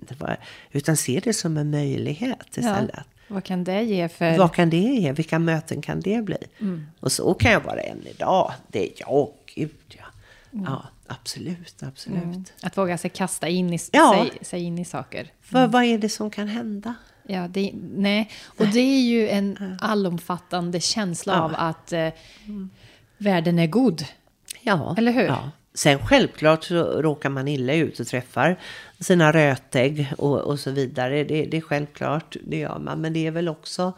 Utan 0.72 0.98
se 0.98 1.22
det 1.24 1.34
som 1.34 1.58
en 1.58 1.72
möjlighet 1.72 2.58
istället. 2.58 2.92
Ja. 2.94 3.04
Vad 3.28 3.44
kan 3.44 3.64
det 3.64 3.84
ge 3.84 4.10
för... 4.10 4.38
Vad 4.38 4.54
kan 4.54 4.70
det 4.70 4.78
ge? 4.78 5.12
Vilka 5.12 5.40
möten 5.40 5.82
kan 5.82 6.00
det 6.00 6.26
bli? 6.26 6.38
Mm. 6.60 6.86
Och 7.00 7.12
så 7.12 7.34
kan 7.34 7.52
jag 7.52 7.62
vara 7.62 7.82
än 7.82 8.08
idag. 8.08 8.54
Det 8.68 8.86
är 8.86 8.92
jag, 8.96 9.30
gud 9.56 9.72
ja. 9.88 10.06
Mm. 10.54 10.66
ja. 10.66 10.86
Absolut, 11.08 11.84
absolut. 11.84 12.24
Mm. 12.24 12.44
Att 12.62 12.78
våga 12.78 12.98
sig 12.98 13.10
kasta 13.10 13.48
in 13.48 13.74
i, 13.74 13.80
ja. 13.92 14.30
sig, 14.30 14.46
sig 14.46 14.64
in 14.64 14.80
i 14.80 14.86
saker. 14.86 15.20
Mm. 15.20 15.32
För 15.42 15.68
vad 15.68 15.84
är 15.84 15.98
det 15.98 16.10
som 16.10 16.32
kan 16.32 16.48
hända? 16.48 16.96
Ja, 17.28 17.48
det, 17.48 17.72
nej. 17.96 18.30
Och 18.46 18.68
det 18.68 18.80
är 18.80 19.02
ju 19.02 19.30
en 19.30 19.78
allomfattande 19.82 20.80
känsla 20.80 21.34
ja. 21.34 21.42
av 21.42 21.56
att 21.58 21.94
eh, 21.94 22.10
mm. 22.46 22.70
världen 23.18 23.60
är 23.60 23.68
god. 23.68 24.06
Ja. 24.62 24.96
Eller 24.98 25.12
hur? 25.12 25.26
Ja. 25.26 25.52
Sen 25.74 26.00
självklart 26.08 26.64
så 26.64 27.02
råkar 27.02 27.30
man 27.30 27.48
illa 27.48 27.74
ut 27.74 28.00
och 28.00 28.08
träffar 28.08 28.60
sina 29.00 29.32
rötägg 29.32 30.14
och, 30.18 30.40
och 30.40 30.60
så 30.60 30.72
vidare. 30.72 31.24
Det, 31.24 31.46
det 31.46 31.58
är 31.58 31.62
självklart, 31.62 32.36
det 32.44 32.58
gör 32.58 32.80
man. 32.80 33.02
Men 33.02 33.14
det 33.14 33.28
är 33.28 33.32
väl 33.32 33.50
också 33.50 33.94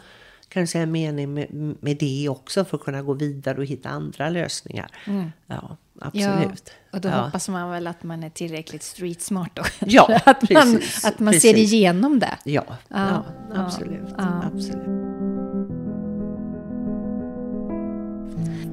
kanske 0.50 0.80
en 0.80 0.91
mening 0.91 1.34
med, 1.34 1.76
med 1.80 1.98
det 1.98 2.30
också 2.30 2.66
för 2.66 2.78
att 2.78 2.84
kunna 2.84 3.02
gå 3.02 3.14
vidare 3.14 3.58
och 3.58 3.66
hitta 3.66 3.89
andra 3.89 4.30
lösningar. 4.30 4.91
Mm. 5.08 5.32
Ja 5.48 5.78
absolut. 6.02 6.72
Ja, 6.91 6.98
och 6.98 7.02
då 7.02 7.10
ja. 7.10 7.22
hoppas 7.22 7.50
man 7.50 7.70
väl 7.70 7.88
att 7.88 8.04
man 8.04 8.24
är 8.24 8.30
tillräckligt 8.30 8.84
street 8.84 9.22
smart 9.22 9.52
då. 9.54 9.64
Ja, 9.80 10.20
att 10.26 10.39
precis, 10.39 11.04
man, 11.04 11.12
att 11.12 11.20
man 11.20 11.34
ser 11.34 11.58
igenom 11.58 12.20
det. 12.20 12.38
Ja, 12.43 12.66
ja, 12.88 13.26
ja 13.54 13.66
absolut. 13.66 14.14
absolut. 14.18 15.08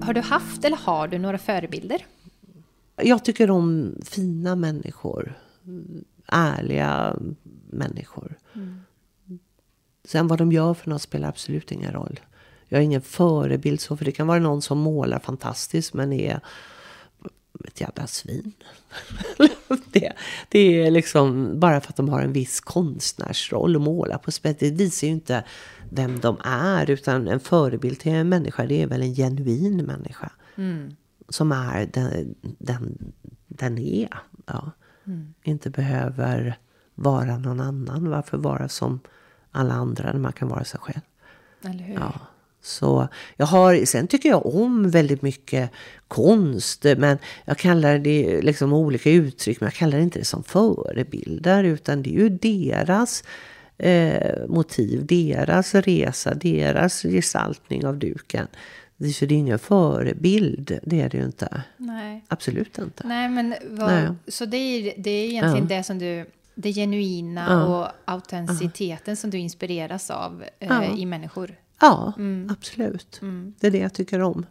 Har 0.05 0.13
du 0.13 0.21
haft 0.21 0.65
eller 0.65 0.77
har 0.77 1.09
du 1.09 1.19
några 1.19 1.39
förebilder? 1.39 2.07
Jag 2.97 3.25
tycker 3.25 3.51
om 3.51 3.97
fina 4.05 4.57
människor. 4.57 5.39
Ärliga 6.27 7.17
människor. 7.71 8.39
Mm. 8.55 8.81
Sen 10.05 10.27
vad 10.27 10.39
de 10.39 10.53
gör 10.53 10.75
för 10.75 10.91
något 10.91 11.03
spelar 11.03 11.29
absolut 11.29 11.73
ingen 11.73 11.93
roll. 11.93 12.21
Jag 12.69 12.79
är 12.79 12.85
ingen 12.85 13.03
förebild 13.03 13.81
så, 13.81 13.97
för 13.97 14.05
det 14.05 14.13
kan 14.13 14.27
vara 14.27 14.39
någon 14.39 14.63
som 14.63 14.79
målar 14.79 15.19
fantastiskt 15.19 15.95
men 15.95 16.13
är 16.13 16.41
ett 17.69 17.81
jävla 17.81 18.07
svin. 18.07 18.53
det, 19.93 20.13
det 20.49 20.59
är 20.59 20.91
liksom 20.91 21.61
bara 21.61 21.81
för 21.81 21.89
att 21.89 21.97
de 21.97 22.09
har 22.09 22.23
en 22.23 22.33
viss 22.33 22.61
konstnärsroll 22.61 23.77
och 23.77 23.83
målar 23.83 24.19
på 24.19 24.33
spett. 24.33 24.61
Det 24.61 24.71
visar 24.71 25.07
ju 25.07 25.13
inte 25.13 25.45
vem 25.91 26.21
de 26.21 26.37
är. 26.45 26.91
Utan 26.91 27.29
en 27.29 27.41
förebild 27.41 28.01
till 28.01 28.13
en 28.13 28.29
människa, 28.29 28.67
det 28.67 28.83
är 28.83 28.87
väl 28.87 29.03
en 29.03 29.15
genuin 29.15 29.77
människa. 29.77 30.31
Mm. 30.57 30.97
Som 31.29 31.53
är 31.53 31.87
den, 31.93 32.35
den, 32.41 33.13
den 33.49 33.79
är. 33.79 34.09
Ja. 34.47 34.71
Mm. 35.07 35.35
Inte 35.43 35.71
behöver 35.71 36.59
vara 36.95 37.39
någon 37.39 37.61
annan. 37.61 38.11
Varför 38.11 38.37
vara 38.37 38.69
som 38.69 39.01
alla 39.55 39.75
andra 39.75 40.13
när 40.13 40.21
man 40.21 40.33
kan 40.33 40.49
vara 40.49 40.65
sig 40.65 40.81
själv? 40.81 41.01
Eller 41.65 41.85
hur? 41.85 41.95
Ja. 41.95 42.13
Så 42.63 43.09
jag 43.37 43.47
har, 43.47 43.85
sen 43.85 44.07
tycker 44.07 44.29
jag 44.29 44.47
om 44.47 44.91
väldigt 44.91 45.23
mycket 45.23 45.71
konst, 46.09 46.85
men 46.97 47.19
jag 47.45 47.59
kallar 47.59 47.99
det 47.99 48.43
liksom 48.43 48.73
olika 48.73 49.11
uttryck, 49.11 49.61
men 49.61 49.67
jag 49.67 49.75
kallar 49.75 49.99
det 49.99 50.05
inte 50.05 50.19
det 50.19 50.25
som 50.25 50.43
förebilder, 50.43 51.65
utan 51.65 52.03
det 52.03 52.11
är 52.11 52.21
ju 52.21 52.29
deras 52.29 53.25
eh, 53.79 54.47
motiv, 54.49 55.07
deras 55.07 55.75
resa, 55.75 56.35
deras 56.35 57.03
gestaltning 57.03 57.87
av 57.87 57.99
duken. 57.99 58.47
Så 59.15 59.27
det 59.27 59.35
är 59.35 59.39
ingen 59.39 59.59
förebild, 59.59 60.79
det 60.83 61.01
är 61.01 61.09
det 61.09 61.19
ju 61.19 61.25
inte. 61.25 61.63
Nej. 61.77 62.25
Absolut 62.29 62.79
inte. 62.79 63.07
Nej, 63.07 63.29
men 63.29 63.55
vad, 63.71 63.93
Nej. 63.93 64.09
Så 64.29 64.45
det 64.45 64.57
är, 64.57 64.95
det 64.97 65.11
är 65.11 65.25
egentligen 65.25 65.69
ja. 65.71 65.77
det 65.77 65.83
som 65.83 65.99
du 65.99 66.27
det 66.55 66.73
genuina 66.73 67.47
ja. 67.49 67.65
och 67.65 67.89
autenticiteten 68.05 69.13
ja. 69.13 69.17
som 69.17 69.31
du 69.31 69.39
inspireras 69.39 70.11
av 70.11 70.45
eh, 70.59 70.95
i 70.97 71.07
människor. 71.07 71.57
Ja, 71.81 72.13
mm. 72.17 72.51
absolut. 72.53 73.19
Mm. 73.23 73.55
Det 73.61 73.67
är 73.67 73.71
det 73.71 73.79
jag 73.79 73.95
tycker 73.95 74.21
om. 74.21 74.47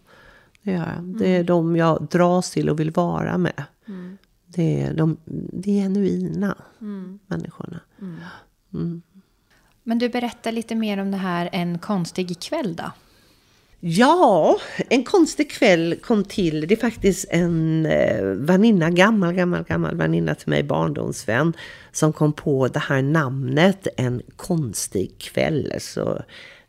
Det, 0.62 0.72
gör 0.72 0.94
jag. 0.96 1.04
det 1.04 1.28
är 1.28 1.36
mm. 1.36 1.46
de 1.46 1.76
jag 1.76 2.08
dras 2.12 2.52
till 2.52 2.70
och 2.70 2.80
vill 2.80 2.92
vara 2.92 3.38
med. 3.38 3.64
Mm. 3.88 4.18
Det 4.46 4.82
är 4.82 4.94
de, 4.94 5.18
de 5.52 5.72
genuina 5.72 6.58
mm. 6.82 7.20
människorna. 7.28 7.80
Men 9.84 10.00
du 10.00 10.10
berättar 10.10 10.52
lite 10.52 10.76
mer 10.76 10.98
om 10.98 11.12
det 11.12 11.18
här 11.18 11.50
En 11.52 11.80
konstig 11.80 12.40
kväll 12.40 12.76
då? 12.76 12.92
Ja, 13.86 14.60
En 14.90 15.04
konstig 15.04 15.52
kväll 15.52 15.96
kom 16.02 16.24
till. 16.24 16.68
Det 16.68 16.74
är 16.74 16.80
faktiskt 16.80 17.26
en 17.30 17.86
eh, 17.86 18.24
väninna, 18.24 18.90
gammal, 18.90 19.34
gammal, 19.34 19.64
gammal 19.64 19.96
väninna 19.96 20.36
till 20.36 20.50
mig, 20.50 20.64
barndomsvän, 20.64 21.54
som 21.92 22.14
kom 22.14 22.34
på 22.34 22.68
det 22.68 22.80
här 22.80 23.02
namnet 23.02 23.88
En 23.98 24.22
konstig 24.36 25.18
kväll. 25.18 25.74
Så 25.80 26.24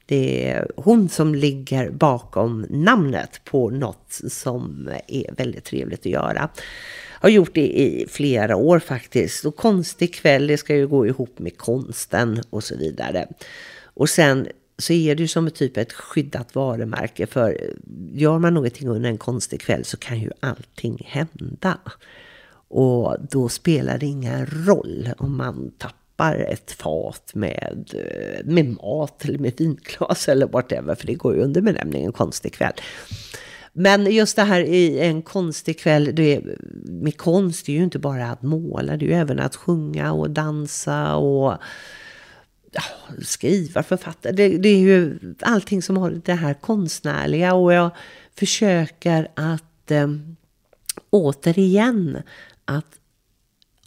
det 0.06 0.50
är 0.50 0.68
hon 0.76 1.08
som 1.08 1.34
ligger 1.34 1.90
bakom 1.90 2.66
namnet 2.70 3.40
på 3.44 3.70
något 3.70 4.20
som 4.28 4.90
är 5.06 5.34
väldigt 5.34 5.64
trevligt 5.64 6.00
att 6.00 6.06
göra. 6.06 6.48
Har 7.20 7.28
gjort 7.28 7.54
det 7.54 7.80
i 7.80 8.06
flera 8.10 8.56
år 8.56 8.78
faktiskt. 8.78 9.44
Och 9.44 9.56
konstig 9.56 10.14
kväll, 10.14 10.46
det 10.46 10.56
ska 10.56 10.76
ju 10.76 10.86
gå 10.86 11.06
ihop 11.06 11.38
med 11.38 11.58
konsten 11.58 12.42
och 12.50 12.64
så 12.64 12.76
vidare. 12.76 13.28
Och 13.94 14.08
sen 14.08 14.46
så 14.78 14.92
är 14.92 15.14
det 15.14 15.22
ju 15.22 15.28
som 15.28 15.46
ett 15.46 15.54
typ 15.54 15.76
ett 15.76 15.92
skyddat 15.92 16.54
varumärke. 16.54 17.26
För 17.26 17.74
gör 18.12 18.38
man 18.38 18.54
någonting 18.54 18.88
under 18.88 19.10
en 19.10 19.18
konstig 19.18 19.60
kväll 19.60 19.84
så 19.84 19.96
kan 19.96 20.20
ju 20.20 20.30
allting 20.40 21.02
hända. 21.06 21.78
Och 22.68 23.16
då 23.30 23.48
spelar 23.48 23.98
det 23.98 24.06
ingen 24.06 24.46
roll 24.46 25.08
om 25.18 25.36
man 25.36 25.70
tappar 25.78 26.36
ett 26.36 26.72
fat 26.72 27.30
med, 27.34 27.94
med 28.44 28.66
mat 28.66 29.24
eller 29.24 29.38
med 29.38 29.52
vinglas 29.56 30.28
eller 30.28 30.46
whatever, 30.46 30.94
för 30.94 31.06
det 31.06 31.14
går 31.14 31.34
ju 31.34 31.40
under 31.40 31.60
benämningen 31.60 32.12
konstig 32.12 32.52
kväll. 32.52 32.72
Men 33.72 34.06
just 34.12 34.36
det 34.36 34.42
här 34.42 34.60
i 34.60 34.98
en 35.00 35.22
konstig 35.22 35.78
kväll, 35.78 36.10
det 36.14 36.36
är, 36.36 36.56
med 36.84 37.16
konst 37.16 37.66
det 37.66 37.72
är 37.72 37.76
ju 37.76 37.84
inte 37.84 37.98
bara 37.98 38.30
att 38.30 38.42
måla, 38.42 38.96
det 38.96 39.04
är 39.04 39.08
ju 39.08 39.14
även 39.14 39.38
att 39.38 39.56
sjunga 39.56 40.12
och 40.12 40.30
dansa 40.30 41.16
och 41.16 41.54
skriva, 43.22 43.82
författa. 43.82 44.32
Det, 44.32 44.48
det 44.48 44.68
är 44.68 44.78
ju 44.78 45.18
allting 45.40 45.82
som 45.82 45.96
har 45.96 46.10
det 46.10 46.34
här 46.34 46.54
konstnärliga 46.54 47.54
och 47.54 47.72
jag 47.72 47.90
försöker 48.34 49.28
att 49.34 49.90
eh, 49.90 50.08
återigen 51.10 52.22
att 52.64 52.98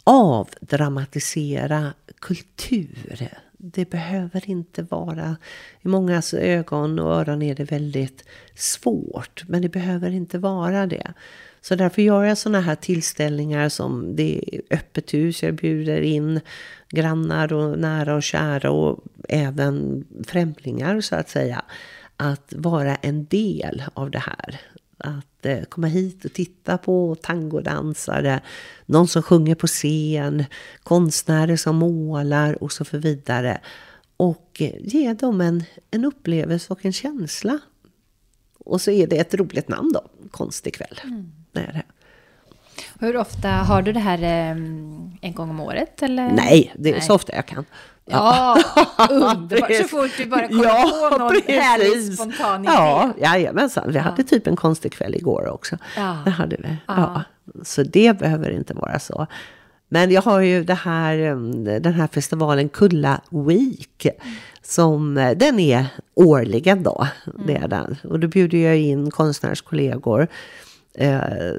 avdramatisera 0.04 1.92
kultur. 2.18 3.28
Det 3.52 3.90
behöver 3.90 4.50
inte 4.50 4.82
vara, 4.82 5.36
i 5.80 5.88
mångas 5.88 6.34
ögon 6.34 6.98
och 6.98 7.14
öron 7.14 7.42
är 7.42 7.54
det 7.54 7.64
väldigt 7.64 8.24
svårt, 8.54 9.44
men 9.48 9.62
det 9.62 9.68
behöver 9.68 10.10
inte 10.10 10.38
vara 10.38 10.86
det. 10.86 11.14
Så 11.68 11.74
därför 11.74 12.02
gör 12.02 12.24
jag 12.24 12.38
sådana 12.38 12.60
här 12.60 12.74
tillställningar 12.74 13.68
som 13.68 14.16
det 14.16 14.40
är 14.52 14.60
öppet 14.76 15.14
hus, 15.14 15.42
jag 15.42 15.54
bjuder 15.54 16.00
in 16.00 16.40
grannar 16.88 17.52
och 17.52 17.78
nära 17.78 18.14
och 18.14 18.22
kära 18.22 18.70
och 18.70 19.04
även 19.28 20.04
främlingar 20.26 21.00
så 21.00 21.16
att 21.16 21.28
säga. 21.28 21.64
Att 22.16 22.52
vara 22.56 22.96
en 22.96 23.24
del 23.24 23.82
av 23.94 24.10
det 24.10 24.18
här. 24.18 24.60
Att 24.98 25.46
eh, 25.46 25.62
komma 25.62 25.86
hit 25.86 26.24
och 26.24 26.32
titta 26.32 26.78
på 26.78 27.16
tangodansare, 27.22 28.40
någon 28.86 29.08
som 29.08 29.22
sjunger 29.22 29.54
på 29.54 29.66
scen, 29.66 30.44
konstnärer 30.82 31.56
som 31.56 31.76
målar 31.76 32.62
och 32.62 32.72
så 32.72 32.84
vidare. 32.92 33.60
Och 34.16 34.56
eh, 34.60 34.74
ge 34.80 35.12
dem 35.12 35.40
en, 35.40 35.64
en 35.90 36.04
upplevelse 36.04 36.72
och 36.72 36.84
en 36.84 36.92
känsla. 36.92 37.58
Och 38.58 38.80
så 38.80 38.90
är 38.90 39.06
det 39.06 39.18
ett 39.18 39.34
roligt 39.34 39.68
namn 39.68 39.92
då, 39.92 40.10
Konstig 40.30 40.74
kväll. 40.74 41.00
Mm. 41.04 41.37
Är 41.54 41.72
det. 41.72 41.82
Hur 43.00 43.16
ofta 43.16 43.48
har 43.48 43.82
du 43.82 43.92
det 43.92 44.00
här 44.00 44.22
eh, 44.22 44.50
en 45.20 45.34
gång 45.34 45.50
om 45.50 45.60
året? 45.60 46.02
Eller? 46.02 46.30
Nej, 46.30 46.74
det 46.76 46.88
är 46.88 46.92
Nej. 46.92 47.02
så 47.02 47.14
ofta 47.14 47.34
jag 47.34 47.46
kan. 47.46 47.64
Ja, 48.10 48.58
underbart. 49.10 49.74
Så 49.74 49.84
fort 49.84 50.10
du 50.16 50.26
bara 50.26 50.48
kommer 50.48 50.64
ja, 50.64 51.08
på 51.12 51.18
någon 51.18 51.30
precis. 51.30 51.62
härlig 51.62 52.14
spontan 52.14 52.64
idé. 52.64 52.72
Ja, 52.72 53.12
jajamensan. 53.20 53.84
Vi 53.88 53.94
ja. 53.94 54.02
hade 54.02 54.24
typ 54.24 54.46
en 54.46 54.56
konstig 54.56 54.92
kväll 54.92 55.14
igår 55.14 55.48
också. 55.48 55.76
Ja. 55.96 56.16
Det 56.24 56.30
hade 56.30 56.56
vi. 56.56 56.68
Ja. 56.86 56.94
ja. 56.96 57.22
Så 57.62 57.82
det 57.82 58.18
behöver 58.18 58.50
inte 58.50 58.74
vara 58.74 58.98
så. 58.98 59.26
Men 59.88 60.10
jag 60.10 60.22
har 60.22 60.40
ju 60.40 60.64
det 60.64 60.74
här, 60.74 61.18
um, 61.18 61.64
den 61.64 61.92
här 61.92 62.06
festivalen 62.06 62.68
Kulla 62.68 63.20
Week. 63.30 64.06
Som, 64.62 65.18
eh, 65.18 65.36
den 65.36 65.58
är 65.60 65.86
årligen 66.14 66.82
då. 66.82 67.06
Mm. 67.26 67.46
Det 67.46 67.56
är 67.56 67.68
den. 67.68 67.96
Och 68.04 68.20
då 68.20 68.28
bjuder 68.28 68.58
jag 68.58 68.76
in 68.78 69.10
konstnärskollegor 69.10 70.28
eh, 70.98 71.54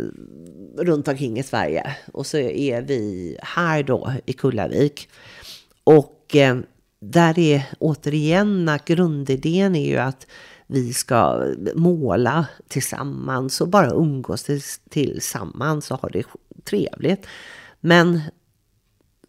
runt 0.78 1.08
omkring 1.08 1.40
i 1.40 1.44
Sverige. 1.44 1.96
Och 2.14 2.26
så 2.26 2.38
är 2.38 2.82
vi 2.82 3.38
här 3.42 3.84
då 3.84 4.14
i 4.26 4.34
Kullavik. 4.34 5.10
Och 5.84 6.36
eh, 6.36 6.58
där 7.00 7.40
är 7.40 7.64
återigen 7.80 8.70
att 8.70 8.86
grundidén 8.86 9.76
är 9.76 9.90
ju 9.90 9.98
att 9.98 10.28
vi 10.68 10.94
ska 10.94 11.46
måla 11.76 12.48
tillsammans 12.68 13.62
och 13.62 13.68
bara 13.68 13.92
umgås 13.92 14.48
tillsammans 14.90 15.92
och 15.92 16.02
ha 16.02 16.10
det 16.10 16.24
trevligt. 16.64 17.28
Men 17.80 18.22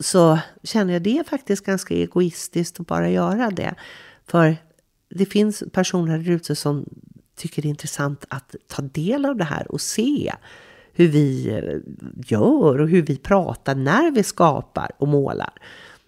så 0.00 0.38
känner 0.62 0.92
jag 0.92 1.02
det 1.02 1.28
faktiskt 1.28 1.66
ganska 1.66 1.94
egoistiskt 1.94 2.80
att 2.80 2.86
bara 2.86 3.10
göra 3.10 3.50
det. 3.50 3.74
För 4.26 4.56
det 5.10 5.26
finns 5.26 5.62
personer 5.72 6.18
där 6.18 6.30
ute 6.30 6.56
som 6.56 6.84
tycker 7.40 7.62
det 7.62 7.68
är 7.68 7.70
intressant 7.70 8.24
att 8.28 8.54
ta 8.66 8.82
del 8.82 9.24
av 9.24 9.36
det 9.36 9.44
här 9.44 9.72
och 9.72 9.80
se 9.80 10.32
hur 10.92 11.08
vi 11.08 11.48
eh, 11.48 11.78
gör 12.26 12.80
och 12.80 12.88
hur 12.88 13.02
vi 13.02 13.16
pratar 13.16 13.74
när 13.74 14.10
vi 14.10 14.22
skapar 14.22 14.90
och 14.98 15.08
målar. 15.08 15.52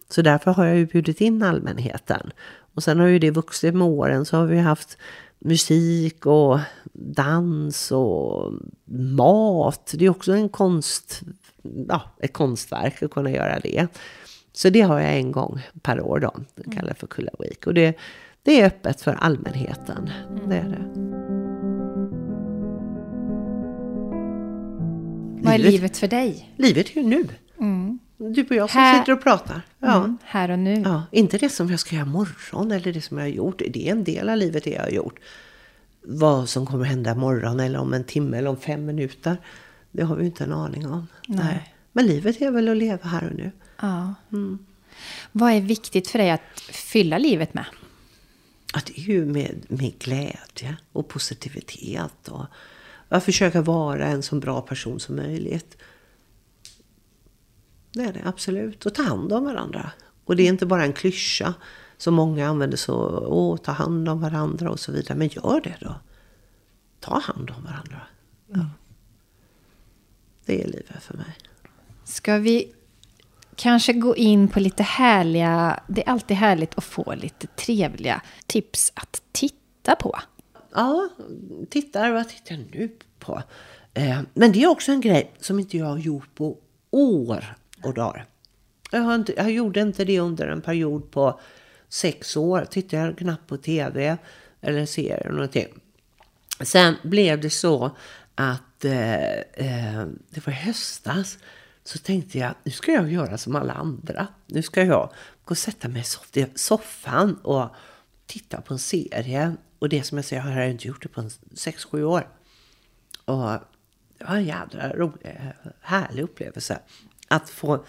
Så 0.08 0.22
därför 0.22 0.50
har 0.50 0.64
jag 0.64 0.76
ju 0.76 0.86
bjudit 0.86 1.20
in 1.20 1.42
allmänheten. 1.42 2.30
Och 2.74 2.82
sen 2.82 2.98
har 3.00 3.06
ju 3.06 3.18
det 3.18 3.30
vuxit 3.30 3.74
med 3.74 3.86
åren 3.86 4.24
så 4.24 4.36
har 4.36 4.46
vi 4.46 4.58
haft 4.58 4.98
musik 5.38 6.26
och 6.26 6.58
dans 6.92 7.92
och 7.92 8.52
mat. 9.16 9.94
Det 9.98 10.04
är 10.04 10.10
också 10.10 10.32
en 10.32 10.48
konst, 10.48 11.22
ja, 11.88 12.02
ett 12.18 12.32
konstverk 12.32 13.02
att 13.02 13.10
kunna 13.10 13.30
göra 13.30 13.60
det. 13.60 13.86
Så 14.52 14.70
det 14.70 14.80
har 14.80 15.00
jag 15.00 15.14
en 15.16 15.32
gång 15.32 15.62
per 15.82 16.00
år 16.00 16.18
då, 16.18 16.34
det 16.54 16.76
kallas 16.76 16.98
för 16.98 17.06
Kulla 17.06 17.30
Week. 17.38 17.66
Och 17.66 17.74
det, 17.74 17.96
det 18.42 18.60
är 18.60 18.66
öppet 18.66 19.00
för 19.00 19.12
allmänheten. 19.12 20.10
Det 20.48 20.56
är 20.56 20.68
det. 20.68 21.12
Vad 25.42 25.54
är 25.54 25.58
livet 25.58 25.96
för 25.98 26.08
dig? 26.08 26.54
Livet 26.56 26.90
är 26.90 26.94
ju 26.94 27.02
nu. 27.02 27.28
Mm. 27.60 27.98
Du 28.16 28.42
och 28.42 28.54
jag 28.54 28.70
som 28.70 28.80
här, 28.80 28.98
sitter 28.98 29.12
och 29.12 29.22
pratar. 29.22 29.62
Ja. 29.78 29.96
Mm, 29.96 30.18
här 30.24 30.50
och 30.50 30.58
nu. 30.58 30.74
Ja, 30.74 31.02
inte 31.10 31.38
det 31.38 31.48
som 31.48 31.70
jag 31.70 31.80
ska 31.80 31.94
göra 31.94 32.06
imorgon 32.06 32.72
eller 32.72 32.92
det 32.92 33.00
som 33.00 33.18
jag 33.18 33.24
har 33.24 33.30
gjort. 33.30 33.62
Det 33.70 33.88
är 33.88 33.92
en 33.92 34.04
del 34.04 34.28
av 34.28 34.36
livet 34.36 34.64
det 34.64 34.70
jag 34.70 34.82
har 34.82 34.90
gjort. 34.90 35.18
Vad 36.02 36.48
som 36.48 36.66
kommer 36.66 36.84
hända 36.84 37.12
imorgon 37.12 37.60
eller 37.60 37.78
om 37.78 37.92
en 37.92 38.04
timme 38.04 38.38
eller 38.38 38.50
om 38.50 38.56
fem 38.56 38.86
minuter. 38.86 39.36
Det 39.90 40.02
har 40.02 40.16
vi 40.16 40.26
inte 40.26 40.44
en 40.44 40.52
aning 40.52 40.86
om. 40.86 41.06
Nej. 41.28 41.44
Nej. 41.44 41.74
Men 41.92 42.06
livet 42.06 42.42
är 42.42 42.50
väl 42.50 42.68
att 42.68 42.76
leva 42.76 43.08
här 43.08 43.28
och 43.30 43.36
nu. 43.36 43.50
Ja. 43.80 44.14
Mm. 44.32 44.58
Vad 45.32 45.52
är 45.52 45.60
viktigt 45.60 46.08
för 46.08 46.18
dig 46.18 46.30
att 46.30 46.60
fylla 46.70 47.18
livet 47.18 47.54
med? 47.54 47.64
Att 48.72 48.86
det 48.86 49.00
är 49.00 49.02
ju 49.02 49.24
med, 49.24 49.64
med 49.68 49.98
glädje 49.98 50.76
och 50.92 51.08
positivitet. 51.08 52.28
Och 52.28 52.46
att 53.08 53.24
försöka 53.24 53.62
vara 53.62 54.06
en 54.06 54.22
så 54.22 54.36
bra 54.36 54.60
person 54.60 55.00
som 55.00 55.16
möjligt. 55.16 55.76
Det 57.92 58.02
är 58.02 58.12
det 58.12 58.22
absolut. 58.24 58.86
Och 58.86 58.94
ta 58.94 59.02
hand 59.02 59.32
om 59.32 59.44
varandra. 59.44 59.92
Och 60.24 60.36
det 60.36 60.42
är 60.42 60.48
inte 60.48 60.66
bara 60.66 60.84
en 60.84 60.92
klyscha 60.92 61.54
som 61.96 62.14
många 62.14 62.48
använder 62.48 62.76
så. 62.76 63.26
Åh, 63.26 63.56
ta 63.56 63.72
hand 63.72 64.08
om 64.08 64.20
varandra 64.20 64.70
och 64.70 64.80
så 64.80 64.92
vidare. 64.92 65.18
Men 65.18 65.28
gör 65.28 65.60
det 65.60 65.76
då. 65.80 65.94
Ta 67.00 67.18
hand 67.18 67.50
om 67.50 67.64
varandra. 67.64 68.00
Ja. 68.48 68.54
Mm. 68.54 68.66
Det 70.44 70.62
är 70.62 70.66
livet 70.66 71.02
för 71.02 71.16
mig. 71.16 71.36
Ska 72.04 72.38
vi 72.38 72.72
kanske 73.56 73.92
gå 73.92 74.16
in 74.16 74.48
på 74.48 74.60
lite 74.60 74.82
härliga... 74.82 75.80
Det 75.86 76.06
är 76.06 76.10
alltid 76.10 76.36
härligt 76.36 76.78
att 76.78 76.84
få 76.84 77.14
lite 77.14 77.46
trevliga 77.46 78.22
tips 78.46 78.92
att 78.94 79.22
titta 79.32 79.94
på. 79.94 80.18
Ja, 80.74 81.08
tittar. 81.70 82.10
Vad 82.10 82.28
tittar 82.28 82.54
jag 82.54 82.64
nu 82.74 82.88
på? 83.18 83.42
Eh, 83.94 84.20
men 84.34 84.52
det 84.52 84.62
är 84.62 84.66
också 84.66 84.92
en 84.92 85.00
grej 85.00 85.32
som 85.40 85.58
inte 85.58 85.76
jag 85.76 85.86
har 85.86 85.98
gjort 85.98 86.34
på 86.34 86.58
år 86.90 87.56
och 87.84 87.94
dagar. 87.94 88.26
Jag, 88.90 89.00
har 89.00 89.14
inte, 89.14 89.34
jag 89.36 89.50
gjorde 89.50 89.80
inte 89.80 90.04
det 90.04 90.20
under 90.20 90.46
en 90.46 90.60
period 90.60 91.10
på 91.10 91.40
sex 91.88 92.36
år. 92.36 92.66
Tittade 92.70 93.02
jag 93.02 93.18
knappt 93.18 93.46
på 93.46 93.56
tv 93.56 94.16
eller 94.60 94.86
serier 94.86 95.20
eller 95.20 95.30
någonting. 95.30 95.68
Sen 96.60 96.94
blev 97.02 97.40
det 97.40 97.50
så 97.50 97.90
att 98.34 98.84
eh, 98.84 99.32
eh, 99.32 100.06
det 100.30 100.46
var 100.46 100.52
höstas. 100.52 101.38
Så 101.84 101.98
tänkte 101.98 102.38
jag, 102.38 102.54
nu 102.64 102.70
ska 102.70 102.92
jag 102.92 103.12
göra 103.12 103.38
som 103.38 103.56
alla 103.56 103.72
andra. 103.72 104.26
Nu 104.46 104.62
ska 104.62 104.84
jag 104.84 105.12
gå 105.44 105.50
och 105.50 105.58
sätta 105.58 105.88
mig 105.88 106.04
i 106.32 106.46
soffan 106.54 107.34
och 107.34 107.68
titta 108.26 108.60
på 108.60 108.74
en 108.74 108.78
serie. 108.78 109.56
Och 109.78 109.88
det 109.88 110.02
som 110.02 110.18
jag 110.18 110.24
säger, 110.24 110.48
jag 110.48 110.54
har 110.54 110.62
inte 110.62 110.88
gjort 110.88 111.02
det 111.02 111.08
på 111.08 111.20
6-7 111.20 112.02
år. 112.02 112.28
Och 113.24 113.50
det 114.18 114.24
var 114.24 114.36
en 114.36 114.44
jädra 114.44 114.92
rolig, 114.92 115.38
härlig 115.80 116.22
upplevelse. 116.22 116.78
Att 117.28 117.50
få 117.50 117.84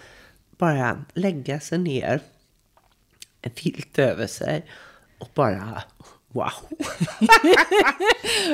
bara 0.50 1.04
lägga 1.14 1.60
sig 1.60 1.78
ner, 1.78 2.20
en 3.42 3.50
filt 3.50 3.98
över 3.98 4.26
sig 4.26 4.66
och 5.18 5.30
bara 5.34 5.82
wow. 6.34 6.50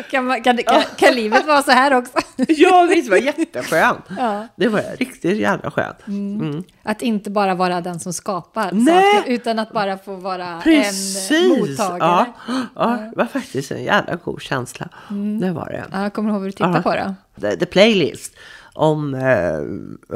kan, 0.11 0.25
man, 0.25 0.43
kan, 0.43 0.57
kan, 0.57 0.83
kan, 0.97 1.15
livet 1.15 1.47
vara 1.47 1.63
så 1.63 1.71
här 1.71 1.95
också? 1.95 2.19
ja, 2.49 2.87
visst 2.91 3.11
var 3.11 3.17
jätteskönt. 3.17 4.05
Ja. 4.19 4.47
Det 4.57 4.69
var 4.69 4.97
riktigt 4.99 5.39
jävla 5.39 5.71
skönt. 5.71 6.07
Mm. 6.07 6.41
Mm. 6.41 6.65
Att 6.83 7.03
inte 7.03 7.31
bara 7.31 7.55
vara 7.55 7.81
den 7.81 8.01
som 8.01 8.13
skapar 8.13 8.71
Nej. 8.73 9.17
saker, 9.17 9.33
utan 9.33 9.59
att 9.59 9.73
bara 9.73 9.99
få 9.99 10.17
vara 10.17 10.61
Precis. 10.61 11.31
en 11.31 11.49
mottagare. 11.49 12.27
Ja. 12.47 12.67
ja, 12.75 12.97
det 13.11 13.17
var 13.17 13.27
faktiskt 13.27 13.71
en 13.71 13.85
jävla 13.85 14.17
god 14.17 14.43
känsla. 14.43 14.89
Mm. 15.11 15.41
Det 15.41 15.53
var 15.53 15.69
det. 15.69 15.85
Ja, 15.93 16.11
kommer 16.11 16.29
du 16.29 16.33
ihåg 16.33 16.41
vad 16.41 16.49
du 16.49 16.53
tittade 16.53 16.77
ja. 16.77 16.83
på 16.83 16.95
då? 16.95 17.15
The, 17.41 17.57
the 17.57 17.67
Playlist 17.67 18.37
om 18.73 19.15
uh, 19.15 19.61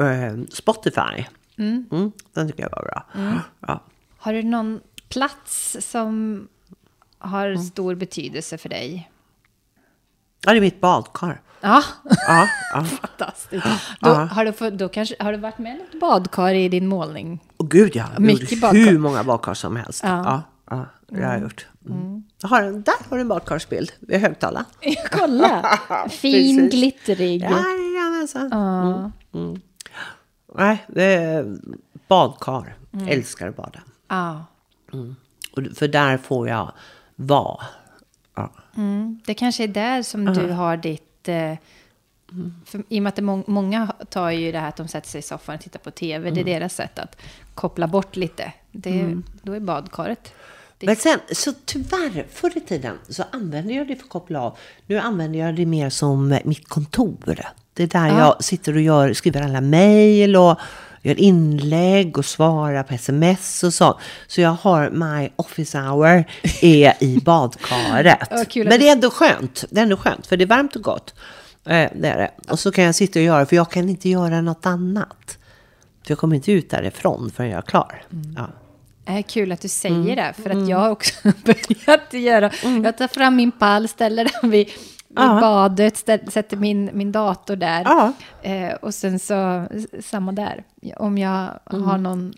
uh, 0.03 0.45
Spotify. 0.49 1.25
Mm. 1.57 1.85
Mm, 1.91 2.11
den 2.33 2.47
tycker 2.47 2.63
jag 2.63 2.69
var 2.71 2.83
bra. 2.83 3.05
Mm. 3.15 3.39
Ja. 3.67 3.83
Har 4.17 4.33
du 4.33 4.43
någon 4.43 4.79
plats 5.09 5.77
som 5.79 6.47
har 7.17 7.47
mm. 7.47 7.63
stor 7.63 7.95
betydelse 7.95 8.57
för 8.57 8.69
dig? 8.69 9.11
Ja, 10.45 10.51
det 10.51 10.57
är 10.57 10.61
mitt 10.61 10.81
badkar. 10.81 11.41
Ja, 11.61 11.83
ja, 12.27 12.47
ja. 12.73 12.83
fantastiskt. 13.01 13.65
Då, 13.99 14.09
Har, 14.09 14.69
du, 14.69 14.77
då 14.77 14.89
kanske, 14.89 15.15
har 15.19 15.31
du 15.31 15.37
varit 15.37 15.57
med 15.57 15.75
ett 15.75 15.99
badkar 15.99 16.53
i 16.53 16.69
din 16.69 16.87
målning? 16.87 17.43
Åh 17.57 17.67
gud 17.67 17.95
ja, 17.95 18.05
Mycket 18.17 18.61
badkar. 18.61 18.79
hur 18.79 18.99
många 18.99 19.23
badkar 19.23 19.53
som 19.53 19.75
helst. 19.75 20.03
Ja, 20.03 20.23
ja, 20.25 20.43
ja 20.69 20.85
det 21.07 21.23
har 21.23 21.33
jag 21.33 21.41
gjort. 21.41 21.67
Mm. 21.89 22.23
Jag 22.41 22.49
har 22.49 22.61
en, 22.61 22.81
där 22.81 22.95
har 23.09 23.17
du 23.17 23.21
en 23.21 23.27
badkarsbild 23.27 23.91
vid 23.99 24.19
högtalaren. 24.19 24.65
Kolla! 25.11 25.79
fin, 26.09 26.69
glittrig. 26.69 27.41
Jajamensan. 27.41 28.49
Ja. 28.51 29.11
Nej, 30.55 30.85
det 30.87 31.03
är 31.03 31.57
badkar. 32.07 32.75
Älskar 33.07 33.47
att 33.47 33.55
bada. 33.55 33.79
Ja. 34.07 34.45
Och, 35.51 35.63
för 35.75 35.87
där 35.87 36.17
får 36.17 36.49
jag 36.49 36.71
vara. 37.15 37.65
Ja. 38.35 38.51
Mm. 38.77 39.19
Det 39.25 39.33
kanske 39.33 39.63
är 39.63 39.67
där 39.67 40.03
som 40.03 40.25
du 40.25 40.51
har 40.51 40.77
ditt... 40.77 41.27
Eh, 41.27 41.53
för, 42.65 42.83
I 42.89 42.99
och 42.99 43.03
med 43.03 43.13
att 43.13 43.23
må, 43.23 43.43
många 43.47 43.93
tar 44.09 44.29
ju 44.29 44.51
det 44.51 44.59
här 44.59 44.69
att 44.69 44.75
de 44.75 44.87
sätter 44.87 45.09
sig 45.09 45.19
i 45.19 45.21
soffan 45.21 45.55
och 45.55 45.61
tittar 45.61 45.79
på 45.79 45.91
tv. 45.91 46.31
Det 46.31 46.39
är 46.39 46.45
deras 46.45 46.75
sätt 46.75 46.99
att 46.99 47.21
koppla 47.53 47.87
bort 47.87 48.15
lite. 48.15 48.53
Det, 48.71 49.21
Då 49.41 49.53
är 49.53 49.59
badkaret 49.59 50.33
ditt. 50.79 50.87
Men 50.87 50.95
sen, 50.95 51.19
så 51.31 51.53
tyvärr, 51.65 52.25
förr 52.31 52.57
i 52.57 52.59
tiden 52.59 52.97
så 53.09 53.23
använde 53.31 53.73
jag 53.73 53.87
det 53.87 53.95
för 53.95 54.03
att 54.03 54.09
koppla 54.09 54.41
av. 54.41 54.57
Nu 54.87 54.99
använder 54.99 55.39
jag 55.39 55.55
det 55.55 55.65
mer 55.65 55.89
som 55.89 56.39
mitt 56.43 56.69
kontor. 56.69 57.39
Det 57.73 57.83
är 57.83 57.87
där 57.87 58.07
Ja. 58.07 58.19
jag 58.19 58.43
sitter 58.43 58.75
och 58.75 58.81
gör, 58.81 59.13
skriver 59.13 59.41
alla 59.41 59.61
mejl 59.61 60.35
och 60.35 60.59
gör 61.05 61.19
inlägg 61.19 62.17
och 62.17 62.25
svarar 62.25 62.83
på 62.83 62.93
sms 62.93 63.63
och 63.63 63.73
så. 63.73 63.99
Så 64.27 64.41
jag 64.41 64.49
har 64.49 64.89
my 64.89 65.29
office 65.35 65.77
hour 65.79 66.23
är 66.61 67.03
i 67.03 67.19
badkaret. 67.25 68.31
Att 68.33 68.55
Men 68.55 68.79
det 68.79 68.87
är 68.87 68.91
ändå 68.91 69.09
skönt. 69.09 69.65
Det 69.69 69.79
är 69.79 69.83
ändå 69.83 69.97
skönt, 69.97 70.27
för 70.27 70.37
det 70.37 70.43
är 70.43 70.47
varmt 70.47 70.75
och 70.75 70.81
gott. 70.81 71.13
Eh, 71.65 71.89
det 71.95 72.07
är 72.07 72.17
det. 72.17 72.31
Och 72.51 72.59
så 72.59 72.71
kan 72.71 72.83
jag 72.83 72.95
sitta 72.95 73.19
och 73.19 73.25
göra, 73.25 73.45
för 73.45 73.55
jag 73.55 73.71
kan 73.71 73.89
inte 73.89 74.09
göra 74.09 74.41
något 74.41 74.65
annat. 74.65 75.37
För 76.03 76.11
jag 76.11 76.17
kommer 76.17 76.35
inte 76.35 76.51
ut 76.51 76.69
därifrån 76.69 77.31
förrän 77.35 77.49
jag 77.49 77.57
är 77.57 77.61
klar. 77.61 78.03
Ja. 78.35 78.47
Det 79.05 79.11
är 79.11 79.21
kul 79.21 79.51
att 79.51 79.61
du 79.61 79.67
säger 79.67 80.15
det, 80.15 80.33
för 80.43 80.49
att 80.49 80.69
jag 80.69 80.77
har 80.79 80.89
också 80.89 81.13
börjat 81.45 82.13
göra... 82.13 82.51
Jag 82.83 82.97
tar 82.97 83.07
fram 83.07 83.35
min 83.35 83.51
pall, 83.51 83.87
ställer 83.87 84.29
den 84.41 84.51
vid, 84.51 84.69
Ja. 85.15 85.39
badet, 85.41 85.97
ställ, 85.97 86.31
sätter 86.31 86.57
min, 86.57 86.89
min 86.93 87.11
dator 87.11 87.55
där. 87.55 87.81
Ja. 87.85 88.13
Eh, 88.41 88.73
och 88.73 88.93
sen 88.93 89.19
så, 89.19 89.65
samma 89.99 90.31
där. 90.31 90.63
Om 90.97 91.17
jag 91.17 91.49
har 91.65 91.97
någon, 91.97 92.33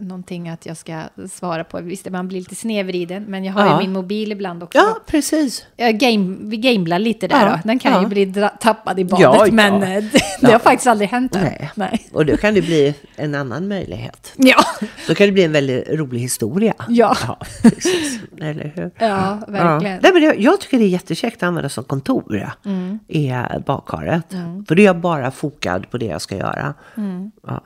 någonting 0.00 0.48
att 0.48 0.66
jag 0.66 0.76
ska 0.76 1.02
svara 1.32 1.64
på. 1.64 1.80
Visst, 1.80 2.10
man 2.10 2.28
blir 2.28 2.38
lite 2.38 2.54
snedvriden, 2.54 3.24
men 3.28 3.44
jag 3.44 3.52
har 3.52 3.66
Ja. 3.66 3.72
ju 3.72 3.78
min 3.86 3.92
mobil 3.92 4.32
ibland 4.32 4.62
också. 4.62 4.78
ja, 4.78 4.96
precis. 5.06 5.66
Jag 5.76 5.98
game, 5.98 6.36
vi 6.40 6.56
gamblar 6.56 6.98
lite 6.98 7.28
där 7.28 7.46
Ja, 7.46 7.52
då. 7.52 7.60
Den 7.64 7.78
kan 7.78 7.92
ja. 7.92 8.02
ju 8.02 8.06
bli 8.08 8.34
tappad 8.60 8.98
i 8.98 9.04
badet, 9.04 9.52
men 9.52 9.82
eh, 9.82 9.88
det, 10.04 10.20
det 10.40 10.52
har 10.52 10.58
faktiskt 10.58 10.86
aldrig 10.86 11.08
hänt 11.10 11.36
än. 11.36 11.42
Nej. 11.42 11.70
Nej. 11.74 12.06
Och 12.12 12.26
då 12.26 12.36
kan 12.36 12.54
det 12.54 12.62
bli 12.62 12.94
en 13.16 13.34
annan 13.34 13.68
möjlighet. 13.68 14.32
Ja. 14.36 14.56
Då 15.08 15.14
kan 15.14 15.26
det 15.26 15.32
bli 15.32 15.44
en 15.44 15.52
väldigt 15.52 15.88
rolig 15.88 16.18
historia. 16.20 16.74
Ja. 16.88 17.16
precis. 17.62 18.20
Eller 18.40 18.72
hur? 18.76 18.90
ja, 18.98 19.38
verkligen. 19.48 20.00
Nej, 20.02 20.12
men 20.12 20.22
jag, 20.22 20.40
jag 20.40 20.60
tycker 20.60 20.78
det 20.78 20.84
är 20.84 20.88
jättekäckt 20.88 21.36
att 21.36 21.42
använda 21.46 21.68
som 21.68 21.84
kontor. 21.84 22.50
Mm. 22.64 22.98
I 23.08 23.32
badkaret. 23.66 24.30
För 24.68 24.74
då 24.74 24.82
är 24.82 24.86
jag 24.86 25.00
bara 25.00 25.30
fokad 25.30 25.90
på 25.90 25.98
det 25.98 26.06
jag 26.06 26.22
ska 26.22 26.36
göra. 26.36 26.74
Mm. 26.96 27.30
Ja. 27.46 27.60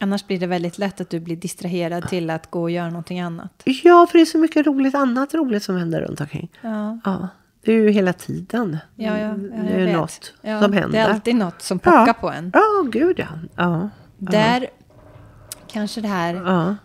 Annars 0.00 0.26
blir 0.26 0.38
det 0.38 0.46
väldigt 0.46 0.78
lätt 0.78 1.00
att 1.00 1.10
du 1.10 1.20
blir 1.20 1.36
distraherad 1.36 2.08
till 2.08 2.30
att 2.30 2.50
gå 2.50 2.62
och 2.62 2.70
göra 2.70 2.88
någonting 2.88 3.20
annat. 3.20 3.62
ja, 3.64 4.06
för 4.10 4.18
det 4.18 4.22
är 4.22 4.26
så 4.26 4.38
mycket 4.38 4.66
roligt, 4.66 4.94
annat 4.94 5.34
roligt 5.34 5.62
som 5.62 5.76
händer 5.76 6.00
runt 6.00 6.20
omkring. 6.20 6.48
Ja, 6.60 6.98
Ja. 7.04 7.28
Det 7.64 7.72
är 7.72 7.76
ju 7.76 7.90
hela 7.90 8.12
tiden. 8.12 8.78
ja, 8.94 9.18
ja, 9.18 9.26
ja 9.26 9.32
det 9.34 9.72
är 9.72 9.86
vet. 9.86 9.96
något 9.96 10.32
ja, 10.42 10.62
som 10.62 10.72
händer. 10.72 10.98
Det 10.98 10.98
är 10.98 11.08
alltid 11.08 11.36
något 11.36 11.62
som 11.62 11.78
pockar 11.78 12.06
ja. 12.06 12.12
på 12.12 12.30
en. 12.30 12.50
Ja, 12.54 12.86
gud 12.92 13.18
ja. 13.18 13.26
ja. 13.56 13.88
Där 14.18 14.66
kanske 15.66 16.00
det 16.00 16.08
här 16.08 16.76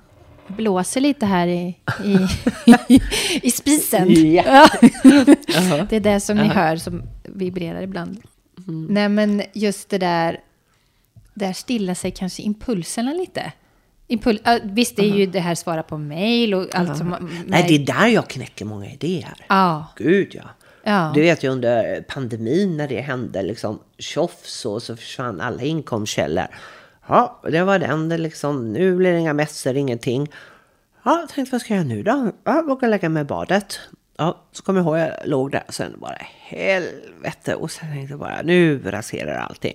blåser 0.48 1.02
lite 1.02 1.26
här 1.26 1.48
i, 1.48 1.78
i, 2.04 2.18
i 3.48 3.52
spisen. 3.52 4.08
Ja. 4.36 4.70
Ja. 5.04 5.86
Det 5.90 5.96
är 5.96 6.00
det 6.00 6.20
som 6.20 6.38
ni 6.38 6.48
hör 6.48 6.76
som 6.76 7.04
vibrerar 7.24 7.82
ibland. 7.82 8.22
Mm. 8.68 8.86
Nej, 8.86 9.10
men 9.10 9.42
just 9.54 9.90
det 9.90 9.98
där, 9.98 10.40
där 11.34 11.54
stilla 11.54 11.96
sig 11.96 12.12
kanske 12.12 12.42
impulserna 12.42 13.14
lite. 13.14 13.52
Impul 14.08 14.40
ja, 14.44 14.60
visst, 14.64 14.96
det 14.96 15.02
är 15.02 15.16
ju 15.16 15.26
det 15.26 15.40
här 15.40 15.56
svara 15.56 15.84
på 15.84 15.98
mejl 15.98 16.54
och 16.54 16.76
allt 16.76 16.98
som... 16.98 17.30
Nej, 17.46 17.66
det 17.68 17.76
är 17.76 17.86
där 18.00 18.08
jag 18.08 18.28
knäcker 18.28 18.66
många 18.66 18.92
idéer. 18.92 19.34
Ja, 19.50 19.88
Gud 19.96 20.36
ja. 20.36 20.44
Ja. 20.84 21.12
Du 21.16 21.22
vet 21.22 21.44
ju 21.44 21.50
under 21.50 22.02
pandemin 22.02 22.78
när 22.78 22.88
det 22.88 23.02
hände 23.02 23.42
liksom 23.42 23.80
tjofs 23.98 24.66
och 24.66 24.84
så 24.84 24.98
försvann 24.98 25.42
alla 25.42 25.62
inkomstkällor. 25.62 26.48
Ja, 27.08 27.42
det 27.52 27.64
var 27.64 27.80
den 27.80 28.10
det 28.10 28.18
liksom. 28.18 28.74
Nu 28.74 28.96
blir 28.96 29.12
det 29.12 29.20
inga 29.20 29.34
mässor, 29.34 29.76
ingenting. 29.76 30.32
Ja, 31.04 31.28
tänkte 31.34 31.56
vad 31.56 31.62
ska 31.62 31.76
jag 31.76 31.86
göra 31.86 31.96
nu 31.96 32.04
då? 32.04 32.32
Ja, 32.44 32.56
jag 32.56 32.70
åka 32.70 32.86
och 32.86 32.90
lägga 32.90 33.10
mig 33.10 33.22
i 33.22 33.26
badet. 33.26 33.80
Ja, 34.18 34.46
så 34.52 34.64
kommer 34.64 34.80
jag 34.80 34.86
ihåg 34.86 34.98
jag 34.98 35.12
låg 35.26 35.52
där 35.52 35.64
sen 35.70 35.96
bara 35.98 36.18
helvete 36.40 37.56
och 37.56 37.72
sen 37.72 37.92
tänkte 37.92 38.14
jag 38.14 38.20
bara 38.20 38.42
nu 38.42 38.82
raserar 38.86 39.38
allting. 39.38 39.74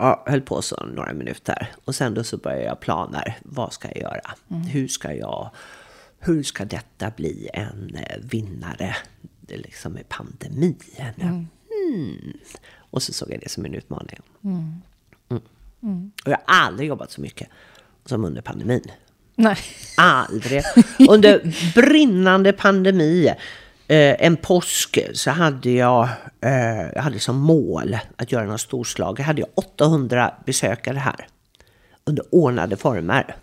Ja, 0.00 0.22
höll 0.26 0.40
på 0.40 0.62
så 0.62 0.86
några 0.86 1.12
minuter 1.12 1.72
och 1.84 1.94
sen 1.94 2.14
då 2.14 2.24
så 2.24 2.36
började 2.36 2.64
jag 2.64 2.80
planer. 2.80 3.38
Vad 3.42 3.72
ska 3.72 3.88
jag 3.88 3.96
göra? 3.96 4.30
Hur 4.48 4.88
ska 4.88 5.14
jag 5.14 5.50
hur 6.18 6.42
ska 6.42 6.64
detta 6.64 7.10
bli 7.16 7.48
en 7.54 7.94
eh, 7.94 8.18
vinnare 8.22 8.96
det 9.40 9.56
liksom 9.56 9.92
med 9.92 10.08
pandemin? 10.08 10.78
Hmm. 11.70 12.32
Och 12.76 13.02
så 13.02 13.12
såg 13.12 13.30
jag 13.30 13.40
det 13.40 13.48
som 13.48 13.64
en 13.64 13.74
utmaning. 13.74 14.18
Mm. 14.44 16.12
Och 16.24 16.32
jag 16.32 16.38
har 16.46 16.64
aldrig 16.66 16.88
jobbat 16.88 17.10
så 17.10 17.20
mycket 17.20 17.48
som 18.04 18.24
under 18.24 18.42
pandemin. 18.42 18.84
nej. 19.34 19.58
Aldrig. 19.96 20.62
Under 21.08 21.54
brinnande 21.74 22.52
pandemi, 22.52 23.34
eh, 23.90 24.26
en 24.26 24.36
påsk, 24.36 24.98
så 25.12 25.30
hade 25.30 25.70
jag, 25.70 26.08
eh, 26.40 26.90
jag 26.94 27.02
hade 27.02 27.18
som 27.18 27.36
mål 27.36 27.98
att 28.16 28.32
göra 28.32 28.44
något 28.44 28.60
storslag. 28.60 29.20
Jag 29.20 29.24
hade 29.24 29.44
800 29.54 30.34
besökare 30.46 30.98
här 30.98 31.26
under 32.04 32.24
ordnade 32.34 32.76
former. 32.76 33.36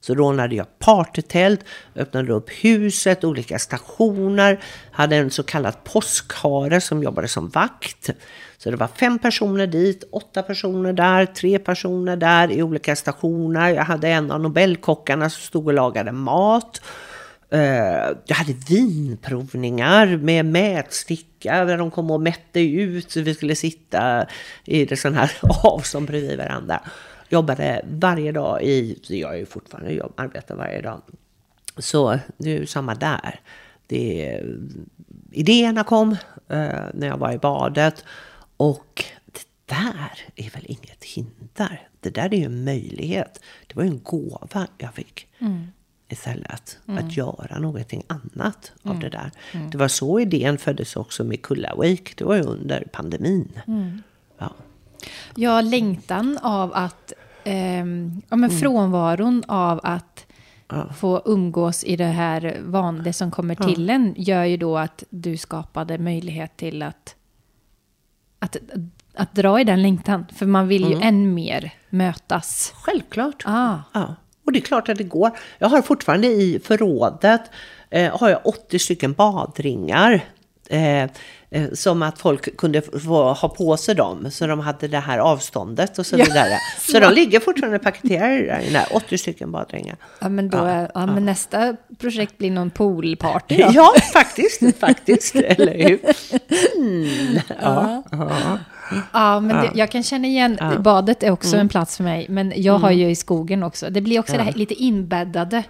Så 0.00 0.14
rånade 0.14 0.54
jag 0.54 0.78
partytält, 0.78 1.60
öppnade 1.96 2.32
upp 2.32 2.50
huset, 2.50 3.24
olika 3.24 3.58
stationer, 3.58 4.60
hade 4.90 5.16
en 5.16 5.30
så 5.30 5.42
kallad 5.42 5.84
påskhare 5.84 6.80
som 6.80 7.02
jobbade 7.02 7.28
som 7.28 7.48
vakt. 7.48 8.10
Så 8.58 8.70
det 8.70 8.76
var 8.76 8.88
fem 8.88 9.18
personer 9.18 9.66
dit, 9.66 10.04
åtta 10.12 10.42
personer 10.42 10.92
där, 10.92 11.26
tre 11.26 11.58
personer 11.58 12.16
där 12.16 12.52
i 12.52 12.62
olika 12.62 12.96
stationer. 12.96 13.74
Jag 13.74 13.84
hade 13.84 14.08
en 14.08 14.30
av 14.30 14.40
Nobelkockarna 14.40 15.30
som 15.30 15.42
stod 15.42 15.66
och 15.66 15.74
lagade 15.74 16.12
mat. 16.12 16.80
Eh, 17.50 18.16
jag 18.26 18.36
hade 18.36 18.52
vinprovningar 18.68 20.16
med 20.16 20.44
mätsticka 20.44 21.64
där 21.64 21.78
de 21.78 21.90
kom 21.90 22.10
och 22.10 22.20
mätte 22.20 22.60
ut 22.60 23.10
så 23.10 23.20
vi 23.20 23.34
skulle 23.34 23.56
sitta 23.56 24.26
i 24.64 24.84
det 24.84 24.96
sån 24.96 25.14
här 25.14 25.32
avstånd 25.64 26.06
bredvid 26.06 26.38
varandra. 26.38 26.80
Jobbade 27.28 27.84
varje 27.90 28.32
dag 28.32 28.62
i, 28.62 28.98
jag 29.08 29.34
är 29.34 29.38
ju 29.38 29.46
fortfarande 29.46 29.92
jobb, 29.92 30.12
arbetar 30.16 30.54
varje 30.54 30.80
dag. 30.80 31.02
Så 31.78 32.18
det 32.38 32.50
är 32.50 32.58
ju 32.58 32.66
samma 32.66 32.94
där. 32.94 33.40
Det, 33.86 34.42
idéerna 35.32 35.84
kom 35.84 36.12
eh, 36.48 36.84
när 36.94 37.06
jag 37.06 37.18
var 37.18 37.32
i 37.32 37.38
badet 37.38 38.04
och 38.56 39.04
det 39.26 39.74
där 39.74 40.20
är 40.36 40.50
väl 40.50 40.64
inget 40.66 41.04
hinder. 41.04 41.88
Det 42.00 42.10
där 42.10 42.34
är 42.34 42.38
ju 42.38 42.44
en 42.44 42.64
möjlighet. 42.64 43.40
Det 43.66 43.76
var 43.76 43.82
ju 43.82 43.88
en 43.88 44.00
gåva 44.02 44.66
jag 44.78 44.94
fick 44.94 45.28
mm 45.38 45.66
istället. 46.08 46.78
Att 46.86 47.16
göra 47.16 47.58
någonting 47.58 48.02
annat 48.06 48.72
av 48.82 48.98
det 48.98 49.08
där. 49.08 49.30
Det 49.70 49.78
var 49.78 49.88
så 49.88 50.20
idén 50.20 50.58
föddes 50.58 50.96
också 50.96 51.24
med 51.24 51.42
Kulla 51.42 51.74
Week. 51.80 52.16
Det 52.16 52.24
var 52.24 52.36
ju 52.36 52.42
under 52.42 52.84
pandemin. 52.92 53.58
Ja. 54.38 54.52
Ja, 55.34 55.60
längtan 55.60 56.38
av 56.42 56.72
att... 56.74 57.12
ehm, 57.44 58.22
ja, 58.28 58.36
men 58.36 58.50
frånvaron 58.50 59.44
av 59.48 59.80
att 59.82 60.26
få 60.96 61.22
umgås 61.24 61.84
i 61.84 61.96
det 61.96 62.04
här 62.04 62.58
van, 62.64 63.02
det 63.02 63.12
som 63.12 63.30
kommer 63.30 63.54
till 63.54 63.90
en 63.90 64.14
gör 64.16 64.44
ju 64.44 64.56
då 64.56 64.78
att 64.78 65.04
du 65.10 65.36
skapade 65.36 65.98
möjlighet 65.98 66.56
till 66.56 66.82
att, 66.82 67.16
att, 68.38 68.56
att 69.14 69.34
dra 69.34 69.60
i 69.60 69.64
den 69.64 69.82
längtan. 69.82 70.26
För 70.34 70.46
man 70.46 70.68
vill 70.68 70.90
ju 70.90 71.00
än 71.00 71.34
mer 71.34 71.74
mötas. 71.90 72.72
Självklart. 72.76 73.42
Ah. 73.46 73.78
Ja. 73.92 74.14
Och 74.46 74.52
det 74.52 74.58
är 74.58 74.60
klart 74.60 74.88
att 74.88 74.98
det 74.98 75.04
går. 75.04 75.30
Jag 75.58 75.68
har 75.68 75.82
fortfarande 75.82 76.26
i 76.26 76.60
förrådet 76.64 77.42
eh, 77.90 78.18
har 78.18 78.28
jag 78.30 78.40
80 78.44 78.78
stycken 78.78 79.12
badringar. 79.12 80.20
Eh, 80.68 81.02
eh, 81.50 81.72
som 81.72 82.02
att 82.02 82.18
folk 82.18 82.56
kunde 82.56 82.82
få 82.82 83.32
ha 83.32 83.48
på 83.48 83.76
sig 83.76 83.94
dem. 83.94 84.30
Så 84.30 84.46
de 84.46 84.60
hade 84.60 84.88
det 84.88 84.98
här 84.98 85.18
avståndet 85.18 85.98
och 85.98 86.06
så 86.06 86.18
Ja, 86.18 86.24
vidare. 86.24 86.58
Så 86.78 87.00
de 87.00 87.12
ligger 87.12 87.40
fortfarande 87.40 87.78
paketerade 87.78 88.46
där 88.46 88.60
inne. 88.68 88.86
80 88.90 89.18
stycken 89.18 89.52
badringar. 89.52 89.96
Ja, 90.20 90.28
men, 90.28 90.50
då, 90.50 90.88
ja, 90.94 91.06
men 91.06 91.24
nästa 91.24 91.76
projekt 91.98 92.38
blir 92.38 92.50
någon 92.50 92.70
poolparty 92.70 93.56
då. 93.56 93.70
Ja, 93.72 93.94
faktiskt. 94.12 94.78
faktiskt. 94.80 95.34
Eller 95.36 95.88
hur? 95.88 96.00
Mm, 96.76 97.38
ja, 97.62 98.02
ja. 98.90 98.96
Ja, 99.12 99.40
men 99.40 99.56
det, 99.56 99.70
jag 99.74 99.90
kan 99.90 100.02
känna 100.02 100.26
igen, 100.28 100.58
badet 100.80 101.22
är 101.22 101.30
också 101.30 101.56
en 101.56 101.68
plats 101.68 101.96
för 101.96 102.04
mig, 102.04 102.26
men 102.28 102.52
jag 102.56 102.78
har 102.78 102.90
ju 102.90 103.10
i 103.10 103.14
skogen 103.16 103.62
också. 103.62 103.90
Det 103.90 104.00
blir 104.00 104.20
också 104.20 104.32
det 104.36 104.42
här 104.42 104.52
lite 104.52 104.74
inbäddade. 104.74 105.62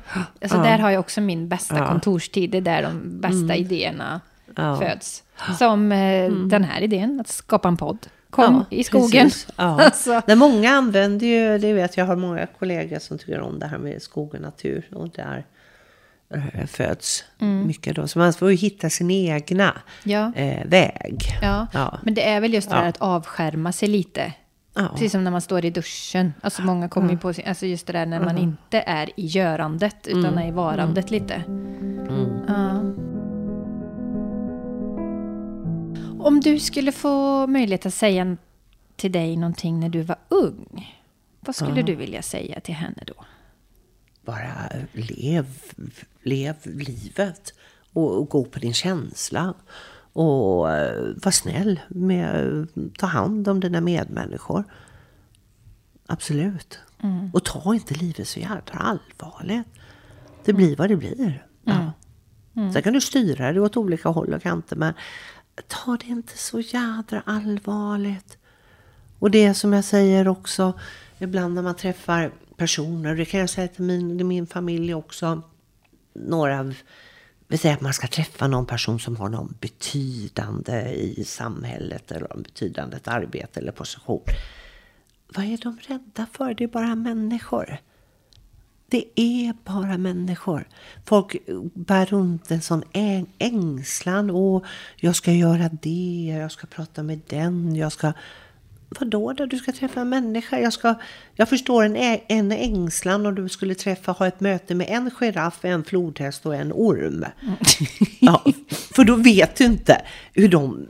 Alltså 0.43 0.59
där 0.63 0.79
har 0.79 0.91
jag 0.91 1.01
också 1.01 1.21
min 1.21 1.49
bästa 1.49 1.87
kontorstid, 1.87 2.51
det 2.51 2.59
är 2.59 2.63
där 2.63 2.83
de 2.83 3.21
bästa 3.21 3.57
idéerna 3.57 4.21
Ja. 4.57 4.77
föds. 4.77 5.23
Som 5.59 5.93
eh, 5.93 6.31
den 6.31 6.65
här 6.65 6.81
idén, 6.81 7.21
att 7.21 7.29
skapa 7.29 7.69
en 7.69 7.77
podd. 7.77 7.99
Kom 8.31 8.65
Ja, 8.71 8.77
i 8.77 8.85
skogen. 8.85 9.31
Ja. 9.57 9.81
Alltså. 9.85 10.23
Nej, 10.27 10.37
många 10.37 10.71
använder 10.71 11.27
ju, 11.27 11.59
det 11.59 11.73
vet 11.73 11.97
jag 11.97 12.05
har 12.07 12.17
många 12.17 12.47
kollegor 12.59 12.99
som 12.99 13.19
tycker 13.19 13.41
om 13.41 13.59
det 13.59 13.67
här 13.67 13.79
med 13.79 14.03
skog 14.03 14.35
och 14.35 14.41
natur. 14.41 14.89
Och 14.95 15.09
där 15.09 15.45
eh, 16.35 16.67
föds 16.67 17.25
mycket 17.39 17.97
då. 17.97 18.09
Så 18.09 18.19
man 18.19 18.33
får 18.33 18.51
ju 18.51 18.57
hitta 18.57 18.91
sin 18.91 19.11
egna 19.11 19.75
Ja. 20.05 20.33
eh, 20.35 20.67
väg. 20.67 21.19
Ja. 21.43 21.67
Ja. 21.73 21.99
men 22.03 22.15
det 22.15 22.29
är 22.29 22.41
väl 22.41 22.55
just 22.55 22.71
det 22.71 22.77
här 22.77 22.89
att 22.89 23.01
avskärma 23.01 23.73
sig 23.73 23.89
lite. 23.89 24.33
Precis 24.93 25.13
som 25.13 25.25
när 25.25 25.31
man 25.31 25.41
står 25.41 25.65
i 25.65 25.71
duschen. 25.71 26.33
Alltså 26.41 26.63
många 26.63 26.89
kommer 26.89 27.11
ju 27.11 27.19
på 27.19 27.33
sin, 27.33 27.45
alltså 27.49 27.67
just 27.67 27.87
det 27.87 27.93
där 27.93 28.07
när 28.07 28.21
man 28.21 28.39
inte 28.39 28.81
är 28.81 29.11
i 29.21 29.27
görandet 29.27 30.07
utan 30.07 30.39
är 30.39 30.49
i 30.49 30.51
varandet 30.51 31.11
lite. 31.11 31.43
Ja. 32.49 32.83
Om 36.21 36.41
du 36.41 36.59
skulle 36.59 36.93
få 36.93 37.47
möjlighet 37.47 37.87
att 37.87 37.95
säga 37.95 38.37
till 38.97 39.13
dig 39.13 39.37
någonting 39.37 39.81
när 39.81 39.89
du 39.89 40.03
var 40.03 40.17
ung. 40.29 40.97
Vad 41.41 41.57
skulle 41.57 41.83
du 41.83 41.95
vilja 41.95 42.23
säga 42.23 42.61
till 42.61 42.75
henne 42.75 43.03
då? 43.07 43.25
Bara 44.27 44.69
lev, 44.93 45.47
lev 46.23 46.55
livet 46.65 47.55
och, 47.93 48.19
och 48.19 48.29
gå 48.29 48.45
på 48.45 48.59
din 48.59 48.75
känsla. 48.75 49.55
Och 50.13 50.73
eh, 50.73 51.15
var 51.23 51.31
snäll 51.31 51.81
med 51.89 52.67
ta 52.99 53.07
hand 53.07 53.49
om 53.49 53.61
dina 53.61 53.81
medmänniskor. 53.81 54.65
Absolut. 56.07 56.79
Och 57.33 57.45
ta 57.45 57.75
inte 57.75 57.95
livet 57.95 58.29
så 58.29 58.41
jädra 58.41 58.79
allvarligt. 58.79 59.67
Det 60.45 60.53
blir 60.53 60.77
vad 60.77 60.89
det 60.89 60.97
blir. 60.97 61.47
Ja. 61.65 61.93
Sen 62.73 62.83
kan 62.83 62.93
du 62.93 63.01
styra 63.01 63.53
det 63.53 63.61
åt 63.61 63.77
olika 63.77 64.09
håll 64.09 64.35
och 64.35 64.43
kanter 64.43 64.77
men 64.77 64.95
ta 65.67 65.97
det 66.01 66.07
inte 66.07 66.39
så 66.39 66.61
jädra 66.61 67.23
allvarligt. 67.27 68.39
Och 69.19 69.31
det 69.31 69.55
som 69.55 69.73
jag 69.73 69.85
säger 69.85 70.29
också 70.29 70.73
ibland 71.19 71.55
när 71.55 71.63
man 71.63 71.77
träffar 71.77 72.33
personer, 72.57 73.15
det 73.15 73.25
kan 73.25 73.41
jag 73.41 73.51
säga 73.51 73.69
till 73.69 73.85
min, 73.85 74.19
till 74.19 74.27
min 74.27 74.47
familj 74.47 74.95
också, 74.95 75.43
några 76.15 76.75
vi 77.49 77.59
säger 77.59 77.75
att 77.75 77.81
man 77.81 77.95
ska 77.95 78.07
träffa 78.07 78.47
någon 78.47 78.67
person 78.67 79.01
som 79.01 79.17
har 79.17 79.29
någon 79.29 79.55
betydande 79.61 80.91
i 80.95 81.25
samhället 81.25 82.13
eller 82.13 82.33
en 82.33 82.43
betydande 82.43 82.97
ett 82.97 83.09
arbete 83.09 83.61
eller 83.61 83.73
position. 83.73 84.23
Vad 85.29 85.45
är 85.45 85.59
de 85.59 85.79
rädda 85.89 86.27
för? 86.33 86.55
Det 86.55 86.65
är 86.65 86.69
bara 86.69 86.95
människor. 86.95 87.79
Det 88.89 89.05
är 89.15 89.55
bara 89.65 89.99
människor. 89.99 90.69
Folk 91.05 91.37
bär 91.75 92.07
runt 92.07 92.51
en 92.51 92.63
sån 92.63 92.83
ängslan. 93.39 94.31
Och 94.31 94.65
jag 94.97 95.17
ska 95.17 95.33
göra 95.33 95.69
det, 95.83 96.37
jag 96.41 96.53
ska 96.53 96.67
prata 96.67 97.03
med 97.03 97.21
den, 97.27 97.77
jag 97.77 97.93
ska... 97.93 98.13
Vadå 98.89 99.33
då? 99.33 99.47
Du 99.47 99.59
ska 99.59 99.73
träffa 99.73 100.01
en 100.01 100.09
människa. 100.09 100.59
Jag, 100.59 100.73
ska, 100.73 100.95
jag 101.35 101.49
förstår 101.49 101.85
en, 101.85 101.97
ä- 101.97 102.21
en 102.29 102.53
ängslan 102.53 103.27
om 103.27 103.35
du 103.35 103.49
skulle 103.49 103.75
träffa, 103.75 104.13
ha 104.13 104.27
ett 104.27 104.41
möte 104.41 104.75
med 104.75 104.87
en 104.91 105.11
giraff, 105.11 105.65
en 105.65 105.85
flodhäst 105.85 106.47
och 106.47 106.55
en 106.55 106.73
orm. 106.73 107.25
Ja, 108.21 108.45
för 108.71 109.05
då 109.05 109.15
vet 109.17 109.57
du 109.57 109.65
inte 109.65 110.03
hur 110.33 110.49
de, 110.49 110.87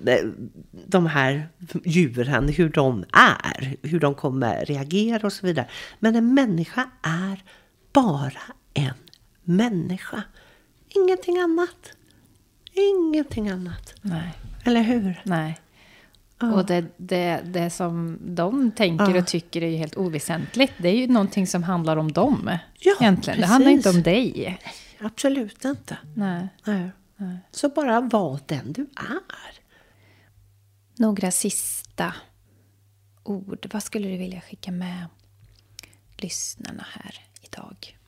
de 0.86 1.06
här 1.06 1.48
djuren, 1.84 2.48
hur 2.48 2.68
de 2.68 3.04
är, 3.12 3.76
hur 3.82 4.00
de 4.00 4.14
kommer 4.14 4.64
reagera 4.64 5.26
och 5.26 5.32
så 5.32 5.46
vidare. 5.46 5.66
Men 5.98 6.16
en 6.16 6.34
människa 6.34 6.90
är 7.02 7.42
bara 7.92 8.32
en 8.74 8.94
människa. 9.44 10.22
Ingenting 10.88 11.38
annat. 11.38 11.92
Ingenting 12.72 13.48
annat. 13.48 13.94
Nej. 14.02 14.32
Eller 14.64 14.82
hur? 14.82 15.20
Nej. 15.24 15.58
Och 16.40 16.66
det, 16.66 16.84
det, 16.96 17.40
det 17.44 17.70
som 17.70 18.18
de 18.22 18.70
tänker 18.70 19.10
Ja. 19.10 19.18
och 19.18 19.26
tycker 19.26 19.62
är 19.62 19.68
ju 19.68 19.76
helt 19.76 19.96
oväsentligt. 19.96 20.72
Det 20.78 20.88
är 20.88 20.94
ju 20.96 21.06
någonting 21.06 21.46
som 21.46 21.62
handlar 21.62 21.96
om 21.96 22.12
dem. 22.12 22.58
Ja, 22.78 22.94
egentligen. 23.00 23.40
Det 23.40 23.46
handlar 23.46 23.70
inte 23.70 23.90
om 23.90 24.02
dig. 24.02 24.58
Absolut 25.00 25.64
inte. 25.64 25.98
Nej. 26.14 26.48
Nej. 26.64 26.90
Så 27.50 27.68
bara 27.68 28.00
var 28.00 28.40
den 28.46 28.72
du 28.72 28.82
är. 28.96 29.52
Några 30.96 31.30
sista 31.30 32.14
ord. 33.22 33.66
Vad 33.72 33.82
skulle 33.82 34.08
du 34.08 34.16
vilja 34.16 34.40
skicka 34.40 34.72
med 34.72 35.06
lyssnarna 36.16 36.86
här 36.92 37.14
idag? 37.42 37.98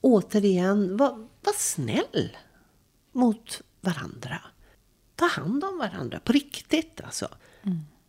Återigen, 0.00 0.96
var, 0.96 1.10
var 1.18 1.52
snäll 1.56 2.36
mot 3.12 3.62
varandra. 3.80 4.40
Ta 5.18 5.26
hand 5.26 5.64
om 5.64 5.78
varandra 5.78 6.20
på 6.20 6.32
riktigt 6.32 7.00
alltså. 7.00 7.28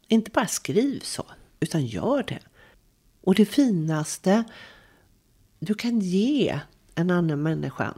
Inte 0.08 0.32
bara 0.32 0.48
skriv 0.48 1.00
så, 1.00 1.26
utan 1.60 1.86
gör 1.86 2.24
det. 2.24 2.40
Och 3.22 3.36
det 3.36 3.46
finaste 3.46 4.44
du 5.60 5.74
kan 5.74 6.00
ge 6.00 6.60
en 6.96 7.12
annan 7.12 7.42
människa, 7.42 7.94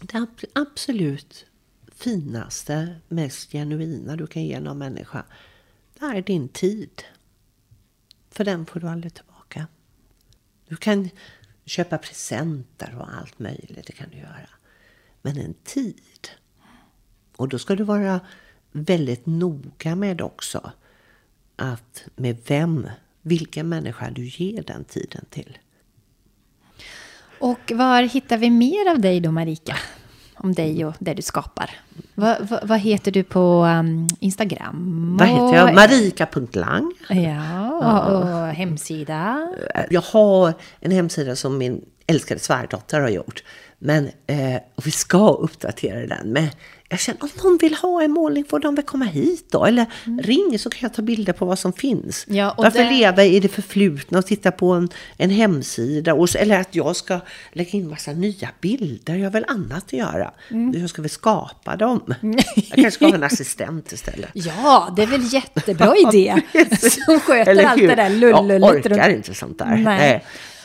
det 0.00 0.14
ab- 0.18 0.44
absolut 0.54 1.46
finaste, 1.92 3.00
mest 3.08 3.52
genuina 3.52 4.16
du 4.16 4.26
kan 4.26 4.42
ge 4.44 4.60
någon 4.60 4.78
människa, 4.78 5.24
det 5.98 6.04
är 6.06 6.22
din 6.22 6.48
tid. 6.48 7.02
För 8.30 8.44
den 8.44 8.66
får 8.66 8.80
du 8.80 8.88
aldrig 8.88 9.14
tillbaka. 9.14 9.66
Du 10.68 10.76
kan 10.76 11.10
köpa 11.64 11.98
presenter 11.98 12.96
och 12.98 13.14
allt 13.14 13.38
möjligt, 13.38 13.86
det 13.86 13.92
kan 13.92 14.10
du 14.10 14.16
göra. 14.16 14.48
Men 15.22 15.38
en 15.38 15.54
tid. 15.64 16.28
Och 17.40 17.48
då 17.48 17.58
ska 17.58 17.76
du 17.76 17.84
vara 17.84 18.20
väldigt 18.72 19.26
noga 19.26 19.94
med 19.94 20.20
också 20.20 20.70
att 21.56 22.04
med 22.16 22.36
vem, 22.46 22.88
vilken 23.22 23.68
människa 23.68 24.10
du 24.10 24.24
ger 24.24 24.62
den 24.62 24.84
tiden 24.84 25.24
till. 25.30 25.58
Och 27.38 27.72
var 27.74 28.02
hittar 28.02 28.38
vi 28.38 28.50
mer 28.50 28.90
av 28.90 29.00
dig 29.00 29.20
då, 29.20 29.30
Marika? 29.30 29.76
Om 30.34 30.52
dig 30.52 30.84
och 30.84 30.94
det 30.98 31.14
du 31.14 31.22
skapar. 31.22 31.70
Vad, 32.14 32.48
vad, 32.48 32.68
vad 32.68 32.78
heter 32.78 33.12
du 33.12 33.22
på 33.22 33.64
um, 33.64 34.08
Instagram? 34.20 35.16
Vad 35.18 35.28
heter 35.28 35.54
jag? 35.54 35.74
Marika.lang. 35.74 36.92
Ja, 37.08 38.04
och 38.04 38.54
hemsida. 38.54 39.48
Jag 39.90 40.02
har 40.02 40.54
en 40.80 40.90
hemsida 40.90 41.36
som 41.36 41.58
min 41.58 41.84
älskade 42.06 42.40
svärdotter 42.40 43.00
har 43.00 43.08
gjort. 43.08 43.42
Men 43.82 44.06
eh, 44.26 44.56
och 44.74 44.86
vi 44.86 44.90
ska 44.90 45.28
uppdatera 45.32 46.06
den. 46.06 46.32
Men 46.32 46.48
jag 46.88 47.00
känner 47.00 47.22
om 47.22 47.28
någon 47.44 47.58
vill 47.58 47.74
ha 47.74 48.02
en 48.02 48.10
målning 48.10 48.44
får 48.44 48.58
de 48.60 48.74
väl 48.74 48.84
komma 48.84 49.04
hit 49.04 49.46
då. 49.50 49.64
Eller 49.64 49.86
ring 50.22 50.58
så 50.58 50.70
kan 50.70 50.78
jag 50.82 50.94
ta 50.94 51.02
bilder 51.02 51.32
på 51.32 51.44
vad 51.44 51.58
som 51.58 51.72
finns. 51.72 52.24
Ja, 52.28 52.54
Varför 52.58 52.78
det- 52.84 52.90
leva 52.90 53.24
i 53.24 53.40
det 53.40 53.48
förflutna 53.48 54.18
och 54.18 54.26
titta 54.26 54.50
på 54.52 54.70
en, 54.72 54.88
en 55.16 55.30
hemsida? 55.30 56.14
Och, 56.14 56.36
eller 56.36 56.60
att 56.60 56.74
jag 56.74 56.96
ska 56.96 57.20
lägga 57.52 57.70
in 57.70 57.88
massa 57.88 58.12
nya 58.12 58.48
bilder. 58.60 59.14
Jag 59.14 59.24
har 59.26 59.30
väl 59.30 59.44
annat 59.48 59.84
att 59.84 59.92
göra. 59.92 60.30
Mm. 60.50 60.80
Jag 60.80 60.90
ska 60.90 61.02
väl 61.02 61.10
skapa 61.10 61.76
dem. 61.76 62.14
Jag 62.20 62.44
kanske 62.74 62.90
ska 62.90 63.06
ha 63.06 63.14
en 63.14 63.22
assistent 63.22 63.92
istället. 63.92 64.30
Ja, 64.34 64.92
det 64.96 65.02
är 65.02 65.06
väl 65.06 65.32
jättebra 65.34 65.94
idé. 66.12 66.34
Som 67.06 67.20
sköter 67.20 67.64
allt 67.64 67.80
det 67.80 67.94
där 67.94 68.02
Jag 68.10 68.12
lullullet 68.12 68.86
orkar 68.86 69.06
runt. 69.08 69.16
inte 69.16 69.34
sånt 69.34 69.58
där. 69.58 69.76
Nej. 69.76 70.24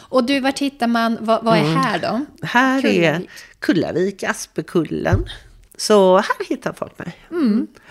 Och 0.10 0.26
du, 0.26 0.40
vart 0.40 0.60
hittar 0.60 0.88
man, 0.88 1.18
vad, 1.22 1.44
vad 1.44 1.58
är 1.58 1.76
här 1.76 2.00
då? 2.00 2.26
Här 2.46 2.78
är 2.78 2.82
Kullavik. 2.82 3.30
Kullavik, 3.60 4.24
Asperkullen. 4.24 5.26
Så 5.78 6.18
här 6.18 6.50
hittar 6.50 6.74
folk 6.74 7.00
mig. 7.00 7.16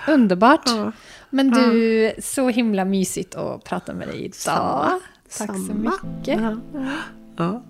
Underbart. 0.09 0.63
Ja. 0.67 0.93
Men 1.31 1.51
du, 1.51 2.13
så 2.19 2.49
himla 2.49 2.85
mysigt 2.85 3.35
att 3.35 3.65
prata 3.65 3.95
med 3.95 4.09
dig 4.09 4.21
idag. 4.21 4.35
Samma. 4.35 5.01
Tack 5.39 5.57
så 5.57 5.65
Samma. 5.65 5.93
mycket. 6.19 6.41
Ja. 6.41 6.57
Ja. 7.37 7.63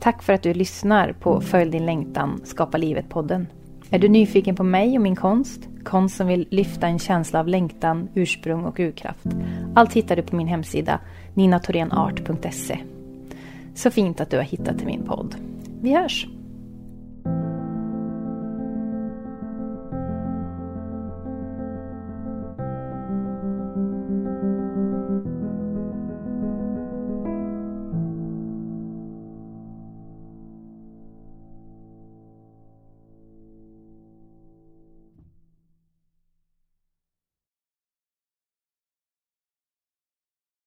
Tack 0.00 0.22
för 0.22 0.32
att 0.32 0.42
du 0.42 0.54
lyssnar 0.54 1.12
på 1.12 1.40
Följ 1.40 1.70
din 1.70 1.86
längtan, 1.86 2.40
Skapa 2.44 2.78
livet-podden. 2.78 3.46
Är 3.90 3.98
du 3.98 4.08
nyfiken 4.08 4.56
på 4.56 4.62
mig 4.62 4.96
och 4.96 5.02
min 5.02 5.16
konst? 5.16 5.60
Konst 5.84 6.16
som 6.16 6.26
vill 6.26 6.48
lyfta 6.50 6.86
en 6.86 6.98
känsla 6.98 7.40
av 7.40 7.48
längtan, 7.48 8.08
ursprung 8.14 8.64
och 8.64 8.80
urkraft. 8.80 9.26
Allt 9.74 9.92
hittar 9.92 10.16
du 10.16 10.22
på 10.22 10.36
min 10.36 10.46
hemsida 10.46 11.00
ninatorenart.se. 11.34 12.78
Så 13.74 13.90
fint 13.90 14.20
att 14.20 14.30
du 14.30 14.36
har 14.36 14.44
hittat 14.44 14.78
till 14.78 14.86
min 14.86 15.06
podd. 15.06 15.34
Vi 15.80 15.94
hörs! 15.94 16.26